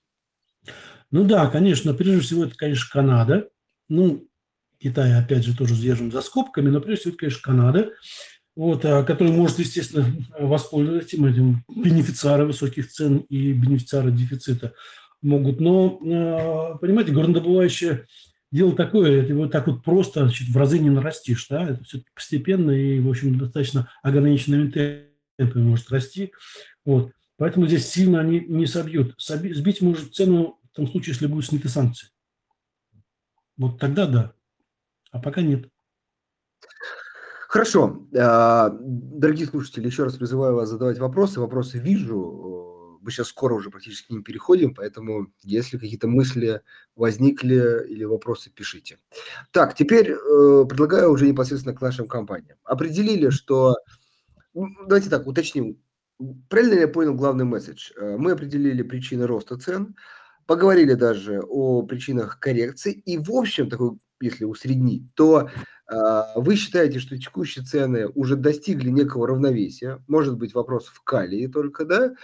Ну 1.09 1.25
да, 1.25 1.47
конечно, 1.49 1.93
прежде 1.93 2.21
всего 2.21 2.45
это, 2.45 2.55
конечно, 2.55 2.89
Канада. 2.91 3.49
Ну, 3.89 4.27
Китай, 4.79 5.13
опять 5.17 5.43
же, 5.43 5.55
тоже 5.55 5.75
сдержим 5.75 6.11
за 6.11 6.21
скобками, 6.21 6.69
но 6.69 6.79
прежде 6.79 7.01
всего 7.01 7.11
это, 7.11 7.19
конечно, 7.19 7.41
Канада, 7.43 7.89
вот, 8.55 8.81
который 8.81 9.31
может, 9.31 9.59
естественно, 9.59 10.05
воспользоваться 10.37 11.07
этим, 11.07 11.25
этим 11.25 11.63
бенефициары 11.69 12.45
высоких 12.45 12.91
цен 12.91 13.19
и 13.29 13.53
бенефициары 13.53 14.11
дефицита 14.11 14.73
могут. 15.21 15.59
Но, 15.59 15.99
э, 16.03 16.77
понимаете, 16.79 17.13
горнодобывающее 17.13 18.05
дело 18.51 18.75
такое, 18.75 19.23
это 19.23 19.33
вот 19.35 19.51
так 19.51 19.67
вот 19.67 19.83
просто 19.83 20.21
значит, 20.21 20.49
в 20.49 20.57
разы 20.57 20.79
не 20.79 20.89
нарастишь. 20.89 21.47
Да? 21.49 21.69
Это 21.69 21.83
все 21.83 22.03
постепенно 22.13 22.71
и, 22.71 22.99
в 22.99 23.09
общем, 23.09 23.37
достаточно 23.37 23.89
ограниченными 24.03 24.69
темпами 25.37 25.63
может 25.63 25.89
расти. 25.91 26.33
Вот. 26.85 27.11
Поэтому 27.37 27.67
здесь 27.67 27.87
сильно 27.87 28.19
они 28.19 28.41
не 28.41 28.67
собьют. 28.67 29.15
Сбить 29.17 29.81
может 29.81 30.13
цену 30.13 30.59
в 30.71 30.75
том 30.75 30.87
случае, 30.87 31.13
если 31.13 31.27
будут 31.27 31.45
сняты 31.45 31.69
санкции. 31.69 32.09
Вот 33.57 33.79
тогда 33.79 34.05
да. 34.05 34.33
А 35.11 35.19
пока 35.19 35.41
нет. 35.41 35.70
Хорошо. 37.51 38.07
А, 38.17 38.69
дорогие 38.79 39.45
слушатели, 39.45 39.85
еще 39.85 40.05
раз 40.05 40.15
призываю 40.15 40.55
вас 40.55 40.69
задавать 40.69 40.99
вопросы. 40.99 41.41
Вопросы 41.41 41.79
вижу 41.79 42.97
мы 43.01 43.11
сейчас 43.11 43.27
скоро 43.27 43.55
уже 43.55 43.69
практически 43.69 44.07
к 44.07 44.09
ним 44.09 44.23
переходим, 44.23 44.73
поэтому 44.73 45.27
если 45.43 45.77
какие-то 45.77 46.07
мысли 46.07 46.61
возникли 46.95 47.85
или 47.89 48.05
вопросы, 48.05 48.51
пишите. 48.51 48.99
Так, 49.51 49.75
теперь 49.75 50.11
э, 50.11 50.65
предлагаю 50.69 51.11
уже 51.11 51.27
непосредственно 51.27 51.75
к 51.75 51.81
нашим 51.81 52.07
компаниям. 52.07 52.57
Определили, 52.63 53.31
что... 53.31 53.75
Давайте 54.53 55.09
так, 55.09 55.27
уточним. 55.27 55.77
Правильно 56.47 56.75
я 56.75 56.87
понял 56.87 57.15
главный 57.15 57.43
месседж? 57.43 57.91
Э, 57.97 58.15
мы 58.17 58.31
определили 58.31 58.81
причины 58.81 59.27
роста 59.27 59.57
цен, 59.57 59.93
поговорили 60.51 60.95
даже 60.95 61.39
о 61.39 61.81
причинах 61.83 62.37
коррекции, 62.37 62.91
и 62.91 63.17
в 63.17 63.31
общем, 63.31 63.69
такой, 63.69 63.91
если 64.19 64.43
усреднить, 64.43 65.15
то 65.15 65.49
э, 65.89 66.23
вы 66.35 66.57
считаете, 66.57 66.99
что 66.99 67.17
текущие 67.17 67.63
цены 67.63 68.09
уже 68.09 68.35
достигли 68.35 68.89
некого 68.89 69.29
равновесия, 69.29 70.03
может 70.09 70.37
быть 70.37 70.53
вопрос 70.53 70.87
в 70.87 71.01
калии 71.05 71.47
только, 71.47 71.85
да, 71.85 72.15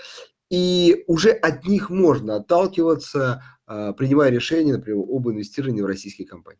и 0.50 1.06
уже 1.08 1.30
от 1.30 1.66
них 1.66 1.90
можно 1.90 2.36
отталкиваться, 2.36 3.42
а, 3.66 3.94
принимая 3.94 4.30
решение, 4.30 4.76
например, 4.76 5.06
об 5.08 5.30
инвестировании 5.30 5.82
в 5.82 5.86
российские 5.86 6.28
компании. 6.28 6.60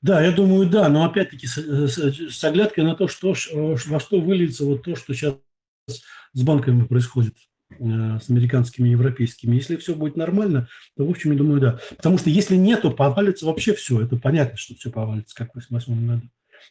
Да, 0.00 0.22
я 0.22 0.30
думаю, 0.30 0.70
да, 0.70 0.88
но 0.88 1.04
опять-таки 1.06 1.48
с, 1.48 1.58
с 1.58 2.44
оглядкой 2.44 2.84
на 2.84 2.94
то, 2.94 3.08
что, 3.08 3.34
во 3.52 3.98
что 3.98 4.20
выльется 4.20 4.64
вот 4.64 4.84
то, 4.84 4.94
что 4.94 5.12
сейчас 5.12 5.34
с 5.88 6.42
банками 6.42 6.86
происходит, 6.86 7.34
э, 7.34 7.49
с 7.80 8.28
американскими 8.28 8.88
и 8.88 8.92
европейскими. 8.92 9.56
Если 9.56 9.76
все 9.76 9.94
будет 9.94 10.16
нормально, 10.16 10.68
то, 10.96 11.06
в 11.06 11.10
общем, 11.10 11.32
я 11.32 11.38
думаю, 11.38 11.60
да. 11.60 11.78
Потому 11.96 12.18
что 12.18 12.30
если 12.30 12.56
нет, 12.56 12.82
то 12.82 12.90
повалится 12.90 13.46
вообще 13.46 13.72
все. 13.74 14.02
Это 14.02 14.16
понятно, 14.16 14.56
что 14.56 14.74
все 14.74 14.90
повалится, 14.90 15.34
как 15.34 15.50
в 15.50 15.58
2008 15.58 16.06
году. 16.06 16.28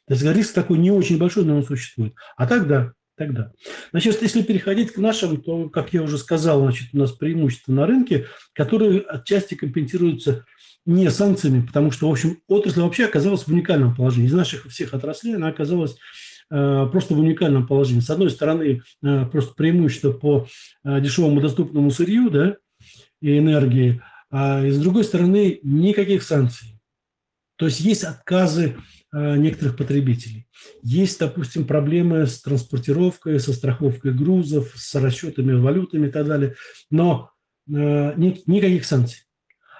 То 0.08 0.14
есть 0.14 0.24
риск 0.24 0.54
такой 0.54 0.78
не 0.78 0.92
очень 0.92 1.18
большой, 1.18 1.46
но 1.46 1.58
он 1.58 1.66
существует. 1.66 2.14
А 2.38 2.46
так 2.46 2.68
да, 2.68 2.94
тогда. 3.16 3.52
Значит, 3.92 4.22
если 4.22 4.42
переходить 4.42 4.94
к 4.94 4.98
нашим, 4.98 5.42
то, 5.42 5.70
как 5.70 5.94
я 5.94 6.02
уже 6.02 6.18
сказал, 6.18 6.62
значит, 6.62 6.90
у 6.94 6.98
нас 6.98 7.12
преимущества 7.12 7.74
на 7.74 7.86
рынке, 7.86 8.28
которые 8.54 9.02
отчасти 9.02 9.56
компенсируются 9.56 10.46
не 10.86 11.12
санкциями, 11.12 11.66
потому 11.66 11.92
что, 11.92 12.08
в 12.08 12.12
общем, 12.12 12.40
отрасль 12.48 12.82
вообще 12.82 13.06
оказалась 13.06 13.44
в 13.44 13.50
уникальном 13.50 13.96
положении. 13.96 14.28
Из 14.28 14.34
наших 14.34 14.66
всех 14.68 14.94
отраслей 14.94 15.36
она 15.36 15.50
оказалась 15.50 15.94
э, 15.94 15.96
просто 16.50 17.14
в 17.14 17.20
уникальном 17.20 17.68
положении. 17.68 18.02
С 18.02 18.10
одной 18.10 18.30
стороны, 18.30 18.82
э, 19.04 19.26
просто 19.26 19.54
преимущество 19.54 20.12
по 20.12 20.48
э, 20.84 21.02
дешевому 21.02 21.42
доступному 21.42 21.92
сырью 21.92 22.30
да, 22.30 22.58
и 23.22 23.38
энергии, 23.38 24.02
а 24.32 24.66
с 24.66 24.80
другой 24.80 25.04
стороны, 25.04 25.60
никаких 25.64 26.24
санкций. 26.24 26.80
То 27.58 27.66
есть 27.66 27.82
есть 27.82 28.04
отказы 28.04 28.76
Э, 29.12 29.38
некоторых 29.38 29.76
потребителей. 29.76 30.46
Есть, 30.84 31.20
допустим, 31.20 31.66
проблемы 31.66 32.28
с 32.28 32.44
транспортировкой, 32.44 33.40
со 33.40 33.54
страховкой 33.54 34.14
грузов, 34.14 34.74
с 34.76 34.94
расчетами 34.94 35.54
валютами 35.54 36.08
и 36.08 36.12
так 36.12 36.28
далее, 36.28 36.54
но 36.92 37.32
э, 37.68 38.14
никаких 38.16 38.86
санкций. 38.86 39.24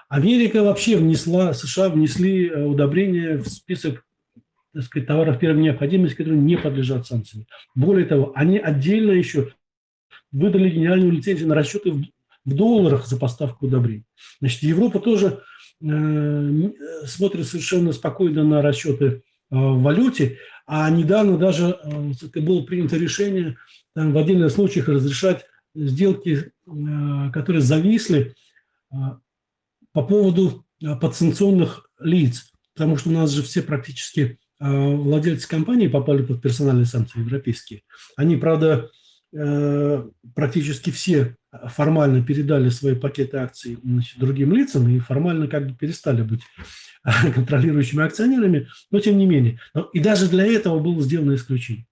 Америка 0.08 0.64
вообще 0.64 0.96
внесла, 0.96 1.54
США 1.54 1.90
внесли 1.90 2.48
э, 2.48 2.64
удобрения 2.64 3.36
в 3.36 3.46
список 3.46 4.04
так 4.72 4.84
сказать, 4.84 5.08
товаров 5.08 5.38
первой 5.38 5.62
необходимости, 5.62 6.16
которые 6.16 6.40
не 6.40 6.56
подлежат 6.56 7.06
санкциям. 7.06 7.46
Более 7.74 8.06
того, 8.06 8.32
они 8.34 8.58
отдельно 8.58 9.12
еще 9.12 9.52
выдали 10.32 10.70
генеральную 10.70 11.12
лицензию 11.12 11.48
на 11.48 11.54
расчеты 11.54 11.92
в, 11.92 12.04
долларах 12.44 13.06
за 13.06 13.18
поставку 13.18 13.66
удобрений. 13.66 14.04
Значит, 14.40 14.62
Европа 14.62 14.98
тоже 14.98 15.42
Э, 15.82 16.70
смотрят 17.06 17.46
совершенно 17.46 17.92
спокойно 17.92 18.44
на 18.44 18.60
расчеты 18.60 19.06
э, 19.06 19.20
в 19.50 19.82
валюте, 19.82 20.38
а 20.66 20.90
недавно 20.90 21.38
даже 21.38 21.78
э, 21.82 22.40
было 22.40 22.62
принято 22.64 22.98
решение 22.98 23.56
там, 23.94 24.12
в 24.12 24.18
отдельных 24.18 24.52
случаях 24.52 24.88
разрешать 24.88 25.46
сделки, 25.74 26.52
которые 27.32 27.62
зависли 27.62 28.34
по 29.92 30.02
поводу 30.02 30.66
подсанкционных 31.00 31.88
лиц, 32.00 32.52
потому 32.74 32.96
что 32.96 33.10
у 33.10 33.12
нас 33.12 33.30
же 33.30 33.44
все 33.44 33.62
практически 33.62 34.39
владельцы 34.60 35.48
компании 35.48 35.88
попали 35.88 36.22
под 36.22 36.42
персональные 36.42 36.86
санкции 36.86 37.20
европейские. 37.20 37.82
Они, 38.16 38.36
правда, 38.36 38.90
практически 40.34 40.90
все 40.90 41.36
формально 41.68 42.24
передали 42.24 42.68
свои 42.68 42.94
пакеты 42.94 43.38
акций 43.38 43.78
значит, 43.82 44.18
другим 44.18 44.52
лицам 44.52 44.88
и 44.88 44.98
формально 44.98 45.48
как 45.48 45.66
бы 45.66 45.74
перестали 45.74 46.22
быть 46.22 46.42
контролирующими 47.34 48.04
акционерами, 48.04 48.68
но 48.90 49.00
тем 49.00 49.18
не 49.18 49.26
менее. 49.26 49.60
И 49.92 50.00
даже 50.00 50.28
для 50.28 50.46
этого 50.46 50.78
было 50.78 51.00
сделано 51.02 51.34
исключение. 51.34 51.86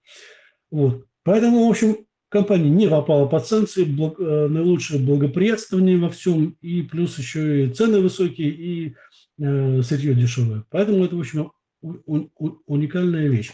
Вот. 0.71 1.05
Поэтому, 1.23 1.67
в 1.67 1.69
общем, 1.69 1.97
компания 2.29 2.69
не 2.69 2.87
попала 2.87 3.27
под 3.27 3.45
санкции, 3.45 3.83
благ, 3.83 4.15
э, 4.19 4.47
наилучшее 4.47 4.99
благоприятствование 4.99 5.97
во 5.97 6.09
всем, 6.09 6.55
и 6.61 6.83
плюс 6.83 7.17
еще 7.17 7.65
и 7.65 7.69
цены 7.69 7.99
высокие, 7.99 8.49
и 8.49 8.95
э, 9.39 9.81
сырье 9.81 10.13
дешевое. 10.13 10.63
Поэтому 10.69 11.03
это, 11.03 11.15
в 11.15 11.19
общем, 11.19 11.51
уникальная 11.81 13.27
вещь. 13.27 13.51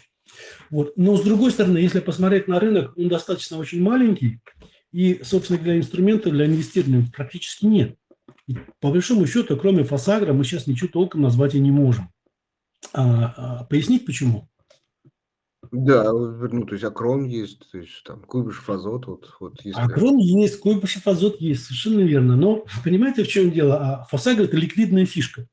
Вот. 0.69 0.93
Но 0.97 1.17
с 1.17 1.21
другой 1.21 1.51
стороны, 1.51 1.77
если 1.77 1.99
посмотреть 1.99 2.47
на 2.47 2.59
рынок, 2.59 2.97
он 2.97 3.07
достаточно 3.07 3.57
очень 3.57 3.81
маленький, 3.81 4.39
и, 4.91 5.21
собственно, 5.23 5.59
для 5.59 5.77
инструмента, 5.77 6.31
для 6.31 6.45
инвестирования 6.45 7.05
практически 7.13 7.65
нет. 7.65 7.97
И 8.47 8.57
по 8.79 8.91
большому 8.91 9.27
счету, 9.27 9.57
кроме 9.57 9.83
Фосагра, 9.83 10.33
мы 10.33 10.43
сейчас 10.43 10.67
ничего 10.67 10.89
толком 10.89 11.21
назвать 11.21 11.55
и 11.55 11.59
не 11.59 11.71
можем. 11.71 12.09
А, 12.93 13.33
а, 13.35 13.63
пояснить 13.65 14.05
почему? 14.05 14.47
Да, 15.71 16.11
ну, 16.11 16.65
то 16.65 16.73
есть 16.73 16.83
Акрон 16.83 17.25
есть, 17.25 17.71
то 17.71 17.79
есть 17.79 18.03
там 18.05 18.21
Куйбышев 18.21 18.69
Азот, 18.69 19.07
вот, 19.07 19.35
вот 19.39 19.61
если... 19.63 19.79
Акрон 19.79 20.17
есть, 20.17 20.59
Куйбышев 20.59 21.07
Азот 21.07 21.41
есть, 21.41 21.65
совершенно 21.65 22.01
верно. 22.01 22.35
Но 22.35 22.65
понимаете, 22.83 23.23
в 23.23 23.27
чем 23.27 23.51
дело? 23.51 23.77
А 23.77 24.03
Фосагра– 24.05 24.43
это 24.45 24.57
ликвидная 24.57 25.05
фишка. 25.05 25.47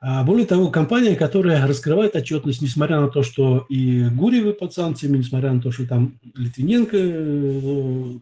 А 0.00 0.24
более 0.24 0.46
того, 0.46 0.70
компания, 0.70 1.16
которая 1.16 1.66
раскрывает 1.66 2.14
отчетность, 2.16 2.60
несмотря 2.60 3.00
на 3.00 3.08
то, 3.08 3.22
что 3.22 3.66
и 3.68 4.04
Гурьевы 4.08 4.52
под 4.52 4.74
санкциями, 4.74 5.18
несмотря 5.18 5.52
на 5.52 5.60
то, 5.60 5.72
что 5.72 5.86
там 5.86 6.18
Литвиненко, 6.34 6.96
э, 6.96 8.12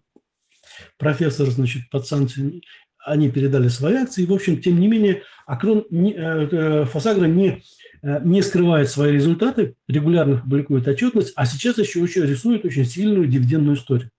профессор, 0.99 1.49
значит, 1.51 1.91
под 1.91 2.07
санкциями, 2.07 2.63
они 3.05 3.31
передали 3.31 3.69
свои 3.69 3.97
акции. 3.97 4.25
В 4.25 4.33
общем, 4.33 4.63
тем 4.63 4.81
не 4.81 4.89
менее, 4.89 5.23
Акрон, 5.47 5.85
э, 5.91 6.05
э, 6.15 6.85
Фосагра 6.87 7.27
не, 7.27 7.63
не 8.03 8.43
скрывает 8.43 8.89
свои 8.89 9.13
результаты, 9.13 9.75
регулярно 9.89 10.39
публикует 10.39 10.87
отчетность, 10.87 11.33
а 11.37 11.45
сейчас 11.45 11.79
еще 11.79 12.01
очень 12.01 12.23
рисует 12.23 12.65
очень 12.65 12.85
сильную 12.85 13.27
дивидендную 13.27 13.77
историю. 13.77 14.11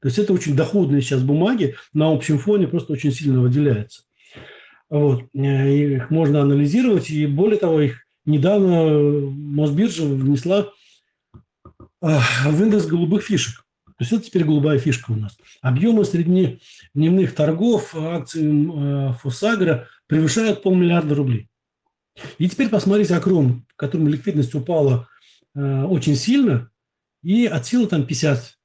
То 0.00 0.08
есть 0.08 0.18
это 0.18 0.32
очень 0.32 0.54
доходные 0.56 1.02
сейчас 1.02 1.22
бумаги 1.22 1.76
на 1.94 2.12
общем 2.12 2.38
фоне 2.38 2.68
просто 2.68 2.92
очень 2.92 3.12
сильно 3.12 3.40
выделяется. 3.40 4.02
Вот. 4.88 5.24
Э, 5.34 5.70
их 5.72 6.10
можно 6.10 6.42
анализировать. 6.42 7.10
И 7.10 7.26
более 7.26 7.58
того, 7.58 7.80
их 7.80 8.06
недавно 8.24 9.30
Мосбиржа 9.30 10.04
внесла 10.04 10.72
э, 11.74 12.18
в 12.46 12.62
индекс 12.62 12.86
голубых 12.86 13.22
фишек. 13.22 13.64
То 13.86 14.02
есть 14.02 14.12
это 14.12 14.24
теперь 14.24 14.44
голубая 14.44 14.78
фишка 14.78 15.12
у 15.12 15.16
нас. 15.16 15.38
Объемы 15.62 16.04
среднедневных 16.04 17.34
торгов 17.34 17.94
акций 17.94 18.42
э, 18.44 19.12
Фосагра 19.20 19.88
превышают 20.06 20.62
полмиллиарда 20.62 21.14
рублей. 21.14 21.48
И 22.38 22.48
теперь 22.48 22.68
посмотрите 22.68 23.14
Акрон, 23.14 23.64
в 23.68 23.76
котором 23.76 24.08
ликвидность 24.08 24.54
упала 24.54 25.06
очень 25.54 26.16
сильно, 26.16 26.70
и 27.22 27.46
от 27.46 27.64
силы 27.64 27.86
там 27.86 28.06
50 28.06 28.58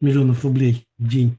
миллионов 0.00 0.44
рублей 0.44 0.86
в 0.98 1.08
день. 1.08 1.38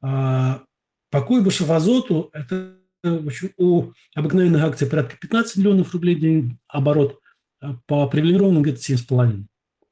А 0.00 0.62
по 1.10 1.20
Койбышев 1.20 1.68
Азоту 1.70 2.30
это 2.32 2.76
в 3.02 3.26
общем, 3.26 3.50
у 3.56 3.92
обыкновенных 4.14 4.62
акций 4.62 4.86
порядка 4.86 5.16
15 5.20 5.56
миллионов 5.56 5.92
рублей 5.92 6.14
день 6.14 6.58
оборот, 6.68 7.18
а 7.60 7.76
по 7.86 8.08
привилегированным 8.08 8.62
где-то 8.62 8.80
7,5. 8.80 9.44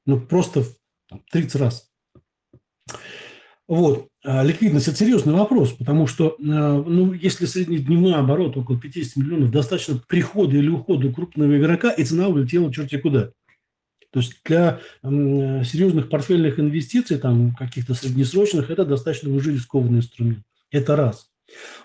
Ну, 0.06 0.20
просто 0.20 0.62
в 0.62 0.74
30 1.32 1.54
раз. 1.56 1.90
Вот. 3.68 4.08
А 4.24 4.42
ликвидность– 4.42 4.88
это 4.88 4.96
серьезный 4.96 5.32
вопрос, 5.32 5.72
потому 5.72 6.06
что, 6.06 6.36
а, 6.40 6.82
ну, 6.82 7.12
если 7.12 7.46
среднедневной 7.46 8.14
оборот 8.14 8.56
около 8.56 8.78
50 8.78 9.16
миллионов, 9.16 9.50
достаточно 9.50 10.00
прихода 10.08 10.56
или 10.56 10.68
ухода 10.68 11.12
крупного 11.12 11.56
игрока, 11.56 11.90
и 11.90 12.04
цена 12.04 12.28
улетела 12.28 12.72
черти 12.72 12.98
куда. 12.98 13.30
То 14.12 14.18
есть 14.18 14.40
для 14.44 14.80
серьезных 15.04 16.08
портфельных 16.08 16.58
инвестиций, 16.58 17.16
там 17.18 17.54
каких-то 17.54 17.94
среднесрочных, 17.94 18.70
это 18.70 18.84
достаточно 18.84 19.32
уже 19.32 19.52
рискованный 19.52 19.98
инструмент. 19.98 20.42
Это 20.72 20.96
раз. 20.96 21.30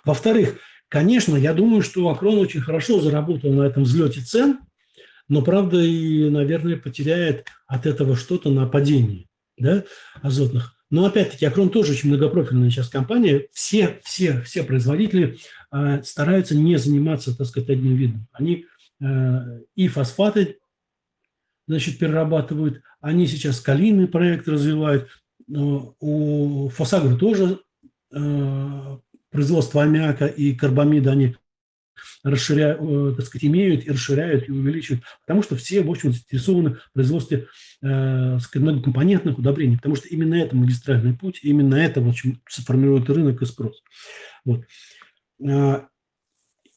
Во-вторых, 0.03 0.57
Конечно, 0.89 1.35
я 1.35 1.53
думаю, 1.53 1.81
что 1.81 2.09
Акрон 2.09 2.37
очень 2.37 2.61
хорошо 2.61 3.01
заработал 3.01 3.51
на 3.51 3.63
этом 3.63 3.83
взлете 3.83 4.21
цен, 4.21 4.59
но, 5.27 5.41
правда, 5.41 5.81
и, 5.81 6.29
наверное, 6.29 6.77
потеряет 6.77 7.45
от 7.67 7.85
этого 7.85 8.15
что-то 8.15 8.51
на 8.51 8.67
падении 8.67 9.27
да, 9.57 9.83
азотных. 10.21 10.75
Но, 10.91 11.05
опять-таки, 11.05 11.45
Акрон 11.45 11.69
тоже 11.69 11.93
очень 11.93 12.09
многопрофильная 12.09 12.69
сейчас 12.69 12.89
компания. 12.89 13.47
Все, 13.51 13.99
все, 14.03 14.41
все 14.41 14.63
производители 14.63 15.39
э, 15.71 16.03
стараются 16.03 16.55
не 16.55 16.77
заниматься, 16.77 17.35
так 17.35 17.47
сказать, 17.47 17.69
одним 17.69 17.95
видом. 17.95 18.27
Они 18.31 18.65
э, 19.01 19.61
и 19.75 19.87
фосфаты, 19.87 20.59
значит, 21.67 21.97
перерабатывают, 21.97 22.81
они 23.01 23.25
сейчас 23.25 23.59
калийный 23.59 24.07
проект 24.07 24.47
развивают. 24.47 25.09
У 25.47 26.69
Фосагра 26.69 27.17
тоже 27.17 27.59
э, 28.13 28.97
производство 29.35 29.83
аммиака 29.83 30.25
и 30.25 30.55
карбамида 30.55 31.11
они 31.11 31.35
расширяют, 32.23 32.79
э, 32.81 33.13
так 33.15 33.25
сказать, 33.25 33.45
имеют 33.45 33.85
и 33.85 33.91
расширяют 33.91 34.49
и 34.49 34.51
увеличивают, 34.51 35.03
потому 35.25 35.43
что 35.43 35.55
все, 35.55 35.83
в 35.83 35.89
общем, 35.89 36.11
заинтересованы 36.11 36.75
в 36.75 36.93
производстве 36.93 37.47
э, 37.81 38.39
сказать, 38.39 38.63
многокомпонентных 38.63 39.37
удобрений, 39.37 39.77
потому 39.77 39.95
что 39.95 40.07
именно 40.07 40.35
это 40.35 40.55
магистральный 40.55 41.13
путь, 41.13 41.39
именно 41.43 41.75
это, 41.75 42.01
в 42.01 42.09
общем, 42.09 42.41
сформирует 42.49 43.09
рынок 43.09 43.41
и 43.41 43.45
спрос. 43.45 43.81
Вот. 44.43 44.63
А, 45.47 45.87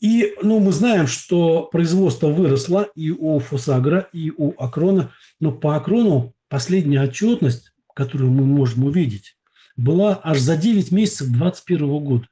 и 0.00 0.34
ну, 0.42 0.60
мы 0.60 0.72
знаем, 0.72 1.06
что 1.06 1.64
производство 1.64 2.28
выросло 2.28 2.88
и 2.94 3.10
у 3.10 3.38
Фосагра, 3.40 4.08
и 4.12 4.30
у 4.30 4.54
Акрона, 4.60 5.12
но 5.40 5.52
по 5.52 5.76
Акрону 5.76 6.34
последняя 6.48 7.02
отчетность, 7.02 7.72
которую 7.94 8.30
мы 8.30 8.44
можем 8.44 8.84
увидеть, 8.84 9.36
была 9.76 10.20
аж 10.22 10.38
за 10.38 10.56
9 10.56 10.92
месяцев 10.92 11.28
2021 11.28 12.04
года. 12.04 12.28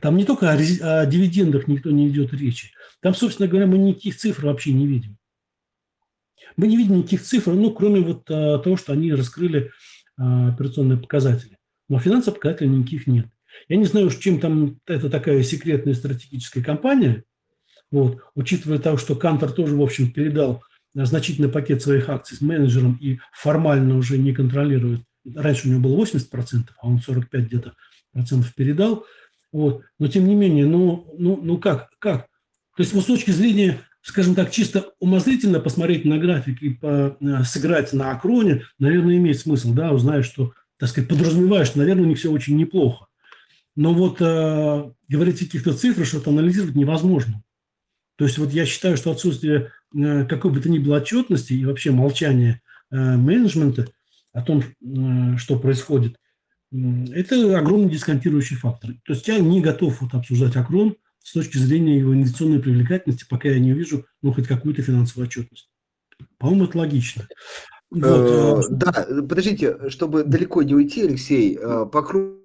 Там 0.00 0.16
не 0.16 0.24
только 0.24 0.50
о, 0.50 0.54
о 0.54 1.06
дивидендах 1.06 1.68
никто 1.68 1.90
не 1.90 2.08
ведет 2.08 2.32
речи. 2.32 2.70
Там, 3.00 3.14
собственно 3.14 3.48
говоря, 3.48 3.66
мы 3.66 3.78
никаких 3.78 4.16
цифр 4.16 4.46
вообще 4.46 4.72
не 4.72 4.86
видим. 4.86 5.16
Мы 6.56 6.68
не 6.68 6.76
видим 6.76 6.98
никаких 6.98 7.22
цифр, 7.22 7.52
ну, 7.52 7.70
кроме 7.70 8.00
вот 8.00 8.30
а, 8.30 8.58
того, 8.58 8.76
что 8.76 8.92
они 8.92 9.12
раскрыли 9.12 9.70
а, 10.16 10.48
операционные 10.48 10.98
показатели. 10.98 11.58
Но 11.88 11.98
финансовых 11.98 12.40
показателей 12.40 12.70
никаких 12.70 13.06
нет. 13.06 13.26
Я 13.68 13.76
не 13.76 13.84
знаю, 13.84 14.10
чем 14.10 14.40
там 14.40 14.80
это 14.86 15.08
такая 15.10 15.42
секретная 15.42 15.94
стратегическая 15.94 16.62
компания, 16.62 17.24
вот, 17.90 18.20
учитывая 18.34 18.78
того, 18.78 18.96
что 18.96 19.14
Кантор 19.14 19.52
тоже, 19.52 19.76
в 19.76 19.82
общем, 19.82 20.12
передал 20.12 20.62
значительный 20.94 21.48
пакет 21.48 21.82
своих 21.82 22.08
акций 22.08 22.36
с 22.36 22.40
менеджером 22.40 22.98
и 23.00 23.18
формально 23.32 23.96
уже 23.96 24.18
не 24.18 24.32
контролирует. 24.32 25.00
Раньше 25.34 25.68
у 25.68 25.70
него 25.70 25.82
было 25.82 26.04
80%, 26.04 26.68
а 26.80 26.88
он 26.88 27.00
45 27.00 27.44
где-то 27.44 27.74
процентов 28.12 28.54
передал. 28.54 29.04
Вот. 29.52 29.82
Но 29.98 30.08
тем 30.08 30.26
не 30.26 30.34
менее, 30.34 30.66
ну, 30.66 31.06
ну, 31.18 31.40
ну 31.42 31.58
как, 31.58 31.90
как? 31.98 32.26
То 32.76 32.82
есть 32.82 32.92
вот 32.92 33.04
с 33.04 33.06
точки 33.06 33.30
зрения, 33.30 33.80
скажем 34.02 34.34
так, 34.34 34.50
чисто 34.50 34.92
умозрительно 35.00 35.60
посмотреть 35.60 36.04
на 36.04 36.18
график 36.18 36.62
и 36.62 36.70
по, 36.70 37.16
э, 37.20 37.44
сыграть 37.44 37.92
на 37.92 38.10
акроне, 38.10 38.64
наверное, 38.78 39.16
имеет 39.16 39.38
смысл, 39.38 39.72
да, 39.72 39.92
узнаешь, 39.92 40.26
что, 40.26 40.52
так 40.78 40.90
сказать, 40.90 41.08
подразумеваешь, 41.08 41.68
что, 41.68 41.78
наверное, 41.78 42.04
у 42.04 42.08
них 42.08 42.18
все 42.18 42.30
очень 42.30 42.56
неплохо. 42.56 43.06
Но 43.76 43.94
вот 43.94 44.20
э, 44.20 44.90
говорить 45.08 45.40
о 45.40 45.44
каких-то 45.44 45.72
цифрах, 45.74 46.06
что-то 46.06 46.30
анализировать 46.30 46.74
невозможно. 46.74 47.42
То 48.16 48.24
есть 48.24 48.38
вот 48.38 48.52
я 48.52 48.64
считаю, 48.64 48.96
что 48.96 49.10
отсутствие 49.10 49.72
э, 49.94 50.24
какой 50.24 50.50
бы 50.50 50.60
то 50.60 50.68
ни 50.68 50.78
было 50.78 50.96
отчетности 50.96 51.52
и 51.52 51.64
вообще 51.64 51.90
молчание 51.90 52.62
э, 52.90 52.96
менеджмента 52.96 53.88
о 54.32 54.42
том, 54.42 54.62
э, 54.62 55.36
что 55.36 55.58
происходит, 55.58 56.16
это 56.72 57.58
огромный 57.58 57.90
дисконтирующий 57.90 58.56
фактор. 58.56 58.90
То 59.04 59.12
есть 59.12 59.26
я 59.28 59.38
не 59.38 59.60
готов 59.60 60.00
вот 60.00 60.14
обсуждать 60.14 60.56
Акрон 60.56 60.96
с 61.20 61.32
точки 61.32 61.58
зрения 61.58 61.98
его 61.98 62.14
инвестиционной 62.14 62.60
привлекательности, 62.60 63.26
пока 63.28 63.48
я 63.48 63.58
не 63.58 63.72
увижу 63.72 64.06
ну, 64.22 64.32
хоть 64.32 64.46
какую-то 64.46 64.82
финансовую 64.82 65.26
отчетность. 65.26 65.68
По-моему, 66.38 66.64
это 66.64 66.78
логично. 66.78 67.26
Вот. 67.90 68.04
Э, 68.04 68.60
э, 68.60 68.62
да, 68.70 69.06
подождите, 69.28 69.90
чтобы 69.90 70.24
далеко 70.24 70.62
не 70.62 70.74
уйти, 70.74 71.02
Алексей, 71.02 71.56
э, 71.56 71.86
по 71.86 72.02
Крону, 72.02 72.40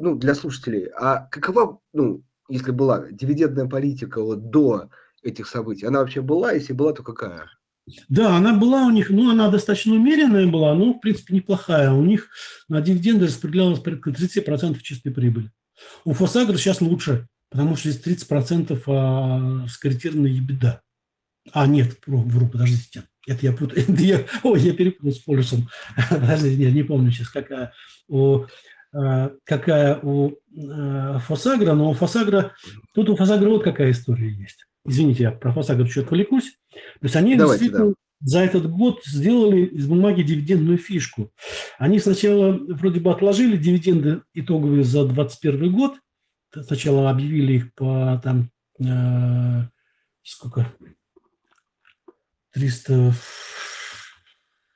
ну, 0.00 0.14
для 0.16 0.34
слушателей, 0.34 0.86
а 0.86 1.28
какова, 1.30 1.80
ну, 1.92 2.24
если 2.48 2.72
была 2.72 3.06
дивидендная 3.10 3.66
политика 3.66 4.22
вот 4.22 4.50
до 4.50 4.90
этих 5.22 5.46
событий, 5.46 5.86
она 5.86 6.00
вообще 6.00 6.20
была, 6.20 6.52
если 6.52 6.72
была, 6.72 6.92
то 6.92 7.02
какая? 7.02 7.48
Да, 8.08 8.36
она 8.36 8.54
была 8.54 8.86
у 8.86 8.90
них, 8.90 9.10
ну, 9.10 9.30
она 9.30 9.50
достаточно 9.50 9.94
умеренная 9.94 10.46
была, 10.46 10.74
но, 10.74 10.94
в 10.94 11.00
принципе, 11.00 11.34
неплохая. 11.34 11.92
У 11.92 12.02
них 12.02 12.30
на 12.68 12.80
дивиденды 12.80 13.26
распределялось 13.26 13.80
порядка 13.80 14.10
30% 14.10 14.80
чистой 14.80 15.12
прибыли. 15.12 15.50
У 16.04 16.14
Фосагра 16.14 16.56
сейчас 16.56 16.80
лучше, 16.80 17.28
потому 17.50 17.76
что 17.76 17.90
здесь 17.90 18.18
30% 18.22 18.82
а, 18.86 19.66
скорректированная 19.68 20.30
ебеда. 20.30 20.80
А, 21.52 21.66
нет, 21.66 21.98
вру, 22.06 22.48
подождите. 22.48 23.04
Это 23.26 23.46
я 23.46 23.52
путаю. 23.52 23.84
Я, 23.98 24.24
ой, 24.42 24.60
я 24.60 24.74
перепутал 24.74 25.12
с 25.12 25.18
полюсом. 25.18 25.68
Подождите, 26.10 26.62
я 26.62 26.70
не 26.70 26.82
помню 26.82 27.10
сейчас, 27.10 27.28
какая 27.28 27.72
у, 28.08 28.44
а, 28.92 29.32
какая 29.44 29.98
у 30.02 30.34
а, 30.56 31.18
Фосагра, 31.20 31.74
но 31.74 31.90
у 31.90 31.94
Фосагра, 31.94 32.52
тут 32.94 33.08
у 33.08 33.16
Фосагра 33.16 33.48
вот 33.48 33.64
какая 33.64 33.90
история 33.92 34.30
есть. 34.30 34.66
Извините, 34.86 35.24
я 35.24 35.32
про 35.32 35.52
Фосагра 35.52 35.86
чуть 35.86 36.04
отвлекусь. 36.04 36.58
То 37.00 37.04
есть 37.06 37.16
они 37.16 37.36
Давайте, 37.36 37.64
действительно 37.64 37.90
да. 37.90 37.94
за 38.20 38.40
этот 38.40 38.70
год 38.70 39.04
сделали 39.04 39.66
из 39.66 39.86
бумаги 39.86 40.22
дивидендную 40.22 40.78
фишку. 40.78 41.32
Они 41.78 41.98
сначала 41.98 42.52
вроде 42.52 43.00
бы 43.00 43.10
отложили 43.10 43.56
дивиденды 43.56 44.22
итоговые 44.32 44.84
за 44.84 45.04
2021 45.04 45.72
год. 45.72 45.98
Сначала 46.66 47.10
объявили 47.10 47.54
их 47.54 47.74
по 47.74 48.20
там 48.22 48.50
э, 48.78 49.68
сколько 50.22 50.72
300... 52.52 53.12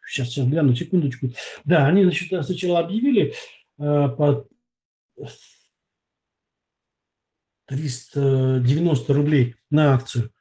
Сейчас, 0.07 0.31
сейчас 0.31 0.47
гляну, 0.47 0.75
секундочку. 0.75 1.31
Да, 1.65 1.87
они 1.87 2.03
значит, 2.03 2.29
сначала 2.45 2.81
объявили 2.81 3.35
э, 3.79 4.09
по 4.09 4.49
390 7.67 9.13
рублей 9.13 9.57
на 9.71 9.95
акцию 9.95 10.33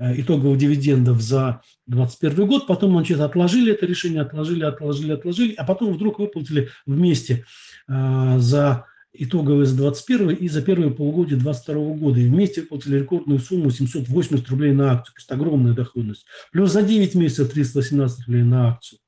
э, 0.00 0.20
итоговых 0.20 0.58
дивидендов 0.58 1.20
за 1.20 1.60
2021 1.86 2.48
год. 2.48 2.66
Потом 2.66 2.96
они 2.96 3.04
что-то 3.04 3.26
отложили 3.26 3.72
это 3.72 3.86
решение, 3.86 4.22
отложили, 4.22 4.64
отложили, 4.64 5.12
отложили, 5.12 5.54
а 5.54 5.64
потом 5.64 5.92
вдруг 5.92 6.18
выплатили 6.18 6.70
вместе 6.86 7.44
э, 7.88 8.38
за 8.38 8.86
итоговые 9.12 9.66
за 9.66 9.76
2021 9.76 10.30
и 10.30 10.48
за 10.48 10.62
первые 10.62 10.90
полугодие 10.90 11.38
2022 11.38 11.94
года. 11.96 12.20
И 12.20 12.28
вместе 12.28 12.62
выплатили 12.62 12.98
рекордную 12.98 13.38
сумму 13.38 13.70
780 13.70 14.48
рублей 14.48 14.72
на 14.72 14.92
акцию. 14.92 15.14
То 15.14 15.20
есть 15.20 15.32
огромная 15.32 15.74
доходность. 15.74 16.26
Плюс 16.52 16.72
за 16.72 16.82
9 16.82 17.14
месяцев 17.14 17.52
318 17.52 18.26
рублей 18.26 18.42
на 18.42 18.70
акцию. 18.70 18.98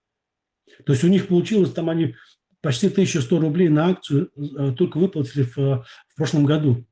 То 0.84 0.93
есть 0.93 1.05
у 1.05 1.09
них 1.09 1.28
получилось, 1.28 1.72
там 1.72 1.90
они 1.90 2.14
почти 2.61 2.88
1100 2.88 3.40
рублей 3.40 3.68
на 3.68 3.88
акцию 3.88 4.30
э, 4.36 4.72
только 4.76 4.99
выплатили 4.99 5.43
в, 5.43 5.57
в 5.57 6.16
прошлом 6.16 6.47
году 6.47 6.84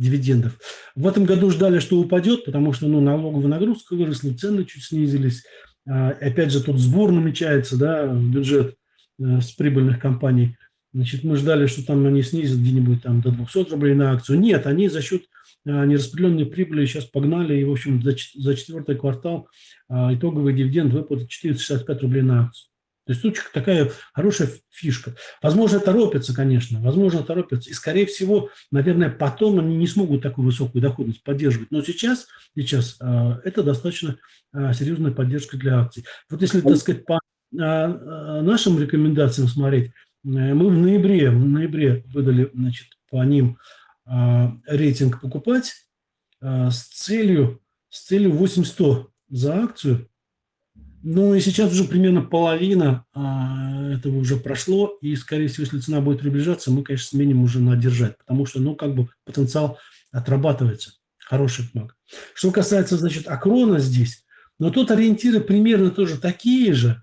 дивидендов. 0.00 0.58
В 0.94 1.06
этом 1.06 1.24
году 1.24 1.50
ждали, 1.50 1.78
что 1.78 2.00
упадет, 2.00 2.44
потому 2.44 2.72
что 2.72 2.86
ну, 2.86 3.00
налоговая 3.00 3.48
нагрузка 3.48 3.94
выросла, 3.94 4.32
цены 4.32 4.64
чуть 4.64 4.84
снизились. 4.84 5.44
А, 5.88 6.10
опять 6.10 6.52
же, 6.52 6.62
тут 6.62 6.78
сбор 6.78 7.12
намечается, 7.12 7.76
да, 7.76 8.06
бюджет 8.06 8.76
э, 9.18 9.40
с 9.40 9.52
прибыльных 9.52 10.00
компаний. 10.00 10.56
Значит, 10.92 11.22
мы 11.22 11.36
ждали, 11.36 11.66
что 11.66 11.86
там 11.86 12.04
они 12.06 12.22
снизят 12.22 12.58
где-нибудь 12.58 13.02
там 13.02 13.20
до 13.20 13.30
200 13.30 13.70
рублей 13.70 13.94
на 13.94 14.12
акцию. 14.12 14.40
Нет, 14.40 14.66
они 14.66 14.88
за 14.88 15.02
счет 15.02 15.22
а, 15.66 15.84
нераспределенной 15.84 16.46
прибыли 16.46 16.86
сейчас 16.86 17.04
погнали, 17.04 17.60
и, 17.60 17.64
в 17.64 17.70
общем, 17.70 18.02
за, 18.02 18.16
за 18.34 18.56
четвертый 18.56 18.96
квартал 18.96 19.48
а, 19.88 20.14
итоговый 20.14 20.54
дивиденд 20.54 20.92
выплатит 20.92 21.28
465 21.28 22.02
рублей 22.02 22.22
на 22.22 22.46
акцию. 22.46 22.69
То 23.10 23.14
есть 23.14 23.22
тут 23.22 23.50
такая 23.52 23.90
хорошая 24.12 24.50
фишка. 24.70 25.16
Возможно, 25.42 25.80
торопятся, 25.80 26.32
конечно, 26.32 26.80
возможно, 26.80 27.24
торопятся. 27.24 27.68
И, 27.68 27.72
скорее 27.72 28.06
всего, 28.06 28.50
наверное, 28.70 29.10
потом 29.10 29.58
они 29.58 29.76
не 29.76 29.88
смогут 29.88 30.22
такую 30.22 30.44
высокую 30.44 30.80
доходность 30.80 31.24
поддерживать. 31.24 31.72
Но 31.72 31.82
сейчас, 31.82 32.28
сейчас 32.54 32.98
а, 33.00 33.40
это 33.42 33.64
достаточно 33.64 34.16
а, 34.52 34.72
серьезная 34.74 35.10
поддержка 35.10 35.56
для 35.56 35.80
акций. 35.80 36.04
Вот 36.30 36.40
если, 36.40 36.60
так 36.60 36.76
сказать, 36.76 37.04
по 37.04 37.18
а, 37.58 38.42
нашим 38.42 38.80
рекомендациям 38.80 39.48
смотреть, 39.48 39.86
э, 39.86 39.90
мы 40.22 40.68
в 40.68 40.78
ноябре, 40.78 41.30
в 41.30 41.44
ноябре 41.44 42.04
выдали 42.14 42.48
значит, 42.54 42.86
по 43.10 43.24
ним 43.24 43.58
рейтинг 44.06 45.20
покупать 45.20 45.74
с 46.40 46.82
целью, 46.94 47.60
с 47.88 48.06
целью 48.06 48.34
800 48.34 49.10
за 49.30 49.64
акцию– 49.64 50.06
ну 51.02 51.34
и 51.34 51.40
сейчас 51.40 51.72
уже 51.72 51.84
примерно 51.84 52.22
половина 52.22 53.04
а, 53.14 53.92
этого 53.92 54.18
уже 54.18 54.36
прошло, 54.36 54.98
и, 55.00 55.16
скорее 55.16 55.48
всего, 55.48 55.64
если 55.64 55.78
цена 55.78 56.00
будет 56.00 56.20
приближаться, 56.20 56.70
мы, 56.70 56.82
конечно, 56.82 57.08
сменим 57.08 57.42
уже 57.42 57.60
на 57.60 57.76
держать, 57.76 58.18
потому 58.18 58.46
что, 58.46 58.60
ну, 58.60 58.74
как 58.74 58.94
бы 58.94 59.08
потенциал 59.24 59.78
отрабатывается. 60.12 60.92
Хороший 61.18 61.70
маг. 61.74 61.96
Что 62.34 62.50
касается, 62.50 62.96
значит, 62.98 63.28
акрона 63.28 63.78
здесь, 63.78 64.24
но 64.58 64.70
тут 64.70 64.90
ориентиры 64.90 65.40
примерно 65.40 65.90
тоже 65.90 66.18
такие 66.18 66.74
же. 66.74 67.02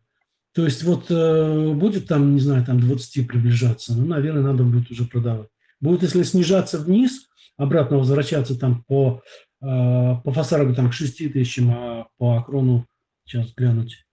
То 0.53 0.65
есть 0.65 0.83
вот 0.83 1.05
э, 1.09 1.73
будет 1.73 2.07
там, 2.07 2.33
не 2.33 2.41
знаю, 2.41 2.65
там 2.65 2.79
20 2.79 3.27
приближаться, 3.27 3.93
ну, 3.93 4.05
наверное, 4.05 4.41
надо 4.41 4.63
будет 4.63 4.91
уже 4.91 5.05
продавать. 5.05 5.49
Будет, 5.79 6.03
если 6.03 6.23
снижаться 6.23 6.79
вниз, 6.79 7.27
обратно 7.57 7.97
возвращаться 7.97 8.57
там 8.57 8.83
по, 8.83 9.21
э, 9.61 9.65
по 9.65 10.31
фасару 10.31 10.73
там 10.75 10.89
к 10.89 10.93
6 10.93 11.31
тысячам, 11.31 11.71
а 11.71 12.07
по 12.17 12.37
акрону 12.37 12.85
Сейчас 13.28 13.53
глянуть. 13.55 14.05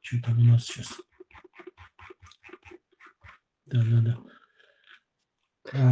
Что 0.00 0.22
там 0.24 0.38
у 0.38 0.52
нас 0.52 0.64
сейчас? 0.64 1.00
Да, 3.66 3.82
да, 3.82 4.00
да. 4.00 4.18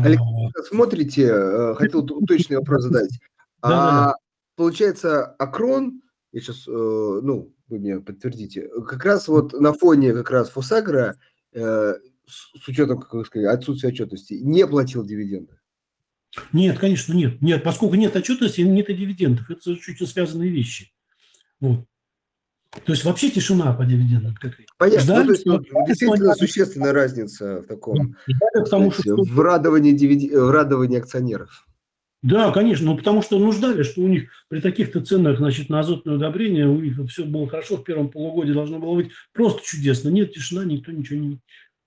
Алексей, 0.05 0.25
смотрите, 0.69 1.27
э, 1.27 1.75
хотел 1.75 2.05
уточный 2.05 2.57
вопрос 2.57 2.85
задать. 2.85 3.19
А 3.63 4.15
получается, 4.55 5.25
Акрон, 5.25 6.03
я 6.31 6.41
сейчас, 6.41 6.69
э, 6.69 6.71
ну, 6.71 7.53
вы 7.67 7.79
мне 7.81 7.99
подтвердите, 7.99 8.69
как 8.87 9.05
раз 9.05 9.27
вот 9.27 9.53
на 9.55 9.73
фоне 9.73 10.13
как 10.13 10.31
раз 10.31 10.51
Фосагра, 10.51 11.17
э, 11.53 11.95
с 12.27 12.69
учетом, 12.69 13.01
как 13.01 13.13
вы 13.13 13.25
сказали, 13.25 13.49
отсутствия 13.49 13.89
отчетности, 13.91 14.35
не 14.35 14.67
платил 14.69 15.05
дивиденды. 15.05 15.59
Нет, 16.53 16.79
конечно, 16.79 17.13
нет. 17.13 17.41
Нет, 17.41 17.63
поскольку 17.63 17.95
нет 17.95 18.15
отчетности, 18.15 18.61
нет 18.61 18.89
и 18.91 18.95
дивидендов. 18.95 19.51
Это 19.51 19.77
чуть 19.77 20.09
связанные 20.09 20.51
вещи. 20.51 20.93
Вот. 21.61 21.85
То 22.85 22.93
есть 22.93 23.05
вообще 23.05 23.31
тишина 23.31 23.73
по 23.73 23.85
дивидендам. 23.85 24.37
Понятно. 24.77 25.01
Ждали, 25.01 25.21
ну, 25.21 25.27
то 25.27 25.33
есть, 25.33 25.47
ну, 25.47 25.87
действительно 25.87 26.35
существенная 26.35 26.93
разница 26.93 27.63
в 27.63 27.67
таком, 27.67 28.17
да, 28.27 28.61
потому 28.61 28.93
что, 28.93 29.17
в, 29.17 29.41
радовании 29.41 29.93
дивиди... 29.93 30.29
в 30.29 30.51
радовании 30.51 30.99
акционеров. 30.99 31.67
Да, 32.23 32.51
конечно, 32.51 32.87
ну 32.87 32.97
потому 32.97 33.23
что 33.23 33.39
нуждали, 33.39 33.85
что 33.85 34.03
у 34.03 34.09
них 34.09 34.31
при 34.49 34.61
таких-то 34.61 35.01
ценах, 35.01 35.39
значит, 35.39 35.69
на 35.69 35.81
азотное 35.81 36.17
удобрение, 36.17 36.69
у 36.69 36.81
них 36.81 36.99
все 37.09 37.25
было 37.25 37.49
хорошо, 37.49 37.77
в 37.77 37.85
первом 37.85 38.11
полугодии 38.11 38.53
должно 38.53 38.79
было 38.79 38.97
быть 38.97 39.11
просто 39.33 39.63
чудесно. 39.65 40.09
Нет, 40.09 40.35
тишина, 40.35 40.65
никто 40.65 40.93
ничего 40.93 41.21
не... 41.21 41.41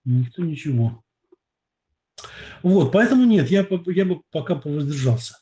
Никто 0.03 0.41
ничего. 0.41 1.03
Вот, 2.63 2.91
поэтому 2.91 3.25
нет, 3.25 3.49
я, 3.49 3.65
я 3.87 4.05
бы 4.05 4.21
пока 4.31 4.55
повоздержался. 4.55 5.37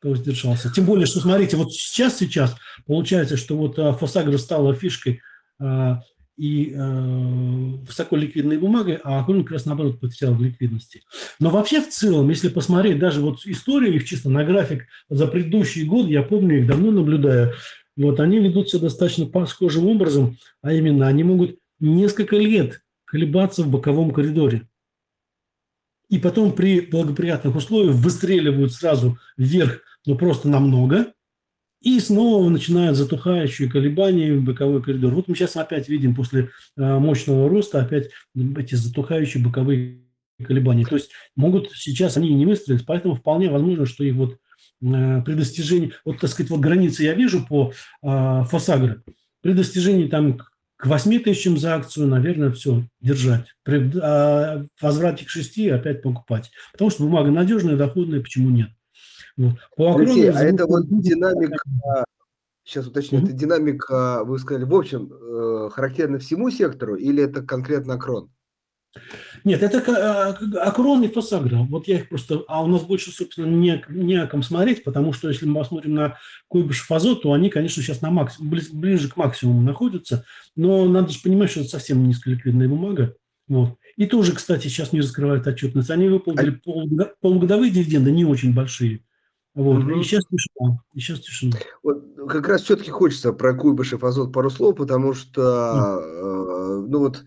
Повоздержался. 0.00 0.72
Тем 0.72 0.86
более, 0.86 1.06
что, 1.06 1.20
смотрите, 1.20 1.56
вот 1.56 1.72
сейчас, 1.72 2.18
сейчас 2.18 2.56
получается, 2.86 3.36
что 3.36 3.56
вот 3.56 3.78
а, 3.78 3.92
Фосагра 3.92 4.38
стала 4.38 4.74
фишкой 4.74 5.20
а, 5.60 6.00
и 6.36 6.72
а, 6.74 7.80
высоколиквидной 7.86 8.56
бумагой, 8.56 8.98
а 9.04 9.20
Акрон 9.20 9.44
как 9.44 9.52
раз 9.52 9.66
наоборот 9.66 10.00
потерял 10.00 10.34
в 10.34 10.42
ликвидности. 10.42 11.02
Но 11.38 11.50
вообще 11.50 11.82
в 11.82 11.88
целом, 11.90 12.30
если 12.30 12.48
посмотреть 12.48 12.98
даже 12.98 13.20
вот 13.20 13.44
историю 13.44 13.94
их 13.94 14.06
чисто 14.06 14.30
на 14.30 14.44
график 14.44 14.86
за 15.10 15.26
предыдущий 15.26 15.84
год, 15.84 16.06
я 16.06 16.22
помню 16.22 16.60
их 16.60 16.66
давно 16.66 16.92
наблюдаю, 16.92 17.52
вот 17.96 18.20
они 18.20 18.38
ведут 18.38 18.70
себя 18.70 18.82
достаточно 18.82 19.28
схожим 19.46 19.86
образом, 19.86 20.38
а 20.62 20.72
именно 20.72 21.06
они 21.06 21.24
могут 21.24 21.58
несколько 21.80 22.36
лет 22.36 22.80
колебаться 23.04 23.62
в 23.62 23.68
боковом 23.68 24.12
коридоре 24.12 24.69
и 26.10 26.18
потом 26.18 26.52
при 26.52 26.80
благоприятных 26.80 27.56
условиях 27.56 27.94
выстреливают 27.94 28.72
сразу 28.72 29.18
вверх, 29.38 29.80
но 30.04 30.16
просто 30.16 30.48
намного, 30.48 31.14
и 31.80 31.98
снова 31.98 32.48
начинают 32.50 32.96
затухающие 32.96 33.70
колебания 33.70 34.34
в 34.34 34.44
боковой 34.44 34.82
коридор. 34.82 35.14
Вот 35.14 35.28
мы 35.28 35.36
сейчас 35.36 35.56
опять 35.56 35.88
видим 35.88 36.14
после 36.14 36.50
э, 36.76 36.98
мощного 36.98 37.48
роста 37.48 37.80
опять 37.80 38.10
эти 38.34 38.74
затухающие 38.74 39.42
боковые 39.42 40.00
колебания. 40.44 40.84
То 40.84 40.96
есть 40.96 41.10
могут 41.36 41.70
сейчас 41.72 42.16
они 42.18 42.34
не 42.34 42.44
выстрелить, 42.44 42.84
поэтому 42.84 43.14
вполне 43.14 43.48
возможно, 43.48 43.86
что 43.86 44.04
их 44.04 44.14
вот 44.14 44.36
э, 44.82 45.22
при 45.22 45.34
достижении, 45.34 45.92
вот 46.04 46.18
так 46.18 46.28
сказать, 46.28 46.50
вот 46.50 46.60
границы 46.60 47.04
я 47.04 47.14
вижу 47.14 47.46
по 47.46 47.72
э, 48.02 48.42
Фосагро, 48.50 49.02
при 49.40 49.52
достижении 49.52 50.08
там 50.08 50.38
к 50.80 50.86
8 50.86 51.22
тысячам 51.22 51.58
за 51.58 51.74
акцию, 51.74 52.08
наверное, 52.08 52.50
все, 52.50 52.84
держать. 53.00 53.46
При 53.62 53.92
а, 54.00 54.64
возврате 54.80 55.26
к 55.26 55.28
6 55.28 55.68
опять 55.68 56.00
покупать. 56.02 56.50
Потому 56.72 56.90
что 56.90 57.02
бумага 57.02 57.30
надежная, 57.30 57.76
доходная, 57.76 58.20
почему 58.20 58.48
нет? 58.48 58.70
Вот. 59.36 59.56
По 59.76 59.94
Алексей, 59.96 60.30
а 60.30 60.42
это 60.42 60.66
вот 60.66 60.86
динамика, 60.88 61.58
сейчас 62.64 62.86
уточню, 62.86 63.20
mm-hmm. 63.20 63.24
это 63.24 63.32
динамика, 63.32 64.24
вы 64.24 64.38
сказали, 64.38 64.64
в 64.64 64.74
общем, 64.74 65.12
э, 65.12 65.70
характерна 65.70 66.18
всему 66.18 66.50
сектору 66.50 66.94
или 66.96 67.22
это 67.22 67.42
конкретно 67.42 67.98
крон? 67.98 68.30
Нет, 69.44 69.62
это 69.62 69.82
а, 69.88 70.68
Акрон 70.68 71.02
и 71.02 71.08
Фосагра. 71.08 71.66
Вот 71.68 71.88
я 71.88 71.96
их 71.96 72.08
просто... 72.08 72.42
А 72.48 72.62
у 72.62 72.66
нас 72.66 72.82
больше, 72.82 73.10
собственно, 73.10 73.46
не, 73.46 73.84
не 73.88 74.16
о 74.16 74.26
ком 74.26 74.42
смотреть, 74.42 74.84
потому 74.84 75.12
что 75.12 75.28
если 75.28 75.46
мы 75.46 75.60
посмотрим 75.60 75.94
на 75.94 76.16
Куйбышев 76.48 76.90
Азот, 76.90 77.22
то 77.22 77.32
они, 77.32 77.50
конечно, 77.50 77.82
сейчас 77.82 78.00
на 78.00 78.10
максимум, 78.10 78.58
ближе 78.72 79.08
к 79.08 79.16
максимуму 79.16 79.62
находятся. 79.62 80.24
Но 80.56 80.86
надо 80.86 81.10
же 81.10 81.20
понимать, 81.22 81.50
что 81.50 81.60
это 81.60 81.70
совсем 81.70 82.06
низколиквидная 82.06 82.68
бумага. 82.68 83.14
Вот. 83.48 83.76
И 83.96 84.06
тоже, 84.06 84.32
кстати, 84.32 84.68
сейчас 84.68 84.92
не 84.92 85.00
раскрывают 85.00 85.46
отчетность. 85.46 85.90
Они 85.90 86.08
выполнили 86.08 86.60
а... 86.98 87.10
полугодовые 87.20 87.70
дивиденды, 87.70 88.10
не 88.12 88.24
очень 88.24 88.54
большие. 88.54 89.04
Вот. 89.54 89.82
Угу. 89.82 90.00
И 90.00 90.02
сейчас 90.04 90.22
тишина. 90.30 90.78
И 90.94 91.00
сейчас 91.00 91.20
тишина. 91.20 91.56
Вот 91.82 92.04
как 92.28 92.48
раз 92.48 92.62
все-таки 92.62 92.90
хочется 92.90 93.32
про 93.32 93.54
Куйбышев 93.54 94.04
Азот 94.04 94.32
пару 94.32 94.50
слов, 94.50 94.76
потому 94.76 95.12
что, 95.12 95.40
mm. 95.42 96.86
ну 96.88 96.98
вот, 97.00 97.24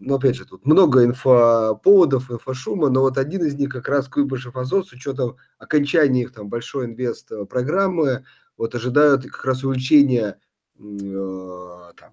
ну, 0.00 0.14
опять 0.14 0.36
же, 0.36 0.44
тут 0.44 0.66
много 0.66 1.04
инфоповодов, 1.04 2.30
инфошума, 2.30 2.88
но 2.88 3.00
вот 3.00 3.18
один 3.18 3.44
из 3.44 3.54
них 3.54 3.70
как 3.70 3.88
раз 3.88 4.08
Куйбышев 4.08 4.56
Азот 4.56 4.88
с 4.88 4.92
учетом 4.92 5.36
окончания 5.58 6.22
их 6.22 6.32
там 6.32 6.48
большой 6.48 6.86
инвест 6.86 7.30
э, 7.32 7.44
программы, 7.44 8.24
вот 8.56 8.74
ожидают 8.74 9.24
как 9.24 9.44
раз 9.44 9.64
увеличения 9.64 10.38
э, 10.78 11.92
там, 11.96 12.12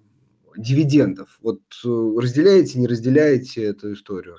дивидендов. 0.56 1.38
Вот 1.40 1.60
э, 1.84 1.88
разделяете, 2.20 2.78
не 2.78 2.86
разделяете 2.86 3.64
эту 3.64 3.92
историю? 3.92 4.38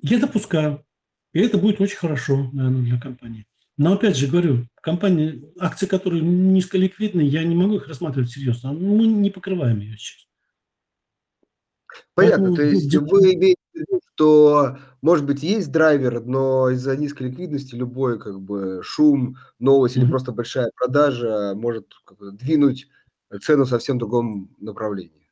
Я 0.00 0.18
допускаю. 0.18 0.84
И 1.32 1.40
это 1.40 1.58
будет 1.58 1.80
очень 1.80 1.96
хорошо, 1.96 2.50
наверное, 2.52 2.82
для 2.82 3.00
компании. 3.00 3.46
Но 3.76 3.94
опять 3.94 4.16
же 4.16 4.28
говорю, 4.28 4.68
компании, 4.80 5.52
акции, 5.58 5.86
которые 5.86 6.22
низколиквидны, 6.22 7.22
я 7.22 7.42
не 7.42 7.56
могу 7.56 7.76
их 7.76 7.88
рассматривать 7.88 8.30
серьезно. 8.30 8.72
Мы 8.72 9.06
не 9.06 9.30
покрываем 9.30 9.80
ее 9.80 9.96
сейчас. 9.96 10.28
Понятно, 12.14 12.48
Поэтому, 12.48 12.56
то 12.56 12.62
есть 12.62 12.94
ну, 12.94 13.06
вы 13.06 13.34
имеете 13.34 13.60
в 13.72 13.76
виду, 13.76 14.00
что, 14.14 14.78
может 15.02 15.26
быть, 15.26 15.42
есть 15.42 15.72
драйвер, 15.72 16.20
но 16.24 16.70
из-за 16.70 16.96
низкой 16.96 17.28
ликвидности 17.28 17.74
любой 17.74 18.18
как 18.18 18.40
бы 18.40 18.80
шум, 18.82 19.36
новость 19.58 19.96
mm-hmm. 19.96 20.02
или 20.02 20.10
просто 20.10 20.32
большая 20.32 20.70
продажа 20.76 21.54
может 21.54 21.86
как 22.04 22.18
бы, 22.18 22.32
двинуть 22.32 22.88
цену 23.42 23.66
совсем 23.66 23.96
в 23.96 24.00
другом 24.00 24.54
направлении. 24.60 25.24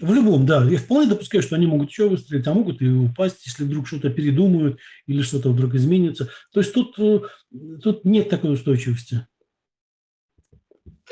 В 0.00 0.12
любом, 0.12 0.44
да. 0.44 0.64
Я 0.64 0.78
вполне 0.78 1.08
допускаю, 1.08 1.42
что 1.42 1.54
они 1.54 1.66
могут 1.66 1.88
еще 1.88 2.08
выстрелить, 2.08 2.46
а 2.48 2.54
могут 2.54 2.82
и 2.82 2.88
упасть, 2.88 3.46
если 3.46 3.62
вдруг 3.62 3.86
что-то 3.86 4.10
передумают 4.10 4.80
или 5.06 5.22
что-то 5.22 5.50
вдруг 5.50 5.74
изменится. 5.74 6.30
То 6.52 6.60
есть 6.60 6.74
тут, 6.74 6.98
э, 6.98 7.20
тут 7.80 8.04
нет 8.04 8.28
такой 8.28 8.54
устойчивости. 8.54 9.26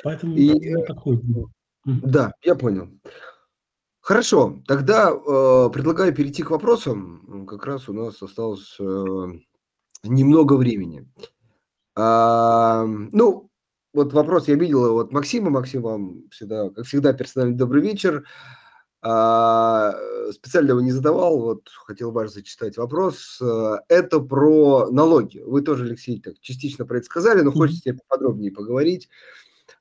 Поэтому 0.02 0.36
и, 0.36 0.74
мы 0.74 0.84
подходим. 0.84 1.52
Да, 1.84 2.32
я 2.42 2.56
понял. 2.56 2.88
Хорошо, 4.02 4.60
тогда 4.66 5.12
э, 5.12 5.70
предлагаю 5.72 6.12
перейти 6.12 6.42
к 6.42 6.50
вопросам. 6.50 7.46
Как 7.48 7.64
раз 7.64 7.88
у 7.88 7.92
нас 7.92 8.20
осталось 8.20 8.76
э, 8.80 9.26
немного 10.02 10.54
времени. 10.54 11.08
А, 11.94 12.84
ну, 12.84 13.48
вот 13.94 14.12
вопрос 14.12 14.48
я 14.48 14.56
видел 14.56 14.98
от 14.98 15.12
Максима. 15.12 15.50
Максим, 15.50 15.82
вам 15.82 16.28
всегда, 16.30 16.70
как 16.70 16.84
всегда, 16.84 17.12
персональный 17.12 17.56
добрый 17.56 17.80
вечер. 17.80 18.24
А, 19.02 19.94
специально 20.32 20.70
его 20.70 20.80
не 20.80 20.90
задавал, 20.90 21.40
вот 21.40 21.68
хотел 21.68 22.10
вас 22.10 22.34
зачитать 22.34 22.76
вопрос. 22.78 23.40
Это 23.88 24.18
про 24.18 24.90
налоги. 24.90 25.38
Вы 25.38 25.62
тоже, 25.62 25.84
Алексей, 25.84 26.20
так 26.20 26.40
частично 26.40 26.84
про 26.86 26.96
это 26.96 27.06
сказали, 27.06 27.42
но 27.42 27.52
хочется 27.52 27.94
поподробнее 27.94 28.50
поговорить. 28.50 29.08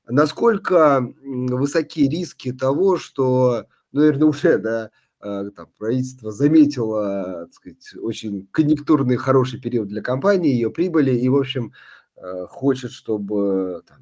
Насколько 0.06 1.12
высоки 1.24 2.08
риски 2.08 2.52
того, 2.52 2.98
что 2.98 3.66
наверное, 3.92 4.28
уже, 4.28 4.58
да, 4.58 4.90
а, 5.20 5.50
там, 5.50 5.68
правительство 5.78 6.32
заметило, 6.32 7.46
так 7.46 7.54
сказать, 7.54 7.94
очень 8.00 8.48
конъюнктурный 8.50 9.16
хороший 9.16 9.60
период 9.60 9.88
для 9.88 10.02
компании, 10.02 10.52
ее 10.52 10.70
прибыли, 10.70 11.12
и, 11.14 11.28
в 11.28 11.36
общем, 11.36 11.72
а, 12.16 12.46
хочет, 12.46 12.90
чтобы 12.92 13.82
там, 13.86 13.98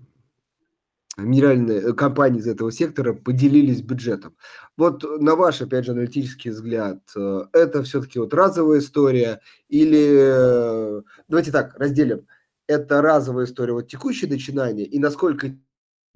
минеральные 1.24 1.80
э, 1.80 1.92
компании 1.92 2.40
из 2.40 2.46
этого 2.46 2.72
сектора 2.72 3.12
поделились 3.12 3.82
бюджетом. 3.82 4.36
Вот 4.76 5.04
на 5.20 5.36
ваш, 5.36 5.60
опять 5.60 5.84
же, 5.84 5.92
аналитический 5.92 6.50
взгляд, 6.50 7.00
э, 7.16 7.40
это 7.52 7.82
все-таки 7.82 8.18
вот 8.18 8.34
разовая 8.34 8.80
история 8.80 9.40
или, 9.68 10.98
э, 10.98 11.02
давайте 11.28 11.52
так, 11.52 11.78
разделим, 11.78 12.26
это 12.66 13.02
разовая 13.02 13.46
история, 13.46 13.72
вот 13.72 13.88
текущее 13.88 14.30
начинание, 14.30 14.86
и 14.86 14.98
насколько 14.98 15.52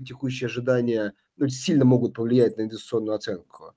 текущие 0.02 0.46
ожидания 0.46 1.12
ну, 1.36 1.48
сильно 1.48 1.84
могут 1.84 2.14
повлиять 2.14 2.56
на 2.56 2.62
инвестиционную 2.62 3.14
оценку. 3.14 3.74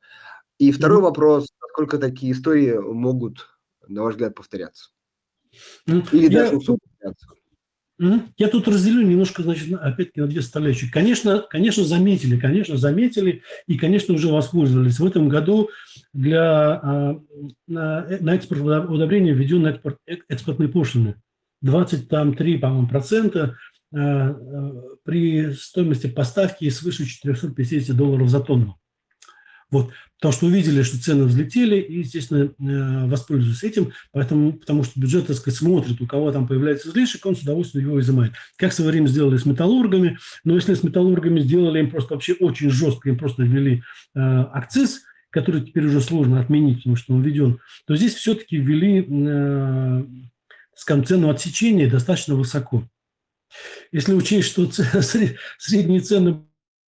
И 0.57 0.72
второй 0.72 1.01
вопрос, 1.01 1.49
насколько 1.61 1.97
такие 1.97 2.32
истории 2.32 2.78
могут, 2.78 3.47
на 3.88 4.03
ваш 4.03 4.15
взгляд, 4.15 4.36
повторяться? 4.36 4.89
Mm-hmm. 5.88 6.09
Или 6.11 6.34
я, 6.34 6.51
даже 6.51 6.59
повторяться? 6.59 7.28
Я 8.38 8.47
тут 8.49 8.68
разделю 8.68 9.01
немножко, 9.01 9.41
значит, 9.41 9.74
опять-таки 9.74 10.22
на 10.22 10.28
две 10.28 10.41
составляющие. 10.41 10.91
Конечно, 10.91 11.43
конечно, 11.49 11.84
заметили, 11.84 12.39
конечно, 12.39 12.78
заметили 12.78 13.41
и, 13.65 13.78
конечно, 13.78 14.13
уже 14.13 14.32
воспользовались. 14.32 14.99
В 14.99 15.05
этом 15.05 15.30
году 15.30 15.70
для, 16.13 16.74
а, 16.74 17.22
на, 17.68 18.07
на 18.20 18.36
экспорт 18.36 18.61
удобрения 18.89 19.34
введен 19.34 19.65
экспорт, 19.65 19.97
э, 20.05 20.18
экспортные 20.30 20.70
пошлины. 20.70 21.15
23, 21.61 22.59
по-моему, 22.59 22.88
процента 22.88 23.39
Э, 23.39 23.49
э, 23.49 23.76
при 23.92 25.54
стоимости 25.54 26.08
поставки 26.08 26.70
свыше 26.70 27.06
450 27.06 27.96
долларов 27.96 28.30
за 28.30 28.42
тонну. 28.42 28.78
Вот, 29.70 29.92
потому 30.16 30.34
что 30.34 30.46
увидели, 30.46 30.82
что 30.82 31.02
цены 31.02 31.26
взлетели, 31.26 31.78
и, 31.78 32.00
естественно, 32.00 32.54
э, 32.58 33.08
воспользуются 33.08 33.68
этим, 33.68 33.92
поэтому, 34.14 34.54
потому 34.54 34.84
что 34.86 34.98
бюджет, 35.00 35.28
так 35.28 35.36
сказать, 35.36 35.60
смотрит, 35.60 36.00
у 36.00 36.08
кого 36.08 36.32
там 36.32 36.48
появляется 36.48 36.90
излишек, 36.90 37.26
он 37.26 37.36
с 37.36 37.42
удовольствием 37.42 37.88
его 37.88 38.00
изымает. 38.00 38.32
Как 38.56 38.72
в 38.72 38.76
свое 38.76 38.92
время 38.92 39.08
сделали 39.08 39.36
с 39.36 39.46
металлургами, 39.46 40.18
но 40.46 40.56
если 40.56 40.74
с 40.74 40.84
металлургами 40.84 41.42
сделали 41.42 41.80
им 41.80 41.92
просто 41.92 42.14
вообще 42.14 42.34
очень 42.34 42.70
жестко, 42.70 43.10
им 43.10 43.18
просто 43.18 43.44
ввели 43.44 43.84
э, 44.16 44.20
акциз, 44.20 45.02
который 45.32 45.62
теперь 45.62 45.86
уже 45.86 46.00
сложно 46.00 46.40
отменить, 46.40 46.78
потому 46.78 46.96
что 46.96 47.14
он 47.14 47.22
введен, 47.22 47.60
то 47.86 47.96
здесь 47.98 48.14
все-таки 48.14 48.56
ввели 48.58 49.06
э, 49.06 50.04
цену 51.06 51.30
отсечения 51.30 51.90
достаточно 51.90 52.36
высоко. 52.36 52.88
Если 53.91 54.14
учесть, 54.14 54.50
что 54.50 54.70
средние 55.58 56.02
цены 56.02 56.43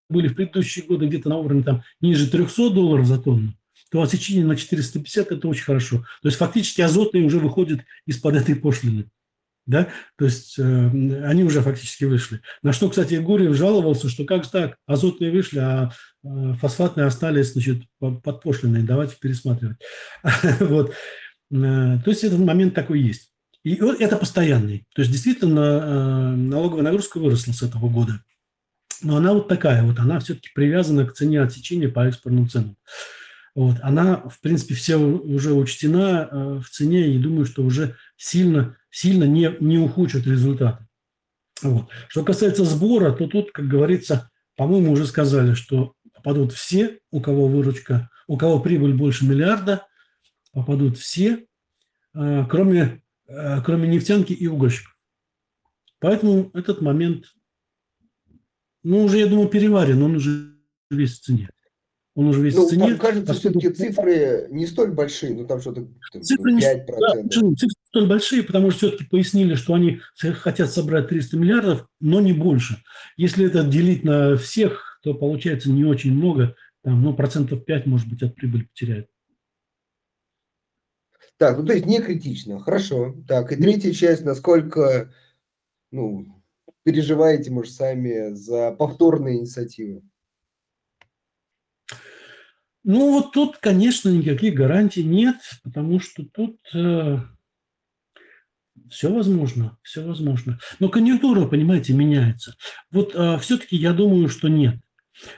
были 0.10 0.28
в 0.28 0.36
предыдущие 0.36 0.86
годы 0.86 1.07
где-то 1.07 1.30
на 1.30 1.38
уровне 1.38 1.64
там, 1.64 1.84
ниже 2.01 2.30
300 2.30 2.72
долларов 2.72 3.05
за 3.05 3.20
тонну, 3.20 3.53
то 3.91 4.01
отсечение 4.01 4.45
на 4.45 4.55
450– 4.55 5.32
это 5.32 5.47
очень 5.47 5.64
хорошо. 5.64 5.99
То 6.22 6.28
есть 6.28 6.38
фактически 6.38 6.82
азотные 6.82 7.24
уже 7.24 7.39
выходят 7.39 7.82
из-под 8.05 8.36
этой 8.36 8.55
пошлины. 8.55 9.10
Да? 9.66 9.88
То 10.18 10.26
есть 10.26 10.57
э, 10.57 10.64
они 10.64 11.43
уже 11.43 11.62
фактически 11.62 12.03
вышли. 12.05 12.41
На 12.64 12.74
что, 12.74 12.89
кстати, 12.89 13.16
Гурьев 13.16 13.55
жаловался, 13.55 14.10
что 14.10 14.26
как 14.26 14.43
же 14.43 14.49
так, 14.49 14.78
азотные 14.88 15.32
вышли, 15.32 15.60
а 15.60 15.91
э, 16.24 16.53
фосфатные 16.60 17.05
остались 17.05 17.53
значит, 17.53 17.84
под 17.99 18.41
пошлиной, 18.41 18.82
давайте 18.82 19.18
пересматривать. 19.22 19.78
вот. 20.60 20.89
Э, 21.51 21.99
то 22.03 22.03
есть 22.07 22.24
этот 22.24 22.39
момент 22.39 22.74
такой 22.74 22.99
есть. 22.99 23.28
И 23.64 23.76
это 23.76 24.16
постоянный. 24.16 24.86
То 24.95 25.01
есть 25.01 25.12
действительно 25.12 25.60
э, 25.60 26.36
налоговая 26.36 26.84
нагрузка 26.84 27.20
выросла 27.20 27.51
с 27.51 27.62
этого 27.62 27.89
года. 27.89 28.24
Но 29.01 29.18
она 29.18 29.34
вот 29.34 29.47
такая 29.47 29.84
вот, 29.84 29.99
она 29.99 30.20
все-таки 30.20 30.49
привязана 30.53 31.05
к 31.05 31.14
цене 31.14 31.41
отсечения 31.41 31.89
по 31.89 32.07
экспортным 32.07 32.49
ценам. 32.49 32.78
Вот. 33.55 33.78
Она, 33.82 34.18
в 34.18 34.39
принципе, 34.41 34.76
все 34.76 34.95
уже 34.95 35.53
учтена 35.53 36.30
э, 36.32 36.62
в 36.64 36.70
цене, 36.70 37.10
и 37.10 37.18
думаю, 37.18 37.45
что 37.45 37.64
уже 37.64 37.95
сильно, 38.16 38.78
сильно 38.89 39.26
не, 39.26 39.53
не 39.60 39.78
ухудшит 39.78 40.26
результаты. 40.26 40.88
Вот. 41.62 41.88
Что 42.07 42.24
касается 42.24 42.64
сбора, 42.64 43.12
то 43.12 43.28
тут, 43.28 43.51
как 43.51 43.68
говорится, 43.68 44.32
по-моему, 44.55 44.91
уже 44.91 45.05
сказали, 45.05 45.53
что 45.53 45.93
попадут 46.14 46.53
все, 46.53 46.99
у 47.12 47.22
кого 47.22 47.47
выручка, 47.47 48.10
у 48.28 48.38
кого 48.38 48.60
прибыль 48.60 48.93
больше 48.93 49.26
миллиарда, 49.26 49.86
попадут 50.53 50.97
все, 50.97 51.45
э, 52.14 52.45
кроме 52.49 53.01
кроме 53.63 53.88
нефтянки 53.88 54.34
и 54.34 54.47
угольщиков. 54.47 54.95
Поэтому 55.99 56.49
этот 56.53 56.82
момент, 56.82 57.25
ну, 58.84 59.03
уже, 59.03 59.19
я 59.19 59.27
думаю, 59.27 59.49
переварен, 59.49 60.01
он 60.01 60.15
уже 60.15 60.53
весь 60.89 61.19
в 61.19 61.21
цене. 61.21 61.49
Он 62.15 62.27
уже 62.27 62.41
весь 62.41 62.55
ну, 62.55 62.65
в 62.65 62.69
цене. 62.69 62.95
кажется, 62.95 63.34
поскольку... 63.34 63.59
все-таки 63.59 63.84
цифры 63.84 64.47
не 64.49 64.65
столь 64.65 64.91
большие, 64.91 65.36
ну, 65.36 65.45
там 65.45 65.61
что-то 65.61 65.88
цифры 66.21 66.53
5%. 66.53 66.55
Не, 66.55 66.84
да, 66.86 67.30
цифры 67.30 67.75
столь 67.88 68.07
большие, 68.07 68.43
потому 68.43 68.71
что 68.71 68.88
все-таки 68.88 69.05
пояснили, 69.05 69.55
что 69.55 69.73
они 69.73 70.01
хотят 70.15 70.71
собрать 70.71 71.09
300 71.09 71.38
миллиардов, 71.38 71.88
но 71.99 72.19
не 72.21 72.34
больше. 72.34 72.82
Если 73.15 73.45
это 73.45 73.63
делить 73.63 74.03
на 74.03 74.38
всех, 74.38 74.99
то 75.03 75.13
получается 75.13 75.69
не 75.69 75.86
очень 75.86 76.13
много, 76.13 76.55
там, 76.84 77.01
ну, 77.01 77.13
процентов 77.13 77.63
5, 77.65 77.86
может 77.86 78.09
быть, 78.09 78.23
от 78.23 78.36
прибыли 78.36 78.63
потеряют. 78.63 79.07
Так, 81.39 81.57
ну 81.57 81.65
то 81.65 81.71
есть 81.71 81.85
не 81.85 82.01
критично. 82.01 82.59
Хорошо. 82.59 83.15
Так, 83.25 83.53
и 83.53 83.55
третья 83.55 83.93
часть, 83.93 84.25
насколько 84.25 85.09
ну, 85.89 86.43
переживаете, 86.83 87.49
может, 87.49 87.73
сами 87.73 88.33
за 88.33 88.73
повторные 88.73 89.37
инициативы? 89.37 90.03
Ну, 92.83 93.13
вот 93.13 93.31
тут, 93.31 93.57
конечно, 93.57 94.09
никаких 94.09 94.53
гарантий 94.53 95.03
нет, 95.03 95.37
потому 95.63 96.01
что 96.01 96.25
тут 96.25 96.59
э, 96.73 97.19
все 98.89 99.13
возможно, 99.13 99.77
все 99.81 100.05
возможно. 100.05 100.59
Но 100.79 100.89
конъюнктура, 100.89 101.45
понимаете, 101.45 101.93
меняется. 101.93 102.55
Вот 102.91 103.15
э, 103.15 103.37
все-таки 103.39 103.77
я 103.77 103.93
думаю, 103.93 104.27
что 104.27 104.49
нет. 104.49 104.75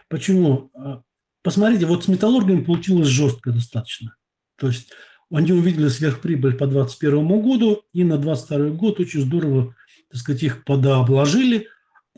Почему? 0.07 0.71
Э, 0.73 1.01
посмотрите, 1.43 1.85
вот 1.85 2.05
с 2.05 2.07
металлургами 2.07 2.63
получилось 2.63 3.07
жестко 3.07 3.51
достаточно. 3.51 4.15
То 4.55 4.67
есть 4.67 4.91
они 5.31 5.53
увидели 5.53 5.87
сверхприбыль 5.87 6.53
по 6.53 6.67
2021 6.67 7.41
году, 7.41 7.83
и 7.93 8.03
на 8.03 8.17
2022 8.17 8.69
год 8.77 8.99
очень 8.99 9.21
здорово, 9.21 9.75
так 10.09 10.19
сказать, 10.19 10.43
их 10.43 10.63
подообложили. 10.65 11.67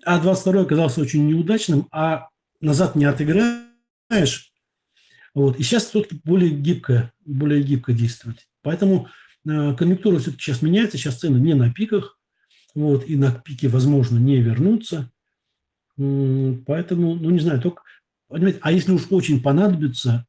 А 0.05 0.19
22 0.19 0.61
оказался 0.61 1.01
очень 1.01 1.27
неудачным, 1.27 1.87
а 1.91 2.29
назад 2.59 2.95
не 2.95 3.05
отыграешь. 3.05 4.51
Вот. 5.33 5.59
И 5.59 5.63
сейчас 5.63 5.85
все-таки 5.85 6.19
более 6.23 6.49
гибко, 6.49 7.11
более 7.25 7.61
гибко 7.61 7.93
действовать. 7.93 8.47
Поэтому 8.61 9.07
э, 9.47 9.75
конъюнктура 9.75 10.19
все-таки 10.19 10.43
сейчас 10.43 10.61
меняется, 10.61 10.97
сейчас 10.97 11.19
цены 11.19 11.37
не 11.37 11.53
на 11.53 11.71
пиках, 11.71 12.17
вот, 12.75 13.07
и 13.07 13.15
на 13.15 13.31
пике, 13.31 13.67
возможно, 13.67 14.17
не 14.17 14.37
вернуться. 14.37 15.11
Поэтому, 15.95 17.15
ну, 17.15 17.29
не 17.29 17.39
знаю, 17.39 17.61
только, 17.61 17.83
понимаете, 18.27 18.59
а 18.61 18.71
если 18.71 18.91
уж 18.91 19.03
очень 19.11 19.43
понадобится, 19.43 20.25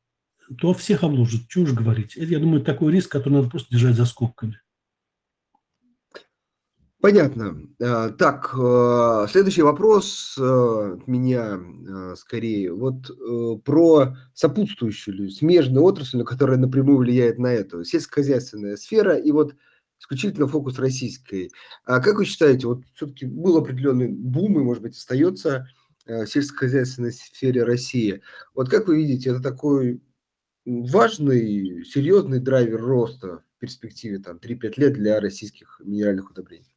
то 0.58 0.74
всех 0.74 1.02
обложат. 1.02 1.42
Уж 1.56 1.72
говорить. 1.72 2.16
Это, 2.16 2.26
я 2.26 2.38
думаю, 2.38 2.62
такой 2.62 2.92
риск, 2.92 3.10
который 3.10 3.34
надо 3.34 3.50
просто 3.50 3.70
держать 3.70 3.96
за 3.96 4.04
скобками. 4.04 4.58
Понятно. 7.04 7.60
А, 7.82 8.08
так, 8.08 8.54
э, 8.58 9.26
следующий 9.30 9.60
вопрос 9.60 10.36
э, 10.38 10.94
от 10.94 11.06
меня 11.06 11.60
э, 11.60 12.14
скорее. 12.16 12.72
Вот 12.72 13.10
про 13.62 14.16
сопутствующую, 14.32 15.28
смежную 15.28 15.84
отрасль, 15.84 16.24
которая 16.24 16.56
напрямую 16.56 16.96
влияет 16.96 17.38
на 17.38 17.48
эту. 17.48 17.84
Сельскохозяйственная 17.84 18.78
сфера 18.78 19.18
и 19.18 19.32
вот 19.32 19.54
исключительно 20.00 20.46
фокус 20.46 20.78
российской. 20.78 21.52
А 21.84 22.00
как 22.00 22.16
вы 22.16 22.24
считаете, 22.24 22.68
вот 22.68 22.84
все-таки 22.94 23.26
был 23.26 23.58
определенный 23.58 24.08
бум 24.08 24.58
и, 24.58 24.62
может 24.62 24.82
быть, 24.82 24.96
остается 24.96 25.68
в 26.06 26.26
сельскохозяйственной 26.26 27.12
сфере 27.12 27.64
России. 27.64 28.22
Вот 28.54 28.70
как 28.70 28.88
вы 28.88 28.96
видите, 28.96 29.28
это 29.28 29.42
такой 29.42 30.00
важный, 30.64 31.84
серьезный 31.84 32.40
драйвер 32.40 32.80
роста 32.80 33.42
в 33.56 33.60
перспективе 33.60 34.18
там 34.18 34.38
3-5 34.38 34.74
лет 34.76 34.92
для 34.94 35.20
российских 35.20 35.80
минеральных 35.84 36.30
удобрений? 36.30 36.74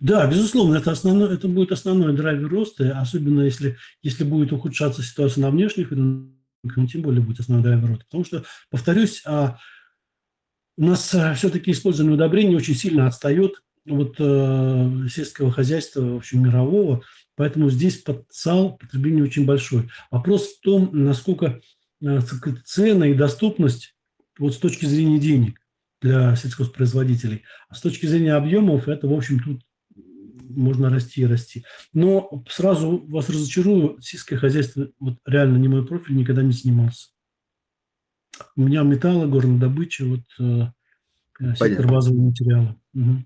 Да, 0.00 0.26
безусловно, 0.26 0.76
это, 0.76 0.92
основной, 0.92 1.34
это 1.34 1.46
будет 1.46 1.72
основной 1.72 2.16
драйвер 2.16 2.48
роста, 2.48 2.98
особенно 2.98 3.42
если, 3.42 3.76
если 4.02 4.24
будет 4.24 4.52
ухудшаться 4.52 5.02
ситуация 5.02 5.42
на 5.42 5.50
внешних 5.50 5.90
рынках, 5.90 6.90
тем 6.90 7.02
более 7.02 7.20
будет 7.20 7.40
основной 7.40 7.64
драйвер 7.64 7.88
роста. 7.88 8.04
Потому 8.06 8.24
что, 8.24 8.44
повторюсь, 8.70 9.22
а, 9.26 9.58
у 10.78 10.84
нас 10.84 11.14
а, 11.14 11.34
все-таки 11.34 11.72
использование 11.72 12.14
удобрений 12.14 12.56
очень 12.56 12.74
сильно 12.74 13.06
отстает 13.06 13.62
от 13.88 14.16
э, 14.18 15.08
сельского 15.10 15.50
хозяйства, 15.50 16.02
в 16.02 16.16
общем, 16.16 16.42
мирового, 16.42 17.02
поэтому 17.34 17.70
здесь 17.70 17.98
потенциал 17.98 18.76
потребления 18.76 19.22
очень 19.22 19.46
большой. 19.46 19.90
Вопрос 20.10 20.48
в 20.48 20.60
том, 20.60 20.90
насколько 20.92 21.60
э, 22.02 22.20
цена 22.64 23.06
и 23.06 23.14
доступность 23.14 23.94
вот 24.38 24.54
с 24.54 24.58
точки 24.58 24.86
зрения 24.86 25.18
денег 25.18 25.60
для 26.00 26.34
сельхозпроизводителей. 26.36 27.44
А 27.68 27.74
с 27.74 27.80
точки 27.80 28.06
зрения 28.06 28.34
объемов, 28.34 28.88
это, 28.88 29.06
в 29.06 29.12
общем, 29.12 29.40
тут 29.40 29.62
можно 30.48 30.90
расти 30.90 31.20
и 31.20 31.26
расти. 31.26 31.64
Но 31.92 32.42
сразу 32.48 32.98
вас 33.08 33.28
разочарую, 33.28 34.00
сельское 34.00 34.36
хозяйство, 34.36 34.88
вот 34.98 35.18
реально 35.26 35.58
не 35.58 35.68
мой 35.68 35.86
профиль, 35.86 36.16
никогда 36.16 36.42
не 36.42 36.52
занимался. 36.52 37.08
У 38.56 38.62
меня 38.62 38.82
металлы, 38.82 39.28
горнодобыча, 39.28 40.04
вот 40.06 40.22
э, 40.38 40.72
э 41.40 41.54
сектор 41.56 41.86
базового 41.86 42.22
материала. 42.22 42.76
Угу. 42.94 43.24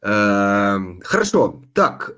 Хорошо. 0.00 1.64
Так, 1.74 2.14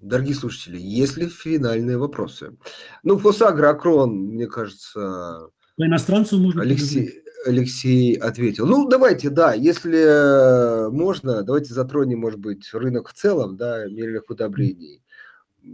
дорогие 0.00 0.34
слушатели, 0.34 0.78
есть 0.78 1.16
ли 1.16 1.28
финальные 1.28 1.98
вопросы? 1.98 2.56
Ну, 3.02 3.18
Фосагра, 3.18 3.70
Акрон, 3.70 4.10
мне 4.34 4.46
кажется... 4.46 5.48
По 5.76 5.86
иностранцу 5.86 6.38
можно... 6.38 6.62
Алексей, 6.62 7.22
Алексей 7.46 8.14
ответил. 8.14 8.66
Ну, 8.66 8.88
давайте, 8.88 9.30
да, 9.30 9.54
если 9.54 10.90
можно, 10.90 11.42
давайте 11.42 11.72
затронем, 11.72 12.20
может 12.20 12.40
быть, 12.40 12.72
рынок 12.72 13.08
в 13.08 13.12
целом, 13.12 13.56
да, 13.56 13.86
минеральных 13.86 14.28
удобрений. 14.28 15.02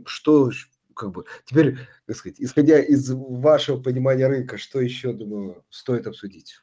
Что, 0.07 0.51
как 0.95 1.13
бы, 1.13 1.25
теперь, 1.47 1.79
так 2.07 2.17
сказать, 2.17 2.37
исходя 2.39 2.79
из 2.81 3.11
вашего 3.11 3.81
понимания 3.81 4.27
рынка, 4.27 4.59
что 4.59 4.81
еще, 4.81 5.13
думаю, 5.13 5.65
стоит 5.71 6.07
обсудить? 6.07 6.61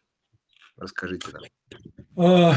Расскажите 0.78 1.28
нам. 1.32 1.44
А, 2.18 2.56